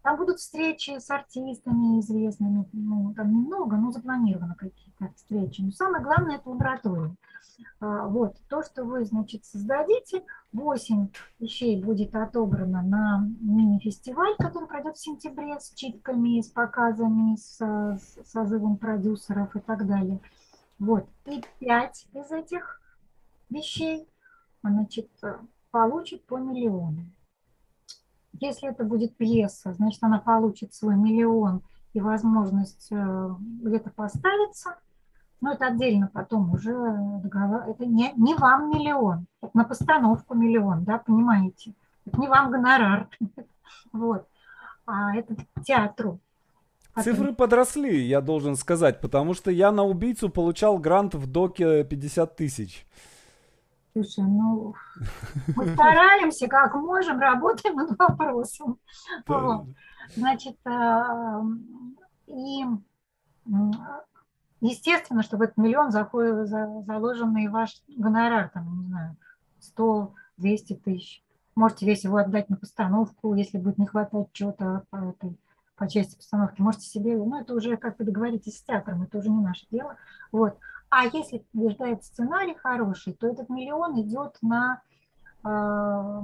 там 0.05 0.17
будут 0.17 0.37
встречи 0.37 0.99
с 0.99 1.09
артистами 1.09 1.99
известными, 1.99 2.69
ну, 2.73 3.11
там 3.15 3.31
немного, 3.31 3.75
но 3.75 3.91
запланировано 3.91 4.53
какие-то 4.53 5.11
встречи. 5.15 5.61
Но 5.61 5.71
самое 5.71 6.03
главное– 6.03 6.35
это 6.37 6.47
лаборатория. 6.47 7.15
А, 7.79 8.05
вот, 8.05 8.35
то, 8.47 8.61
что 8.61 8.83
вы, 8.83 9.03
значит, 9.05 9.45
создадите, 9.45 10.23
8 10.53 11.07
вещей 11.39 11.83
будет 11.83 12.15
отобрано 12.15 12.83
на 12.83 13.27
мини-фестиваль, 13.41 14.35
который 14.37 14.67
пройдет 14.67 14.95
в 14.95 15.03
сентябре 15.03 15.59
с 15.59 15.71
читками, 15.73 16.39
с 16.39 16.49
показами, 16.49 17.35
с, 17.35 17.57
с 17.57 18.31
созывом 18.31 18.77
продюсеров 18.77 19.55
и 19.55 19.59
так 19.59 19.87
далее. 19.87 20.19
Вот, 20.79 21.07
и 21.25 21.41
5 21.59 22.07
из 22.13 22.31
этих 22.31 22.81
вещей, 23.49 24.07
значит, 24.61 25.09
получит 25.71 26.25
по 26.25 26.37
миллиону. 26.37 27.05
Если 28.33 28.69
это 28.69 28.83
будет 28.83 29.15
пьеса, 29.15 29.73
значит, 29.73 30.03
она 30.03 30.19
получит 30.19 30.73
свой 30.73 30.95
миллион 30.95 31.61
и 31.93 32.01
возможность 32.01 32.91
э, 32.91 33.29
где-то 33.39 33.89
поставиться. 33.91 34.77
Но 35.39 35.53
это 35.53 35.67
отдельно 35.67 36.09
потом 36.13 36.51
уже 36.51 36.73
договор. 37.21 37.69
Это 37.69 37.85
не, 37.85 38.11
не 38.17 38.35
вам 38.35 38.69
миллион, 38.69 39.27
это 39.41 39.57
на 39.57 39.63
постановку 39.63 40.33
миллион, 40.33 40.83
да, 40.83 40.97
понимаете? 40.97 41.73
Это 42.05 42.19
не 42.19 42.27
вам 42.27 42.51
гонорар. 42.51 43.09
Вот. 43.91 44.27
А 44.85 45.15
это 45.15 45.35
театру. 45.63 46.19
Цифры 47.01 47.33
подросли, 47.33 48.05
я 48.05 48.21
должен 48.21 48.55
сказать, 48.55 49.01
потому 49.01 49.33
что 49.33 49.51
я 49.51 49.71
на 49.71 49.83
убийцу 49.83 50.29
получал 50.29 50.77
грант 50.77 51.13
в 51.13 51.29
доке 51.29 51.83
50 51.83 52.35
тысяч. 52.35 52.85
Слушай, 53.93 54.25
ну, 54.25 54.75
мы 55.55 55.67
стараемся, 55.73 56.47
как 56.47 56.75
можем, 56.75 57.19
работаем 57.19 57.75
над 57.75 57.97
вопросом. 57.97 58.77
Значит, 60.15 60.57
а, 60.65 61.41
и 62.27 62.65
естественно, 64.59 65.23
что 65.23 65.37
в 65.37 65.41
этот 65.41 65.57
миллион 65.57 65.91
заходит 65.91 66.47
заложенный 66.47 67.47
ваш 67.47 67.81
гонорар, 67.87 68.49
там, 68.49 68.81
не 68.81 68.87
знаю, 68.87 69.15
100-200 70.39 70.75
тысяч. 70.83 71.23
Можете 71.55 71.85
весь 71.85 72.03
его 72.03 72.17
отдать 72.17 72.49
на 72.49 72.57
постановку, 72.57 73.33
если 73.33 73.57
будет 73.57 73.77
не 73.77 73.85
хватать 73.85 74.27
чего-то 74.33 74.83
по 74.89 74.97
этой 74.97 75.37
по 75.75 75.87
части 75.87 76.15
постановки, 76.15 76.61
можете 76.61 76.85
себе, 76.85 77.17
ну, 77.17 77.39
это 77.39 77.53
уже 77.53 77.77
как 77.77 77.99
вы 77.99 78.05
договоритесь 78.05 78.57
с 78.57 78.63
театром, 78.63 79.03
это 79.03 79.17
уже 79.17 79.29
не 79.29 79.41
наше 79.41 79.65
дело. 79.69 79.97
Вот. 80.31 80.57
А 80.89 81.05
если 81.05 81.45
побеждает 81.51 82.03
сценарий 82.03 82.55
хороший, 82.55 83.13
то 83.13 83.27
этот 83.27 83.49
миллион 83.49 83.99
идет 84.01 84.37
на 84.41 84.81
э, 85.43 86.21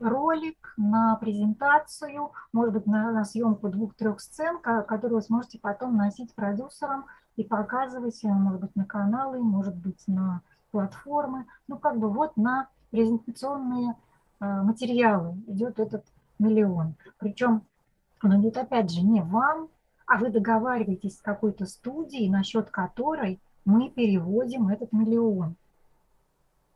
ролик, 0.00 0.74
на 0.76 1.16
презентацию, 1.16 2.32
может 2.52 2.74
быть, 2.74 2.86
на, 2.86 3.12
на 3.12 3.24
съемку 3.24 3.68
двух-трех 3.68 4.20
сцен, 4.20 4.58
которые 4.60 5.16
вы 5.16 5.22
сможете 5.22 5.58
потом 5.58 5.96
носить 5.96 6.34
продюсерам 6.34 7.06
и 7.36 7.44
показывать, 7.44 8.22
э, 8.24 8.28
может 8.28 8.60
быть, 8.60 8.76
на 8.76 8.84
каналы, 8.84 9.38
может 9.38 9.76
быть, 9.76 10.02
на 10.06 10.42
платформы. 10.70 11.46
Ну, 11.68 11.78
как 11.78 11.98
бы 11.98 12.10
вот 12.10 12.36
на 12.36 12.68
презентационные 12.90 13.94
э, 14.40 14.62
материалы 14.62 15.34
идет 15.46 15.78
этот 15.78 16.04
миллион. 16.38 16.94
Причем 17.18 17.62
он 18.22 18.40
идет, 18.40 18.56
опять 18.56 18.90
же, 18.90 19.02
не 19.02 19.22
вам, 19.22 19.68
а 20.06 20.18
вы 20.18 20.30
договариваетесь 20.30 21.18
с 21.18 21.22
какой-то 21.22 21.66
студией, 21.66 22.30
насчет 22.30 22.70
которой 22.70 23.40
мы 23.64 23.90
переводим 23.90 24.68
этот 24.68 24.92
миллион. 24.92 25.56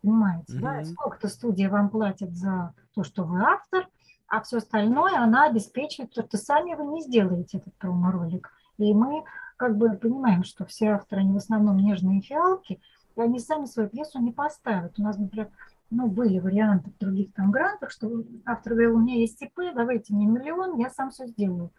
Понимаете, 0.03 0.55
mm-hmm. 0.55 0.61
да? 0.61 0.84
Сколько-то 0.84 1.28
студия 1.28 1.70
вам 1.70 1.91
платит 1.91 2.34
за 2.36 2.74
то, 2.95 3.05
что 3.05 3.24
вы 3.24 3.43
автор, 3.43 3.88
а 4.28 4.41
все 4.43 4.59
остальное 4.59 5.16
она 5.18 5.47
обеспечивает, 5.47 6.12
то, 6.12 6.22
что 6.22 6.36
сами 6.38 6.74
вы 6.74 6.86
не 6.86 7.03
сделаете 7.03 7.59
этот 7.59 7.74
промо-ролик. 7.74 8.51
И 8.78 8.95
мы 8.95 9.24
как 9.57 9.76
бы 9.76 9.91
понимаем, 9.91 10.43
что 10.43 10.64
все 10.64 10.91
авторы, 10.91 11.20
они 11.22 11.34
в 11.34 11.36
основном 11.36 11.76
нежные 11.76 12.22
фиалки, 12.22 12.80
и 13.16 13.20
они 13.20 13.38
сами 13.38 13.66
свою 13.66 13.88
пьесу 13.88 14.20
не 14.20 14.32
поставят. 14.32 14.99
У 14.99 15.03
нас, 15.03 15.18
например, 15.18 15.51
ну, 15.91 16.07
были 16.07 16.38
варианты 16.38 16.91
в 16.91 16.99
других 16.99 17.32
там 17.34 17.51
грантах, 17.51 17.91
что 17.91 18.24
автор 18.47 18.72
говорил, 18.72 18.97
у 18.97 19.01
меня 19.01 19.16
есть 19.16 19.43
ИП, 19.43 19.59
давайте 19.74 20.14
мне 20.14 20.26
миллион, 20.26 20.78
я 20.78 20.91
сам 20.91 21.11
все 21.11 21.26
сделаю. 21.26 21.70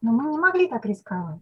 Но 0.00 0.12
мы 0.12 0.30
не 0.30 0.38
могли 0.38 0.68
так 0.68 0.86
рисковать, 0.86 1.40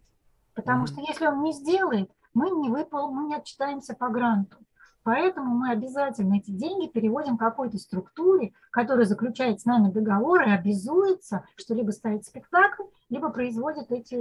потому 0.55 0.83
mm-hmm. 0.83 0.87
что 0.87 1.01
если 1.01 1.27
он 1.27 1.43
не 1.43 1.53
сделает, 1.53 2.11
мы 2.33 2.49
не 2.49 2.69
выпол, 2.69 3.11
мы 3.11 3.25
не 3.25 3.35
отчитаемся 3.35 3.95
по 3.95 4.09
гранту. 4.09 4.57
Поэтому 5.03 5.55
мы 5.55 5.71
обязательно 5.71 6.35
эти 6.35 6.51
деньги 6.51 6.87
переводим 6.87 7.37
какой-то 7.37 7.77
структуре, 7.77 8.51
которая 8.71 9.05
заключает 9.05 9.61
с 9.61 9.65
нами 9.65 9.89
договор 9.89 10.41
и 10.41 10.51
обязуется, 10.51 11.45
что 11.55 11.73
либо 11.73 11.91
ставит 11.91 12.25
спектакль, 12.25 12.83
либо 13.09 13.29
производит 13.29 13.89
эти 13.89 14.19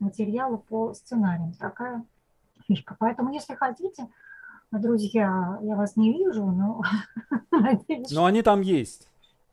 материалы 0.00 0.58
по 0.58 0.92
сценариям. 0.92 1.54
Такая 1.54 2.04
фишка. 2.66 2.96
Поэтому, 2.98 3.32
если 3.32 3.54
хотите, 3.54 4.08
друзья, 4.78 5.58
я 5.62 5.76
вас 5.76 5.96
не 5.96 6.12
вижу, 6.12 6.44
но. 6.44 6.82
Но 8.10 8.24
они 8.24 8.42
там 8.42 8.60
есть. 8.60 9.08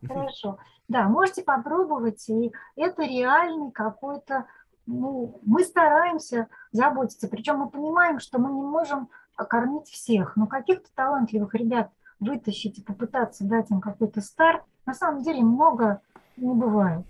Хорошо. 0.06 0.58
Да, 0.88 1.08
можете 1.08 1.42
попробовать, 1.42 2.28
и 2.28 2.52
это 2.76 3.02
реальный 3.02 3.70
какой-то, 3.70 4.46
ну, 4.86 5.40
мы 5.42 5.64
стараемся 5.64 6.48
заботиться, 6.72 7.28
причем 7.28 7.58
мы 7.58 7.70
понимаем, 7.70 8.18
что 8.18 8.38
мы 8.38 8.52
не 8.52 8.62
можем 8.62 9.08
кормить 9.36 9.88
всех, 9.88 10.36
но 10.36 10.46
каких-то 10.46 10.88
талантливых 10.94 11.54
ребят 11.54 11.90
вытащить 12.20 12.78
и 12.78 12.82
попытаться 12.82 13.44
дать 13.44 13.70
им 13.70 13.80
какой-то 13.80 14.20
старт, 14.20 14.62
на 14.84 14.94
самом 14.94 15.22
деле 15.22 15.42
много 15.42 16.02
не 16.36 16.54
бывает. 16.54 17.06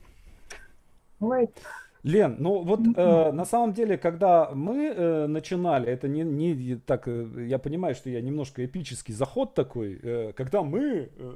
Бывает 1.19 1.57
Лен, 2.03 2.37
ну 2.41 2.63
вот 2.63 2.81
э, 2.97 3.33
на 3.33 3.45
самом 3.45 3.75
деле, 3.75 3.97
когда 3.97 4.51
мы 4.53 4.87
э, 4.89 5.27
начинали, 5.29 5.87
это 5.87 6.09
не, 6.09 6.23
не 6.25 6.75
так, 6.77 7.07
э, 7.07 7.47
я 7.47 7.59
понимаю, 7.59 7.95
что 7.95 8.11
я 8.11 8.21
немножко 8.21 8.65
эпический 8.65 9.15
заход 9.15 9.55
такой, 9.55 10.01
э, 10.03 10.33
когда 10.33 10.63
мы 10.63 11.11
э, 11.17 11.33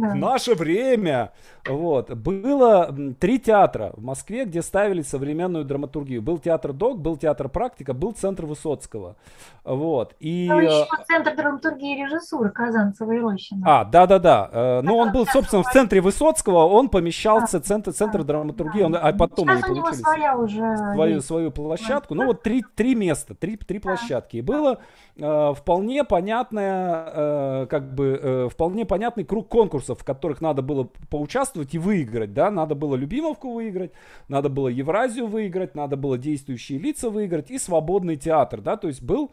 да. 0.00 0.10
В 0.10 0.14
наше 0.16 0.54
время 0.54 1.32
вот, 1.68 2.10
было 2.12 2.94
три 3.18 3.38
театра 3.38 3.92
в 3.96 4.02
Москве, 4.02 4.44
где 4.44 4.62
ставили 4.62 5.02
современную 5.02 5.64
драматургию. 5.64 6.22
Был 6.22 6.38
театр 6.38 6.72
ДОК, 6.72 6.98
был 6.98 7.16
театр 7.16 7.48
Практика, 7.48 7.94
был 7.94 8.12
центр 8.12 8.46
Высоцкого. 8.46 9.16
Вот. 9.64 10.14
И... 10.20 10.48
А 10.50 10.62
еще 10.62 10.86
центр 11.06 11.34
драматургии 11.34 11.98
и 11.98 12.04
режиссуры 12.04 12.50
Казанцева 12.50 13.12
и 13.12 13.18
Рощина. 13.18 13.80
А, 13.80 13.84
да-да-да. 13.84 14.50
Э, 14.52 14.80
но 14.82 14.96
он 14.96 15.12
был, 15.12 15.26
собственно, 15.26 15.62
в 15.62 15.72
центре 15.72 16.00
Высоцкого, 16.00 16.66
он 16.66 16.88
помещался, 16.88 17.60
центр, 17.60 17.92
центр 17.92 18.22
драматургии, 18.22 18.82
он, 18.82 18.96
а 18.96 19.12
потом 19.12 19.48
Сейчас 19.48 19.64
они 19.64 19.80
получили 19.80 20.02
своя 20.02 20.36
уже 20.36 20.76
свою, 20.94 21.20
свою 21.20 21.50
площадку. 21.50 22.14
Ну 22.14 22.26
вот 22.26 22.42
три, 22.42 22.64
три 22.74 22.94
места, 22.94 23.34
три, 23.34 23.56
три 23.56 23.78
площадки. 23.78 24.36
И 24.36 24.42
было 24.42 24.78
э, 25.16 25.54
вполне 25.54 26.04
понятное, 26.04 27.04
э, 27.06 27.66
как 27.68 27.94
бы, 27.94 28.20
э, 28.22 28.48
вполне 28.50 28.84
понятный 28.84 29.24
круг 29.24 29.48
конкурсов, 29.48 30.00
в 30.00 30.04
которых 30.04 30.40
надо 30.40 30.62
было 30.62 30.88
поучаствовать 31.10 31.74
и 31.74 31.78
выиграть, 31.78 32.32
да, 32.34 32.50
надо 32.50 32.74
было 32.74 32.96
Любимовку 32.96 33.52
выиграть, 33.52 33.92
надо 34.28 34.48
было 34.48 34.68
Евразию 34.68 35.26
выиграть, 35.26 35.74
надо 35.74 35.96
было 35.96 36.18
действующие 36.18 36.78
лица 36.78 37.10
выиграть 37.10 37.50
и 37.50 37.58
свободный 37.58 38.16
театр, 38.16 38.60
да, 38.60 38.76
то 38.76 38.88
есть 38.88 39.02
был 39.02 39.30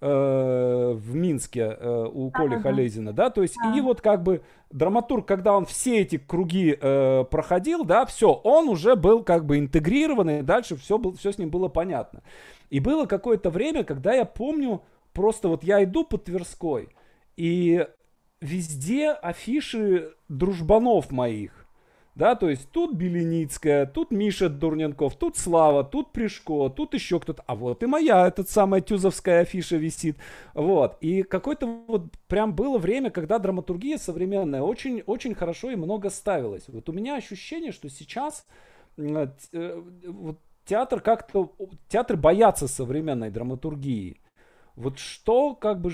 э, 0.00 0.92
в 0.96 1.14
Минске 1.14 1.76
э, 1.78 2.06
у 2.12 2.30
Коли 2.30 2.58
Халезина, 2.58 3.12
да, 3.12 3.30
то 3.30 3.42
есть 3.42 3.56
и 3.74 3.80
вот 3.80 4.00
как 4.00 4.22
бы 4.22 4.42
драматург, 4.70 5.26
когда 5.26 5.56
он 5.56 5.66
все 5.66 6.00
эти 6.00 6.18
круги 6.18 6.76
э, 6.78 7.24
проходил, 7.30 7.84
да, 7.84 8.04
все, 8.04 8.32
он 8.32 8.68
уже 8.68 8.96
был 8.96 9.22
как 9.22 9.46
бы 9.46 9.58
интегрированный, 9.58 10.42
дальше 10.42 10.76
все, 10.76 10.98
был, 10.98 11.14
все 11.14 11.32
с 11.32 11.38
ним 11.38 11.50
было 11.50 11.68
понятно. 11.68 12.22
И 12.70 12.80
было 12.80 13.06
какое-то 13.06 13.50
время, 13.50 13.84
когда 13.84 14.14
я 14.14 14.24
помню, 14.24 14.82
просто 15.14 15.48
вот 15.48 15.64
я 15.64 15.82
иду 15.82 16.04
по 16.04 16.18
Тверской, 16.18 16.90
и 17.36 17.86
везде 18.40 19.10
афиши 19.10 20.12
дружбанов 20.28 21.10
моих. 21.10 21.64
Да, 22.14 22.36
то 22.36 22.48
есть 22.48 22.70
тут 22.70 22.94
Беленицкая, 22.94 23.86
тут 23.86 24.12
Миша 24.12 24.48
Дурненков, 24.48 25.16
тут 25.16 25.36
Слава, 25.36 25.82
тут 25.82 26.12
Пришко, 26.12 26.68
тут 26.68 26.94
еще 26.94 27.18
кто-то. 27.18 27.42
А 27.46 27.56
вот 27.56 27.82
и 27.82 27.86
моя, 27.86 28.28
этот 28.28 28.48
самая 28.48 28.80
тюзовская 28.80 29.40
афиша 29.40 29.76
висит. 29.76 30.16
Вот. 30.54 30.96
И 31.00 31.24
какое-то 31.24 31.66
вот 31.88 32.04
прям 32.28 32.54
было 32.54 32.78
время, 32.78 33.10
когда 33.10 33.40
драматургия 33.40 33.98
современная 33.98 34.62
очень, 34.62 35.02
очень 35.06 35.34
хорошо 35.34 35.72
и 35.72 35.76
много 35.76 36.08
ставилась. 36.08 36.68
Вот 36.68 36.88
у 36.88 36.92
меня 36.92 37.16
ощущение, 37.16 37.72
что 37.72 37.88
сейчас 37.88 38.46
э, 38.96 39.82
вот 40.06 40.38
театр 40.66 41.00
как-то, 41.00 41.52
театры 41.88 42.16
боятся 42.16 42.68
современной 42.68 43.30
драматургии. 43.30 44.20
Вот 44.76 44.98
что, 44.98 45.54
как 45.54 45.80
бы, 45.80 45.92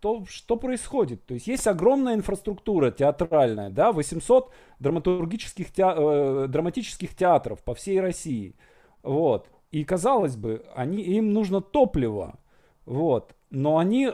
то 0.00 0.24
что 0.26 0.56
происходит? 0.56 1.24
То 1.26 1.34
есть 1.34 1.46
есть 1.46 1.66
огромная 1.66 2.14
инфраструктура 2.14 2.90
театральная, 2.90 3.70
да, 3.70 3.92
800 3.92 4.52
драматургических 4.80 5.72
те, 5.72 5.84
э, 5.84 6.46
драматических 6.48 7.14
театров 7.14 7.62
по 7.62 7.74
всей 7.74 8.00
России, 8.00 8.56
вот. 9.02 9.48
И 9.70 9.84
казалось 9.84 10.36
бы, 10.36 10.64
они, 10.74 11.02
им 11.02 11.32
нужно 11.32 11.60
топливо, 11.60 12.38
вот. 12.86 13.34
Но 13.50 13.78
они... 13.78 14.12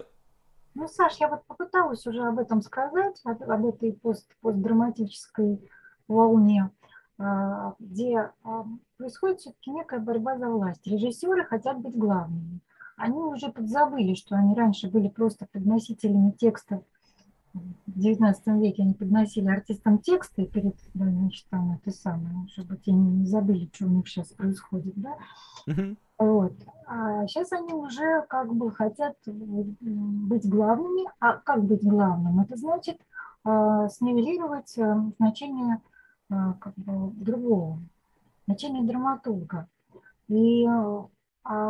Ну, 0.75 0.89
Саш, 0.89 1.17
я 1.19 1.29
вот 1.29 1.45
попыталась 1.47 2.07
уже 2.07 2.23
об 2.23 2.39
этом 2.39 2.61
сказать, 2.61 3.21
об, 3.25 3.43
об 3.43 3.67
этой 3.67 3.93
пост, 3.93 4.29
постдраматической 4.41 5.71
волне, 6.09 6.71
а, 7.17 7.75
где 7.79 8.33
а, 8.43 8.67
происходит 8.97 9.41
все-таки 9.41 9.71
некая 9.71 10.01
борьба 10.01 10.37
за 10.37 10.49
власть. 10.49 10.85
Режиссеры 10.87 11.45
хотят 11.45 11.79
быть 11.79 11.97
главными 11.97 12.61
они 12.97 13.19
уже 13.19 13.51
подзабыли, 13.51 14.15
что 14.15 14.37
они 14.37 14.55
раньше 14.55 14.89
были 14.89 15.09
просто 15.09 15.47
подносителями 15.51 16.31
текстов. 16.33 16.83
В 17.53 18.01
XIX 18.01 18.35
веке 18.61 18.83
они 18.83 18.95
подносили 18.95 19.49
артистам 19.49 19.99
тексты 19.99 20.47
перед, 20.47 20.77
значит, 20.95 21.47
там 21.51 21.73
это 21.73 21.97
самое, 21.97 22.49
чтобы 22.49 22.77
те 22.77 22.91
не 22.91 23.27
забыли, 23.27 23.71
что 23.73 23.87
у 23.87 23.91
них 23.91 24.09
сейчас 24.09 24.29
происходит, 24.29 24.95
да. 24.97 25.17
Uh-huh. 25.69 25.97
Вот. 26.19 26.53
А 26.87 27.27
сейчас 27.27 27.53
они 27.53 27.73
уже 27.73 28.23
как 28.29 28.53
бы 28.53 28.71
хотят 28.73 29.17
быть 29.27 30.49
главными. 30.49 31.09
А 31.21 31.35
как 31.35 31.65
быть 31.65 31.85
главным? 31.85 32.41
Это 32.41 32.57
значит 32.57 32.99
э, 33.45 33.89
снивелировать 33.91 34.77
э, 34.77 34.97
значение 35.19 35.81
э, 36.31 36.35
как 36.61 36.75
бы 36.75 37.13
другого, 37.15 37.79
значение 38.47 38.83
драматурга. 38.83 39.69
И 40.29 40.67
а 40.67 41.07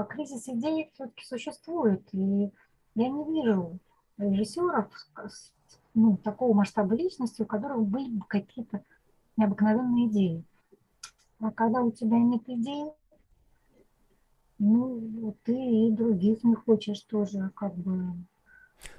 кризис 0.08 0.48
идей 0.48 0.90
все-таки 0.94 1.24
существует, 1.24 2.02
и 2.12 2.50
я 2.94 3.08
не 3.08 3.24
вижу 3.24 3.78
режиссеров 4.18 4.86
ну, 5.94 6.16
такого 6.16 6.54
масштаба 6.54 6.94
личности, 6.94 7.42
у 7.42 7.46
которых 7.46 7.82
были 7.86 8.08
бы 8.08 8.24
какие-то 8.26 8.82
необыкновенные 9.36 10.08
идеи. 10.08 10.44
А 11.40 11.50
когда 11.50 11.82
у 11.82 11.90
тебя 11.90 12.18
нет 12.18 12.42
идей, 12.46 12.90
ну, 14.58 15.34
ты 15.44 15.52
и 15.52 15.90
других 15.90 16.44
не 16.44 16.54
хочешь 16.54 17.00
тоже 17.00 17.50
как 17.54 17.74
бы... 17.74 18.14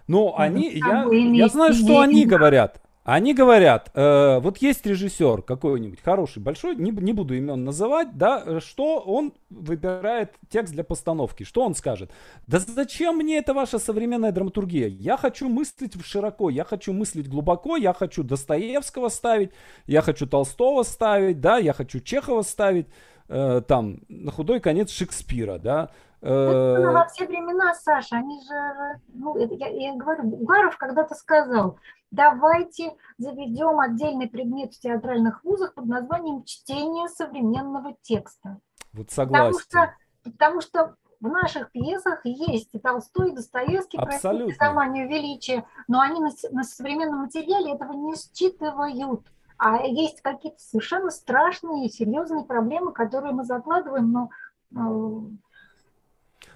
Ну, 0.07 0.35
они, 0.37 0.71
я, 0.73 1.05
я 1.11 1.47
знаю, 1.47 1.73
что 1.73 2.01
они 2.01 2.25
говорят. 2.25 2.81
Они 3.05 3.35
говорят, 3.35 3.91
э, 3.93 4.39
вот 4.39 4.57
есть 4.57 4.83
режиссер 4.83 5.43
какой-нибудь 5.43 6.01
хороший, 6.01 6.41
большой, 6.41 6.75
не, 6.75 6.89
не 6.89 7.13
буду 7.13 7.35
имен 7.35 7.63
называть, 7.63 8.17
да, 8.17 8.59
что 8.59 8.97
он 8.97 9.31
выбирает 9.51 10.33
текст 10.49 10.73
для 10.73 10.83
постановки, 10.83 11.43
что 11.43 11.63
он 11.63 11.75
скажет? 11.75 12.09
Да 12.47 12.57
зачем 12.57 13.17
мне 13.17 13.37
эта 13.37 13.53
ваша 13.53 13.77
современная 13.77 14.31
драматургия? 14.31 14.87
Я 14.87 15.17
хочу 15.17 15.47
мыслить 15.47 15.93
широко, 16.03 16.49
я 16.49 16.63
хочу 16.63 16.93
мыслить 16.93 17.29
глубоко, 17.29 17.77
я 17.77 17.93
хочу 17.93 18.23
Достоевского 18.23 19.09
ставить, 19.09 19.51
я 19.85 20.01
хочу 20.01 20.25
Толстого 20.25 20.81
ставить, 20.81 21.39
да, 21.39 21.59
я 21.59 21.73
хочу 21.73 21.99
Чехова 21.99 22.41
ставить, 22.41 22.87
э, 23.29 23.61
там, 23.67 23.99
на 24.09 24.31
худой 24.31 24.59
конец 24.59 24.89
Шекспира, 24.89 25.59
да, 25.59 25.91
это 26.21 26.79
ну, 26.81 26.91
во 26.91 27.05
все 27.05 27.27
времена, 27.27 27.75
Саша, 27.75 28.15
они 28.15 28.41
же, 28.41 28.99
ну, 29.13 29.37
я, 29.37 29.67
я 29.67 29.95
говорю, 29.95 30.23
Бугаров 30.23 30.75
когда-то 30.75 31.13
сказал, 31.13 31.77
давайте 32.15 32.95
заведем 33.17 33.79
отдельный 33.79 34.27
предмет 34.27 34.73
в 34.73 34.79
театральных 34.79 35.43
вузах 35.43 35.73
под 35.73 35.85
названием 35.85 36.43
чтение 36.43 37.07
современного 37.09 37.95
текста. 38.01 38.59
Вот 38.93 39.11
согласен. 39.11 39.53
Потому 39.53 39.59
что, 39.59 39.95
потому 40.23 40.61
что 40.61 40.95
в 41.19 41.27
наших 41.27 41.71
пьесах 41.71 42.21
есть 42.23 42.69
и 42.73 42.79
Толстой, 42.79 43.31
и 43.31 43.35
Достоевский, 43.35 43.97
Абсолютно. 43.97 44.53
«Саманию 44.55 45.09
величия», 45.09 45.65
но 45.87 45.99
они 45.99 46.19
на, 46.19 46.29
на 46.51 46.63
современном 46.63 47.21
материале 47.21 47.73
этого 47.73 47.93
не 47.93 48.15
считывают. 48.15 49.21
А 49.57 49.85
есть 49.85 50.21
какие-то 50.21 50.59
совершенно 50.59 51.09
страшные, 51.09 51.89
серьезные 51.89 52.43
проблемы, 52.43 52.91
которые 52.91 53.33
мы 53.33 53.45
закладываем, 53.45 54.11
но 54.11 54.29
э, 54.71 55.37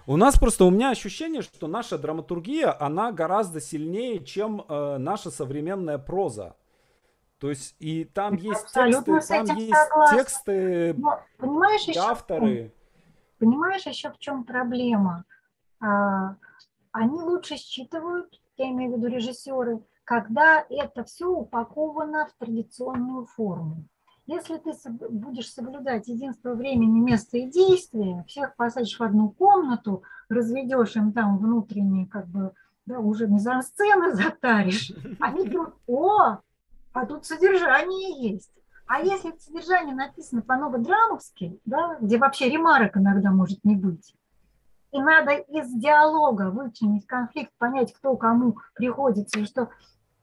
у 0.08 0.18
нас 0.18 0.38
просто, 0.40 0.66
у 0.66 0.70
меня 0.72 0.90
ощущение, 0.92 1.42
что 1.42 1.68
наша 1.68 1.98
драматургия, 1.98 2.76
она 2.80 3.12
гораздо 3.12 3.62
сильнее, 3.62 4.24
чем 4.24 4.66
э, 4.68 4.98
наша 4.98 5.32
современная 5.32 5.98
проза. 5.98 6.56
То 7.40 7.50
есть 7.50 7.76
и 7.80 8.04
там 8.04 8.36
есть 8.36 8.64
Абсолютно 8.64 9.22
тексты, 9.22 9.46
там 9.46 9.58
есть 9.58 9.76
согласна. 9.76 10.18
тексты, 10.18 10.94
Но, 10.98 11.22
понимаешь, 11.38 11.84
еще 11.84 12.00
авторы. 12.00 12.74
Понимаешь, 13.40 13.86
еще 13.86 14.12
в 14.12 14.20
чем 14.20 14.44
проблема? 14.44 15.24
А, 15.80 16.36
они 16.92 17.22
лучше 17.22 17.56
считывают, 17.56 18.42
я 18.58 18.70
имею 18.70 18.94
в 18.94 18.98
виду 18.98 19.08
режиссеры, 19.08 19.80
когда 20.04 20.66
это 20.70 21.06
все 21.06 21.28
упаковано 21.28 22.28
в 22.28 22.34
традиционную 22.34 23.26
форму. 23.26 23.86
Если 24.30 24.58
ты 24.58 24.72
будешь 25.10 25.52
соблюдать 25.52 26.08
единство 26.08 26.54
времени, 26.54 27.00
места 27.00 27.40
и 27.40 27.50
действия, 27.50 28.24
всех 28.28 28.56
посадишь 28.56 29.00
в 29.00 29.02
одну 29.02 29.32
комнату, 29.32 30.04
разведешь 30.30 30.96
им 30.96 31.14
там 31.14 31.40
внутренние, 31.40 32.06
как 32.06 32.28
бы, 32.28 32.54
да, 32.86 33.00
уже 33.00 33.26
мизансцены 33.26 34.12
затаришь, 34.14 34.92
они 35.20 35.48
думают, 35.48 35.74
о, 35.88 36.38
а 36.94 37.06
тут 37.08 37.26
содержание 37.26 38.30
есть. 38.30 38.52
А 38.86 39.02
если 39.02 39.34
содержание 39.40 39.96
написано 39.96 40.44
по-новодрамовски, 40.44 41.60
да, 41.66 41.98
где 42.00 42.20
вообще 42.20 42.52
ремарок 42.52 42.98
иногда 42.98 43.32
может 43.32 43.64
не 43.64 43.76
быть, 43.76 44.14
и 44.92 45.02
надо 45.02 45.32
из 45.32 45.74
диалога 45.74 46.52
вычленить 46.52 47.08
конфликт, 47.08 47.52
понять, 47.58 47.94
кто 47.94 48.16
кому 48.16 48.60
приходится, 48.76 49.40
и 49.40 49.46
что... 49.46 49.72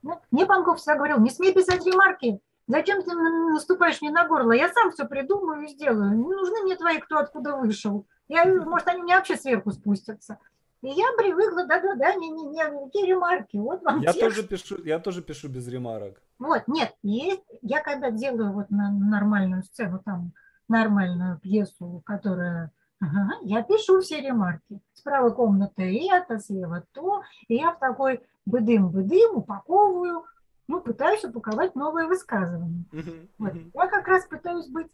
Ну, 0.02 0.20
мне 0.30 0.46
Панков 0.46 0.78
всегда 0.78 0.94
говорил, 0.94 1.18
не 1.18 1.30
смей 1.30 1.52
писать 1.52 1.84
ремарки, 1.84 2.40
Зачем 2.68 3.02
ты 3.02 3.14
наступаешь 3.14 4.00
мне 4.00 4.10
на 4.10 4.26
горло? 4.26 4.52
Я 4.52 4.68
сам 4.72 4.90
все 4.90 5.06
придумаю 5.06 5.64
и 5.64 5.68
сделаю. 5.68 6.10
Не 6.16 6.34
нужны 6.34 6.62
мне 6.62 6.76
твои, 6.76 6.98
кто 6.98 7.18
откуда 7.18 7.56
вышел. 7.56 8.06
Я, 8.28 8.44
может, 8.44 8.88
они 8.88 9.02
мне 9.02 9.16
вообще 9.16 9.36
сверху 9.36 9.70
спустятся. 9.70 10.38
И 10.82 10.88
я 10.88 11.06
привыкла, 11.16 11.66
да-да-да, 11.66 12.14
не-не-не, 12.14 12.84
какие 12.84 13.06
ремарки, 13.06 13.56
вот 13.56 13.82
вам 13.82 14.00
я 14.00 14.12
тоже 14.12 14.42
пишу, 14.42 14.76
Я 14.84 14.98
тоже 14.98 15.22
пишу 15.22 15.48
без 15.48 15.66
ремарок. 15.66 16.20
Вот, 16.38 16.64
нет, 16.66 16.94
есть, 17.02 17.42
я 17.62 17.80
когда 17.82 18.10
делаю 18.10 18.52
вот 18.52 18.70
на 18.70 18.90
нормальную 18.92 19.62
сцену, 19.62 20.00
там, 20.04 20.32
нормальную 20.68 21.38
пьесу, 21.38 22.02
которая, 22.04 22.72
ага, 23.00 23.30
я 23.42 23.62
пишу 23.62 24.00
все 24.00 24.20
ремарки. 24.20 24.80
Справа 24.92 25.30
комната 25.30 25.82
это, 25.82 26.38
слева 26.38 26.84
то, 26.92 27.22
и 27.48 27.56
я 27.56 27.72
в 27.72 27.78
такой 27.78 28.20
быдым-быдым 28.44 29.36
упаковываю, 29.36 30.24
ну, 30.68 30.80
пытаюсь 30.80 31.24
упаковать 31.24 31.74
новое 31.74 32.06
высказывание. 32.06 32.84
Uh-huh, 32.92 33.28
вот. 33.38 33.52
Я 33.74 33.86
как 33.86 34.08
раз 34.08 34.26
пытаюсь 34.26 34.68
быть 34.68 34.90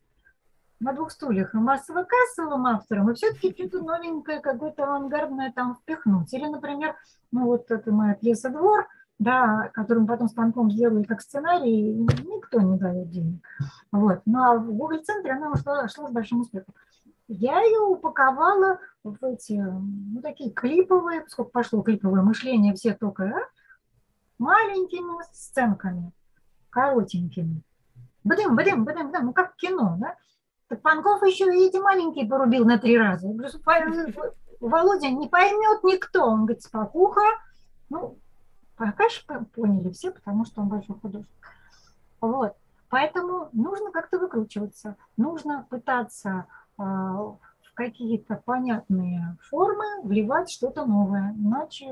на 0.81 0.93
двух 0.93 1.13
стульях, 1.13 1.55
и 1.55 1.59
массово-кассовым 1.59 2.67
автором, 2.67 3.11
и 3.11 3.15
все-таки 3.15 3.55
что-то 3.55 3.85
новенькое, 3.85 4.41
какое-то 4.41 4.85
авангардное 4.85 5.53
там 5.53 5.77
впихнуть. 5.77 6.33
Или, 6.35 6.47
например, 6.47 6.97
ну 7.31 7.47
вот 7.47 7.71
это 7.71 7.93
моя 7.93 8.15
пьеса 8.15 8.51
«Двор», 8.51 8.89
да, 9.19 9.71
которую 9.73 10.07
потом 10.07 10.29
станком 10.29 10.71
сделали 10.71 11.05
как 11.05 11.21
сценарий, 11.21 11.93
никто 11.93 12.61
не 12.61 12.77
дает 12.77 13.11
денег. 13.11 13.45
Вот. 13.93 14.23
Ну 14.27 14.43
а 14.43 14.57
в 14.57 14.73
Google 14.73 15.03
центре 15.05 15.33
она 15.33 15.53
ушла, 15.53 15.87
шла 15.89 16.09
с 16.09 16.13
большим 16.13 16.41
успехом. 16.41 16.75
Я 17.29 17.61
ее 17.61 17.81
упаковала 17.81 18.81
в 19.05 19.25
эти, 19.25 19.53
ну, 19.53 20.21
такие 20.21 20.51
клиповые, 20.51 21.23
поскольку 21.23 21.53
пошло 21.53 21.83
клиповое 21.83 22.23
мышление, 22.23 22.75
все 22.75 22.95
только, 22.95 23.25
а, 23.25 23.41
маленькими 24.39 25.23
сценками, 25.33 26.13
коротенькими. 26.71 27.63
Бдым, 28.25 28.57
бдым, 28.57 28.85
бдым, 28.85 29.09
бдым, 29.09 29.27
ну 29.27 29.33
как 29.33 29.57
кино, 29.57 29.97
да? 29.99 30.17
Так 30.69 30.81
Панков 30.81 31.23
еще 31.23 31.45
и 31.45 31.69
эти 31.69 31.77
маленькие 31.77 32.27
порубил 32.27 32.65
на 32.65 32.79
три 32.79 32.97
раза. 32.97 33.29
Я 33.29 33.35
говорю, 33.35 34.13
Володя 34.61 35.11
не 35.11 35.29
поймет 35.29 35.83
никто. 35.83 36.25
Он 36.25 36.47
говорит, 36.47 36.63
спокуха. 36.63 37.21
Ну, 37.91 38.17
пока 38.77 39.09
же 39.09 39.21
поняли 39.55 39.91
все, 39.91 40.13
потому 40.13 40.47
что 40.47 40.63
он 40.63 40.69
большой 40.69 40.97
художник. 40.99 41.29
Вот. 42.21 42.57
Поэтому 42.89 43.49
нужно 43.53 43.91
как-то 43.91 44.19
выкручиваться. 44.19 44.97
Нужно 45.17 45.67
пытаться 45.69 46.47
э, 46.79 46.83
в 46.83 47.39
какие-то 47.75 48.37
понятные 48.45 49.37
формы 49.51 49.85
вливать 50.05 50.51
что-то 50.51 50.87
новое. 50.87 51.35
Иначе 51.37 51.87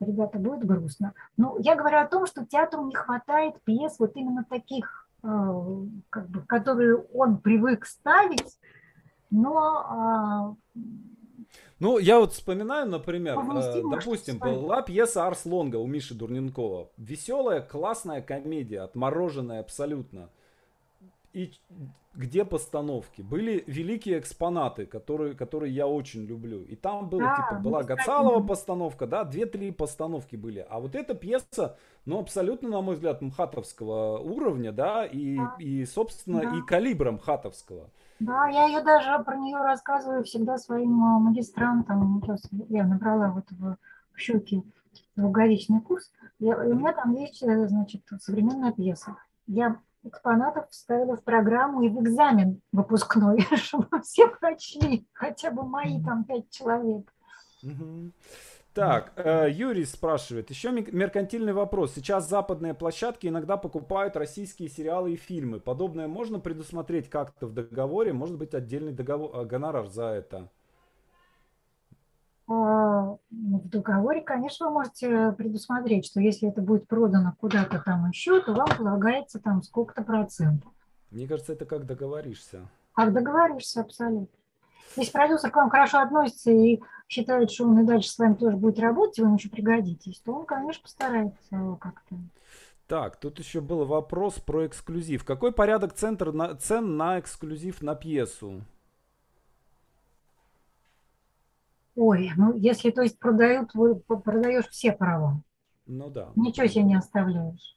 ребята, 0.00 0.38
будет 0.38 0.64
грустно. 0.64 1.14
Но 1.36 1.56
я 1.58 1.74
говорю 1.74 1.98
о 1.98 2.06
том, 2.06 2.26
что 2.26 2.46
театру 2.46 2.84
не 2.86 2.94
хватает 2.94 3.54
пьес 3.64 3.98
вот 3.98 4.16
именно 4.16 4.44
таких, 4.48 5.08
э, 5.22 5.86
как 6.10 6.28
бы, 6.28 6.42
которые 6.42 6.96
он 6.96 7.38
привык 7.38 7.86
ставить, 7.86 8.58
но... 9.30 9.86
А, 9.88 10.54
ну, 11.80 11.98
я 11.98 12.18
вот 12.18 12.32
вспоминаю, 12.32 12.88
например, 12.88 13.38
э, 13.38 13.82
допустим, 13.90 14.38
была 14.38 14.82
пьеса 14.82 15.26
Арс 15.26 15.44
Лонга 15.46 15.76
у 15.76 15.86
Миши 15.86 16.14
Дурненкова. 16.14 16.90
Веселая, 16.96 17.60
классная 17.60 18.20
комедия, 18.20 18.80
отмороженная 18.80 19.60
абсолютно. 19.60 20.30
И 21.32 21.52
где 22.14 22.44
постановки. 22.44 23.22
Были 23.22 23.62
великие 23.66 24.18
экспонаты, 24.18 24.86
которые, 24.86 25.34
которые 25.34 25.72
я 25.72 25.86
очень 25.86 26.24
люблю. 26.24 26.64
И 26.64 26.74
там 26.74 27.08
было, 27.08 27.22
да, 27.22 27.36
типа, 27.36 27.60
была 27.62 27.82
Гацалова 27.84 28.44
постановка, 28.44 29.06
да, 29.06 29.24
две-три 29.24 29.70
постановки 29.70 30.34
были. 30.34 30.66
А 30.68 30.80
вот 30.80 30.96
эта 30.96 31.14
пьеса, 31.14 31.76
ну, 32.06 32.18
абсолютно, 32.18 32.70
на 32.70 32.80
мой 32.80 32.96
взгляд, 32.96 33.22
мхатовского 33.22 34.18
уровня, 34.18 34.72
да, 34.72 35.06
и, 35.06 35.36
да. 35.36 35.54
и 35.60 35.84
собственно, 35.84 36.40
да. 36.40 36.56
и 36.56 36.62
калибром 36.62 37.18
хатовского. 37.18 37.88
Да, 38.18 38.48
я 38.48 38.66
ее 38.66 38.82
даже 38.82 39.22
про 39.22 39.36
нее 39.36 39.58
рассказываю 39.58 40.24
всегда 40.24 40.58
своим 40.58 41.00
а, 41.04 41.20
магистрантам. 41.20 42.20
Я 42.68 42.84
набрала 42.84 43.30
вот 43.30 43.44
в, 43.50 43.76
в 44.12 44.18
щеки 44.18 44.64
двухгоричный 45.14 45.80
курс. 45.80 46.10
Я, 46.40 46.56
у 46.58 46.74
меня 46.74 46.92
там 46.92 47.14
есть, 47.14 47.42
э, 47.44 47.68
значит, 47.68 48.02
современная 48.20 48.72
пьеса. 48.72 49.16
Я 49.46 49.80
экспонатов 50.04 50.68
вставила 50.70 51.16
в 51.16 51.24
программу 51.24 51.82
и 51.82 51.88
в 51.88 52.00
экзамен 52.02 52.60
выпускной, 52.72 53.40
чтобы 53.56 54.00
все 54.02 54.28
прочли, 54.28 55.06
хотя 55.12 55.50
бы 55.50 55.64
мои 55.64 56.02
там 56.02 56.24
пять 56.24 56.50
человек. 56.50 57.12
Так, 58.74 59.12
э, 59.16 59.48
Юрий 59.50 59.84
спрашивает, 59.84 60.50
еще 60.50 60.70
меркантильный 60.70 61.52
вопрос. 61.52 61.94
Сейчас 61.94 62.28
западные 62.28 62.74
площадки 62.74 63.26
иногда 63.26 63.56
покупают 63.56 64.16
российские 64.16 64.68
сериалы 64.68 65.14
и 65.14 65.16
фильмы. 65.16 65.58
Подобное 65.58 66.06
можно 66.06 66.38
предусмотреть 66.38 67.10
как-то 67.10 67.46
в 67.46 67.52
договоре? 67.52 68.12
Может 68.12 68.36
быть 68.36 68.54
отдельный 68.54 68.92
договор, 68.92 69.34
э, 69.34 69.44
гонорар 69.46 69.88
за 69.88 70.04
это? 70.04 70.48
А, 72.48 73.18
ну, 73.30 73.58
в 73.58 73.68
договоре, 73.68 74.22
конечно, 74.22 74.68
вы 74.68 74.72
можете 74.72 75.32
предусмотреть, 75.32 76.06
что 76.06 76.20
если 76.20 76.48
это 76.48 76.62
будет 76.62 76.88
продано 76.88 77.34
куда-то 77.38 77.82
там 77.84 78.08
еще, 78.08 78.40
то 78.40 78.54
вам 78.54 78.68
полагается 78.76 79.38
там 79.38 79.62
сколько-то 79.62 80.02
процентов. 80.02 80.72
Мне 81.10 81.28
кажется, 81.28 81.52
это 81.52 81.66
как 81.66 81.84
договоришься. 81.84 82.68
Как 82.94 83.12
договоришься, 83.12 83.82
абсолютно. 83.82 84.28
Если 84.96 85.12
продюсер 85.12 85.50
к 85.50 85.56
вам 85.56 85.68
хорошо 85.68 85.98
относится 85.98 86.50
и 86.50 86.80
считает, 87.06 87.50
что 87.50 87.64
он 87.64 87.80
и 87.80 87.84
дальше 87.84 88.08
с 88.08 88.18
вами 88.18 88.34
тоже 88.34 88.56
будет 88.56 88.78
работать, 88.78 89.18
вы 89.18 89.26
ему 89.26 89.36
еще 89.36 89.50
пригодитесь, 89.50 90.20
то 90.20 90.32
он, 90.32 90.46
конечно, 90.46 90.82
постарается 90.82 91.76
как-то. 91.80 92.16
Так, 92.86 93.16
тут 93.16 93.38
еще 93.38 93.60
был 93.60 93.84
вопрос 93.84 94.38
про 94.38 94.66
эксклюзив. 94.66 95.24
Какой 95.26 95.52
порядок 95.52 95.92
центр 95.92 96.32
на, 96.32 96.54
цен 96.54 96.96
на 96.96 97.20
эксклюзив 97.20 97.82
на 97.82 97.94
пьесу? 97.94 98.62
Ой, 102.00 102.30
ну 102.36 102.54
если, 102.54 102.90
то 102.90 103.02
есть, 103.02 103.18
продают, 103.18 103.72
продаешь 104.24 104.68
все 104.68 104.92
права. 104.92 105.42
Ну 105.86 106.08
да. 106.10 106.30
Ничего 106.36 106.68
себе 106.68 106.84
не 106.84 106.94
оставляешь. 106.94 107.76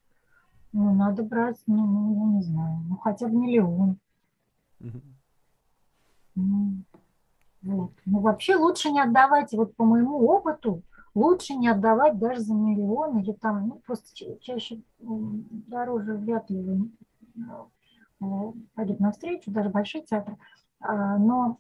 Ну, 0.74 0.94
надо 0.94 1.24
брать, 1.24 1.58
ну, 1.66 1.84
ну 1.88 2.36
не 2.36 2.44
знаю, 2.44 2.78
ну 2.88 2.98
хотя 2.98 3.28
бы 3.28 3.36
миллион. 3.36 3.98
Мгм. 4.80 5.02
Ну, 6.36 6.74
вот. 7.64 7.92
Ну, 8.06 8.20
вообще 8.20 8.58
лучше 8.58 8.92
не 8.92 9.02
отдавать, 9.02 9.54
вот 9.54 9.76
по 9.76 9.86
моему 9.86 10.20
опыту, 10.28 10.84
лучше 11.16 11.56
не 11.56 11.68
отдавать 11.68 12.20
даже 12.20 12.42
за 12.42 12.54
миллион 12.54 13.18
или 13.18 13.32
там, 13.34 13.70
ну, 13.70 13.82
просто 13.88 14.16
ча- 14.16 14.38
чаще 14.40 14.82
дороже 15.00 16.14
вряд 16.14 16.48
ли 16.52 16.62
вы 16.62 16.92
э, 18.22 18.52
пойдут 18.76 19.00
навстречу, 19.00 19.50
даже 19.50 19.70
большие 19.70 20.04
театры. 20.04 20.38
А, 20.80 21.18
Но 21.18 21.58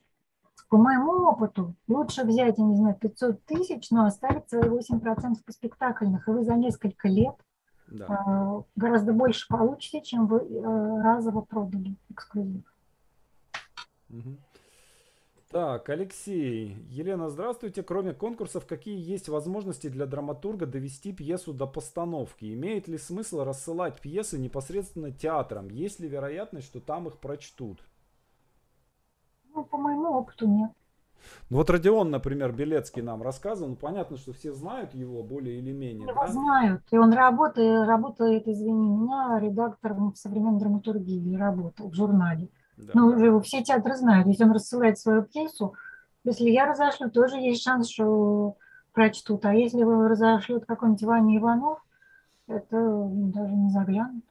по 0.72 0.78
моему 0.78 1.28
опыту 1.28 1.76
лучше 1.90 2.24
взять, 2.24 2.58
я 2.58 2.64
не 2.64 2.78
знаю, 2.78 2.96
500 2.96 3.44
тысяч, 3.44 3.92
но 3.92 4.06
оставить 4.06 4.50
свои 4.50 4.64
8% 4.64 5.36
по 5.46 5.52
спектакльных, 5.52 6.26
и 6.26 6.32
вы 6.32 6.46
за 6.46 6.56
несколько 6.56 7.10
лет 7.10 7.36
Да. 7.88 8.06
а, 8.08 8.64
гораздо 8.78 9.12
больше 9.12 9.50
получите, 9.50 10.02
чем 10.02 10.28
вы 10.28 10.38
э, 10.40 11.02
разово 11.04 11.42
продали 11.42 11.98
эксклюзив. 12.10 12.64
Так, 15.50 15.90
Алексей. 15.90 16.78
Елена, 16.88 17.30
здравствуйте. 17.30 17.84
Кроме 17.84 18.14
конкурсов, 18.14 18.66
какие 18.66 18.98
есть 18.98 19.28
возможности 19.28 19.90
для 19.90 20.06
драматурга 20.06 20.66
довести 20.66 21.12
пьесу 21.12 21.52
до 21.54 21.68
постановки? 21.68 22.54
Имеет 22.54 22.88
ли 22.88 22.98
смысл 22.98 23.44
рассылать 23.44 24.00
пьесы 24.00 24.40
непосредственно 24.40 25.12
театрам? 25.12 25.68
Есть 25.68 26.00
ли 26.00 26.08
вероятность, 26.08 26.68
что 26.68 26.80
там 26.80 27.10
их 27.10 27.20
прочтут? 27.20 27.84
Ну, 29.54 29.64
по 29.64 29.78
моему 29.78 30.10
опыту 30.10 30.48
нет. 30.48 30.72
Ну 31.50 31.58
вот 31.58 31.70
Родион, 31.70 32.10
например, 32.10 32.52
Белецкий 32.52 33.02
нам 33.02 33.22
рассказывал. 33.22 33.72
Ну, 33.72 33.76
понятно, 33.76 34.18
что 34.18 34.34
все 34.34 34.54
знают 34.54 34.94
его 34.94 35.22
более 35.24 35.60
или 35.60 35.72
менее, 35.72 36.08
Его 36.08 36.26
да? 36.26 36.32
знают, 36.32 36.82
и 36.92 36.98
он 36.98 37.14
работает, 37.14 37.88
работает, 37.88 38.48
извини 38.48 38.88
меня, 38.88 39.40
редактором 39.40 40.14
в 40.14 40.18
современной 40.18 40.60
драматургии, 40.60 41.36
работал 41.36 41.90
в 41.90 41.94
журнале. 41.94 42.50
Да. 42.78 42.92
Но 42.96 43.08
уже 43.08 43.26
его 43.26 43.40
все 43.42 43.64
театры 43.64 43.96
знают, 43.96 44.28
если 44.28 44.44
он 44.44 44.52
рассылает 44.52 44.98
свою 44.98 45.24
пьесу, 45.24 45.76
если 46.24 46.50
я 46.50 46.66
разошлю, 46.66 47.10
тоже 47.10 47.38
есть 47.38 47.64
шанс, 47.64 47.90
что 47.90 48.56
прочтут. 48.94 49.46
А 49.46 49.54
если 49.54 49.80
его 49.80 50.08
разошлет 50.08 50.66
какой-нибудь 50.66 51.04
Ваня 51.04 51.38
Иванов, 51.38 51.80
это 52.48 53.10
даже 53.12 53.54
не 53.54 53.70
заглянут. 53.72 54.24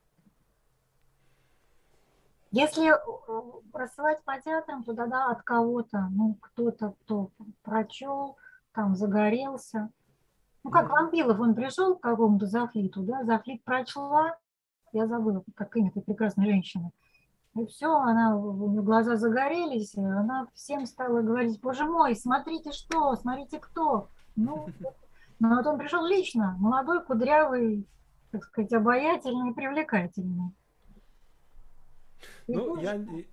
Если 2.51 2.91
э, 2.91 3.61
рассылать 3.73 4.23
по 4.25 4.41
театрам, 4.41 4.83
то 4.83 4.93
да, 4.93 5.31
от 5.31 5.43
кого-то, 5.43 6.09
ну, 6.11 6.37
кто-то, 6.41 6.95
кто 7.03 7.31
прочел, 7.63 8.37
там 8.73 8.97
загорелся. 8.97 9.91
Ну, 10.65 10.71
как 10.71 10.87
Мгм. 10.87 10.93
Вампилов, 10.93 11.41
он 11.41 11.55
пришел 11.55 11.97
к 11.97 12.03
какому-то 12.03 12.47
Зафлиту, 12.47 13.03
да, 13.03 13.25
Зафлит 13.25 13.63
прочла, 13.65 14.37
я 14.93 15.07
забыла, 15.07 15.43
как 15.55 15.77
имя 15.77 15.91
этой 15.91 16.03
прекрасной 16.03 16.47
женщины. 16.47 16.91
И 17.55 17.67
все, 17.67 17.93
она, 17.93 18.37
у 18.37 18.71
нее 18.71 18.83
глаза 18.83 19.17
загорелись, 19.17 19.95
и 19.95 20.01
она 20.01 20.47
всем 20.55 20.87
стала 20.87 21.21
говорить, 21.21 21.61
боже 21.61 21.85
мой, 21.85 22.15
смотрите 22.15 22.73
что, 22.73 23.15
смотрите 23.17 23.59
кто. 23.59 24.09
Ну, 24.37 24.69
ну 25.39 25.57
вот 25.57 25.67
он 25.67 25.79
пришел 25.79 26.05
лично, 26.05 26.57
молодой, 26.59 27.05
кудрявый, 27.05 27.87
так 28.31 28.45
сказать, 28.45 28.73
обаятельный 28.73 29.51
и 29.51 29.55
привлекательный. 29.55 30.53
Ну, 32.55 32.77
тоже- 32.77 32.83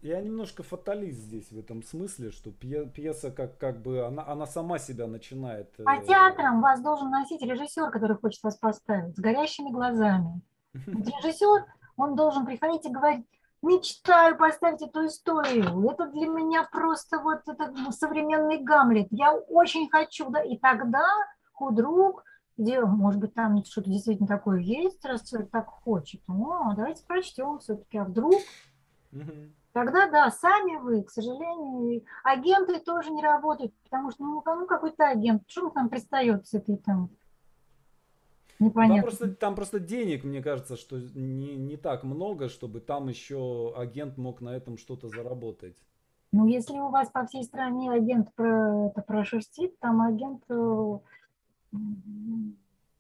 я, 0.02 0.16
я 0.16 0.22
немножко 0.22 0.64
фаталист 0.64 1.20
здесь 1.20 1.52
в 1.52 1.60
этом 1.60 1.84
смысле, 1.84 2.32
что 2.32 2.52
пье- 2.52 2.90
пьеса 2.90 3.32
как, 3.32 3.58
как 3.58 3.82
бы, 3.82 4.06
она, 4.06 4.26
она 4.28 4.46
сама 4.46 4.80
себя 4.80 5.08
начинает... 5.08 5.76
По 5.78 5.96
э, 5.96 6.06
театрам 6.06 6.62
вас 6.62 6.82
должен 6.82 7.10
носить 7.10 7.42
режиссер, 7.42 7.90
который 7.92 8.18
хочет 8.18 8.44
вас 8.44 8.58
поставить, 8.58 9.16
с 9.16 9.20
горящими 9.20 9.72
глазами. 9.72 10.42
Режиссер, 10.74 11.66
он 11.96 12.16
должен 12.16 12.46
приходить 12.46 12.86
и 12.86 12.92
говорить, 12.92 13.26
мечтаю 13.62 14.38
поставить 14.38 14.82
эту 14.82 15.06
историю, 15.08 15.90
это 15.90 16.08
для 16.08 16.28
меня 16.28 16.68
просто 16.72 17.20
вот 17.20 17.42
этот 17.48 17.76
ну, 17.76 17.92
современный 17.92 18.60
Гамлет, 18.60 19.08
я 19.12 19.34
очень 19.34 19.90
хочу, 19.90 20.30
да, 20.30 20.42
и 20.42 20.58
тогда 20.58 21.06
худрук, 21.54 22.24
где, 22.56 22.82
может 22.82 23.20
быть, 23.20 23.34
там 23.34 23.64
что-то 23.64 23.90
действительно 23.90 24.28
такое 24.28 24.60
есть, 24.60 25.04
раз 25.06 25.28
человек 25.28 25.52
так 25.52 25.68
хочет, 25.68 26.22
ну, 26.28 26.74
давайте 26.76 27.04
прочтем 27.06 27.60
все-таки, 27.60 27.98
а 27.98 28.04
вдруг 28.04 28.36
Мгм. 29.12 29.54
Тогда 29.74 30.10
да, 30.10 30.32
сами 30.32 30.78
вы, 30.78 31.04
к 31.04 31.12
сожалению, 31.12 32.04
агенты 32.24 32.80
тоже 32.80 33.12
не 33.12 33.22
работают, 33.22 33.74
потому 33.84 34.12
что 34.12 34.24
ну, 34.24 34.42
кому 34.42 34.66
какой-то 34.66 35.08
агент, 35.08 35.44
что 35.48 35.66
он 35.66 35.72
там 35.72 35.90
пристает 35.90 36.48
с 36.48 36.54
этой 36.54 36.78
там 36.78 37.10
Там 38.58 38.68
непонятно. 38.68 39.02
просто, 39.04 39.36
там 39.36 39.56
просто 39.56 39.80
денег, 39.80 40.24
мне 40.24 40.42
кажется, 40.42 40.78
что 40.78 40.98
не, 40.98 41.56
не 41.56 41.78
так 41.78 42.04
много, 42.04 42.50
чтобы 42.50 42.80
там 42.80 43.08
еще 43.08 43.74
агент 43.78 44.18
мог 44.18 44.42
на 44.42 44.56
этом 44.56 44.78
что-то 44.78 45.10
заработать. 45.10 45.78
Ну, 46.32 46.48
если 46.48 46.78
у 46.80 46.90
вас 46.90 47.10
по 47.10 47.26
всей 47.26 47.44
стране 47.44 47.92
агент 47.92 48.34
про 48.34 48.88
это 48.88 49.02
прошерстит, 49.02 49.80
там 49.80 50.02
агент 50.02 50.44
э, 50.50 51.00
м, 51.74 52.58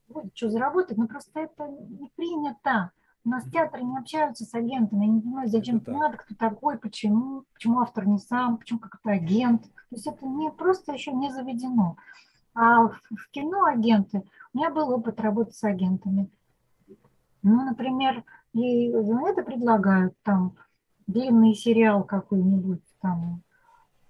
будет 0.08 0.38
что 0.38 0.50
заработать, 0.50 0.98
но 0.98 1.08
просто 1.08 1.40
это 1.42 1.68
не 1.68 2.10
принято. 2.16 2.92
У 3.28 3.30
нас 3.30 3.44
театры 3.52 3.84
не 3.84 3.98
общаются 3.98 4.46
с 4.46 4.54
агентами, 4.54 5.04
я 5.04 5.12
не 5.12 5.20
понимаю, 5.20 5.50
зачем 5.50 5.78
Это 5.80 5.92
надо, 5.92 6.16
кто 6.16 6.34
такой, 6.34 6.78
почему, 6.78 7.44
почему 7.54 7.82
автор 7.82 8.08
не 8.08 8.20
сам, 8.20 8.56
почему 8.56 8.80
как-то 8.80 9.10
агент. 9.10 9.64
То 9.64 9.96
есть 9.96 10.08
это 10.08 10.26
не 10.26 10.50
просто 10.50 10.94
еще 10.94 11.12
не 11.12 11.30
заведено. 11.30 11.98
А 12.54 12.88
в, 12.88 13.02
кино 13.32 13.66
агенты, 13.66 14.24
у 14.54 14.58
меня 14.58 14.70
был 14.70 14.92
опыт 14.92 15.20
работы 15.20 15.52
с 15.52 15.62
агентами. 15.66 16.30
Ну, 17.44 17.66
например, 17.66 18.24
ей 18.54 18.94
за 18.94 19.20
это 19.28 19.44
предлагают 19.44 20.14
там 20.24 20.56
длинный 21.06 21.54
сериал 21.54 22.06
какой-нибудь, 22.06 22.82
там 23.02 23.42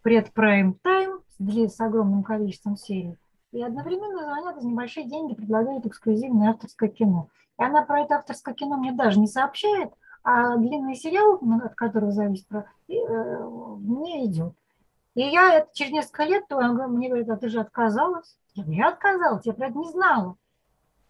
предпрайм 0.03 0.75
тайм 0.75 1.21
с, 1.39 1.79
огромным 1.79 2.21
количеством 2.21 2.77
серий. 2.77 3.17
И 3.51 3.63
одновременно 3.63 4.25
звонят 4.25 4.61
за 4.61 4.67
небольшие 4.67 5.09
деньги, 5.09 5.33
предлагают 5.33 5.87
эксклюзивное 5.87 6.51
авторское 6.51 6.89
кино. 6.89 7.29
И 7.59 7.63
она 7.63 7.83
про 7.83 8.01
это 8.01 8.17
авторское 8.17 8.53
кино 8.53 8.77
мне 8.77 8.91
даже 8.91 9.19
не 9.19 9.27
сообщает, 9.27 9.91
а 10.23 10.57
длинный 10.57 10.95
сериал, 10.95 11.39
от 11.63 11.75
которого 11.75 12.11
зависит, 12.11 12.47
э, 12.51 12.63
мне 12.87 14.25
идет. 14.25 14.53
И 15.15 15.21
я 15.21 15.65
через 15.73 15.91
несколько 15.91 16.25
лет, 16.25 16.43
он 16.51 16.75
мне 16.93 17.07
говорит, 17.07 17.29
а 17.29 17.37
ты 17.37 17.49
же 17.49 17.59
отказалась. 17.59 18.37
Я 18.53 18.63
говорю, 18.63 18.79
я 18.79 18.89
отказалась, 18.89 19.45
я 19.45 19.53
про 19.53 19.67
это 19.67 19.77
не 19.77 19.89
знала. 19.89 20.35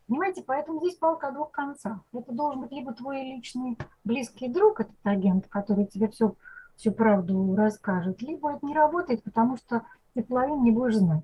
Понимаете, 0.08 0.42
поэтому 0.42 0.80
здесь 0.80 0.96
палка 0.96 1.28
о 1.28 1.32
двух 1.32 1.52
концах. 1.52 2.00
Это 2.14 2.32
должен 2.32 2.62
быть 2.62 2.72
либо 2.72 2.94
твой 2.94 3.22
личный 3.24 3.78
близкий 4.06 4.48
друг, 4.48 4.80
этот 4.80 4.96
агент, 5.04 5.48
который 5.48 5.86
тебе 5.86 6.08
все, 6.08 6.36
всю 6.78 6.94
правду 6.94 7.54
расскажет, 7.56 8.22
либо 8.22 8.54
это 8.54 8.66
не 8.66 8.74
работает, 8.74 9.24
потому 9.24 9.58
что 9.58 9.86
ты 10.14 10.24
половину 10.24 10.64
не 10.64 10.72
будешь 10.72 10.96
знать. 10.96 11.24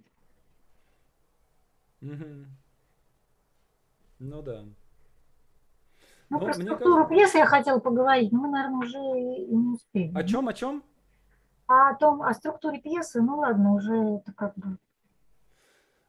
Мгм. 2.02 2.48
Ну 4.20 4.42
да. 4.42 4.66
Ну, 6.34 6.40
Ну, 6.40 6.46
про 6.46 6.54
структуру 6.54 7.04
кажется- 7.06 7.10
пьесы 7.16 7.38
я 7.38 7.46
хотела 7.46 7.80
поговорить, 7.80 8.32
но 8.32 8.40
мы, 8.42 8.50
наверное, 8.50 8.80
уже 8.80 8.98
и 8.98 9.56
не 9.56 9.74
успеем. 9.74 10.18
О 10.18 10.24
чем, 10.24 10.48
о 10.48 10.54
чем? 10.54 10.84
А 11.68 11.92
о 11.92 11.96
том, 11.96 12.22
о 12.24 12.34
структуре 12.34 12.80
пьесы, 12.82 13.22
ну 13.22 13.38
ладно, 13.38 13.74
уже 13.74 13.94
это 13.96 14.34
как 14.34 14.54
бы... 14.56 14.78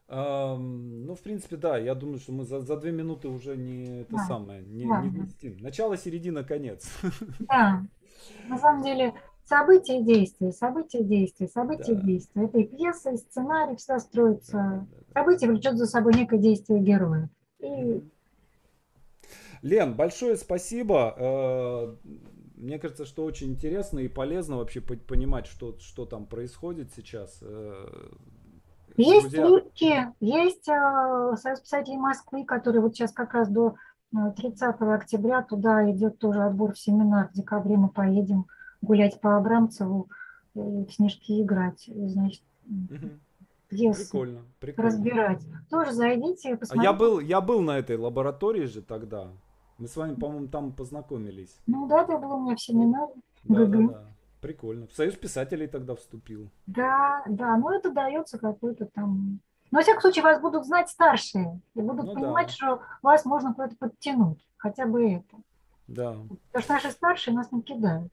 Ам, 0.08 1.06
ну, 1.06 1.14
в 1.14 1.20
принципе, 1.22 1.56
да, 1.56 1.78
я 1.78 1.94
думаю, 1.94 2.18
что 2.18 2.32
мы 2.32 2.44
за, 2.44 2.60
за 2.60 2.76
две 2.76 2.92
минуты 2.92 3.28
уже 3.28 3.56
не 3.56 4.02
это 4.02 4.12
Да. 4.16 4.18
самое, 4.24 4.62
не, 4.62 4.84
не 4.84 4.90
Ладно. 4.90 5.10
вместим. 5.10 5.56
Начало, 5.60 5.96
середина, 5.96 6.44
конец. 6.44 6.86
Да, 7.48 7.82
на 8.48 8.58
самом 8.58 8.82
деле 8.82 9.14
события 9.44 10.00
и 10.00 10.04
действия, 10.04 10.52
события 10.52 11.00
и 11.00 11.04
действия, 11.04 11.48
события 11.48 11.92
и 11.92 11.96
Да. 11.96 12.02
действия. 12.02 12.44
Это 12.44 12.58
и 12.58 12.64
пьеса, 12.64 13.10
и 13.12 13.16
сценарий, 13.16 13.76
всегда 13.76 13.98
строится. 13.98 14.52
Да-да-да. 14.52 15.20
Событие 15.20 15.50
влечет 15.50 15.76
за 15.78 15.86
собой 15.86 16.14
некое 16.14 16.38
действие 16.38 16.80
героя. 16.80 17.28
И. 17.60 18.02
Лен, 19.64 19.94
большое 19.94 20.36
спасибо. 20.36 21.14
Э, 21.16 21.96
Мне 22.56 22.78
кажется, 22.78 23.06
что 23.06 23.24
очень 23.24 23.50
интересно 23.52 23.98
и 23.98 24.08
полезно 24.08 24.58
вообще 24.58 24.80
по- 24.80 24.94
понимать, 24.96 25.46
что, 25.46 25.78
что 25.80 26.04
там 26.04 26.26
происходит 26.26 26.92
сейчас. 26.94 27.38
Э, 27.42 27.86
Есть 28.96 29.30
друзья, 29.30 29.46
скидки, 29.46 30.06
есть 30.20 30.68
э, 30.68 31.36
Союз 31.36 31.60
писателей 31.60 31.96
Москвы, 31.96 32.44
который 32.44 32.80
вот 32.82 32.94
сейчас 32.94 33.12
как 33.12 33.32
раз 33.32 33.48
до 33.48 33.74
э, 34.14 34.32
30 34.36 34.62
октября 34.82 35.42
туда 35.42 35.90
идет 35.90 36.18
тоже 36.18 36.42
отбор 36.42 36.74
в 36.74 36.78
семинар. 36.78 37.28
В 37.30 37.32
декабре 37.32 37.76
мы 37.78 37.88
поедем 37.88 38.44
гулять 38.82 39.18
по 39.22 39.36
Абрамцеву 39.38 40.08
в 40.54 40.88
снежки 40.90 41.42
играть. 41.42 41.88
Значит, 41.88 42.42
пьесы 43.68 44.10
Прикольно, 44.10 44.42
прикольно. 44.60 44.90
разбирать. 44.90 45.42
Тоже 45.70 45.92
зайдите 45.92 46.50
и 46.50 46.52
А 46.52 46.56
посмотрите. 46.58 46.84
я 46.84 46.92
был, 46.92 47.18
я 47.18 47.40
был 47.40 47.60
на 47.62 47.78
этой 47.78 47.96
лаборатории 47.96 48.66
же 48.66 48.82
тогда. 48.82 49.28
Мы 49.78 49.88
с 49.88 49.96
вами, 49.96 50.14
по-моему, 50.14 50.48
там 50.48 50.72
познакомились. 50.72 51.56
Ну 51.66 51.86
да, 51.88 52.04
ты 52.04 52.16
был 52.16 52.32
у 52.32 52.40
меня 52.44 52.56
в 52.56 52.60
семинаре. 52.60 53.12
Да, 53.44 53.64
да, 53.66 53.78
да. 53.88 54.04
прикольно. 54.40 54.86
В 54.86 54.92
Союз 54.92 55.14
писателей 55.16 55.66
тогда 55.66 55.94
вступил. 55.94 56.48
Да, 56.66 57.22
да, 57.26 57.56
но 57.56 57.74
это 57.74 57.90
дается 57.90 58.38
какой-то 58.38 58.86
там... 58.86 59.40
Но, 59.70 59.78
во 59.78 59.82
всяком 59.82 60.02
случае, 60.02 60.22
вас 60.22 60.40
будут 60.40 60.64
знать 60.66 60.88
старшие 60.88 61.60
и 61.74 61.80
будут 61.80 62.06
Ну 62.06 62.14
понимать, 62.14 62.46
да. 62.46 62.52
что 62.52 62.80
вас 63.02 63.24
можно 63.24 63.52
куда-то 63.52 63.76
подтянуть. 63.76 64.46
Хотя 64.56 64.86
бы 64.86 65.10
это. 65.14 65.36
Да, 65.88 66.16
Потому 66.52 66.62
что 66.62 66.72
наши 66.74 66.90
старшие 66.92 67.34
нас 67.34 67.50
не 67.50 67.60
кидают. 67.60 68.12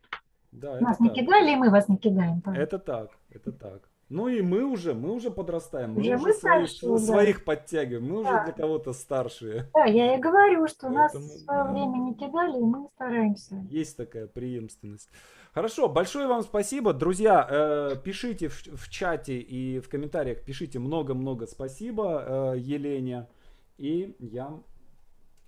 да, 0.52 0.76
это 0.76 0.84
Нас 0.84 1.00
не 1.00 1.10
так. 1.10 1.18
кидали, 1.20 1.52
и 1.52 1.56
мы 1.56 1.70
вас 1.70 1.88
не 1.88 1.98
кидаем. 1.98 2.42
там. 2.42 2.56
Это 2.56 2.80
так, 2.80 3.12
это 3.30 3.52
так. 3.52 3.88
Ну 4.12 4.28
и 4.28 4.42
мы 4.42 4.66
уже, 4.66 4.94
мы 4.94 5.14
уже 5.14 5.32
подрастаем, 5.32 5.94
мы 5.94 6.02
Уже 6.02 6.16
уже 6.16 6.24
мы 6.28 6.34
своих, 6.34 6.70
старшие, 6.70 6.92
да. 6.92 6.98
своих 6.98 7.46
подтягиваем, 7.46 8.10
мы 8.10 8.20
уже 8.20 8.30
Да. 8.30 8.44
для 8.44 8.54
кого-то 8.54 8.92
старшие. 8.92 9.70
Да, 9.74 9.86
я 9.86 10.18
и 10.18 10.20
говорю, 10.20 10.68
что 10.68 10.90
нас 10.90 11.14
Поэтому, 11.14 11.34
в 11.34 11.38
свое 11.38 11.64
да. 11.64 11.72
время 11.72 11.98
не 11.98 12.16
кидали, 12.16 12.58
и 12.58 12.62
мы 12.62 12.90
стараемся. 12.96 13.56
Есть 13.70 13.96
такая 13.96 14.28
преемственность. 14.28 15.10
Хорошо, 15.54 15.88
большое 15.88 16.28
вам 16.28 16.42
спасибо. 16.42 16.92
Друзья, 16.92 17.48
э, 17.50 17.96
пишите 18.04 18.50
в, 18.50 18.62
в 18.62 18.90
чате 18.90 19.40
и 19.40 19.80
в 19.80 19.88
комментариях, 19.88 20.44
пишите 20.44 20.80
много-много 20.80 21.48
спасибо 21.48 22.54
э, 22.54 22.60
Елене. 22.60 23.30
И 23.78 24.14
я... 24.20 24.60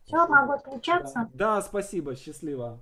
Все, 0.05 0.26
могу 0.28 0.53
отключаться. 0.53 1.30
Да, 1.34 1.61
спасибо, 1.61 2.16
счастливо. 2.16 2.82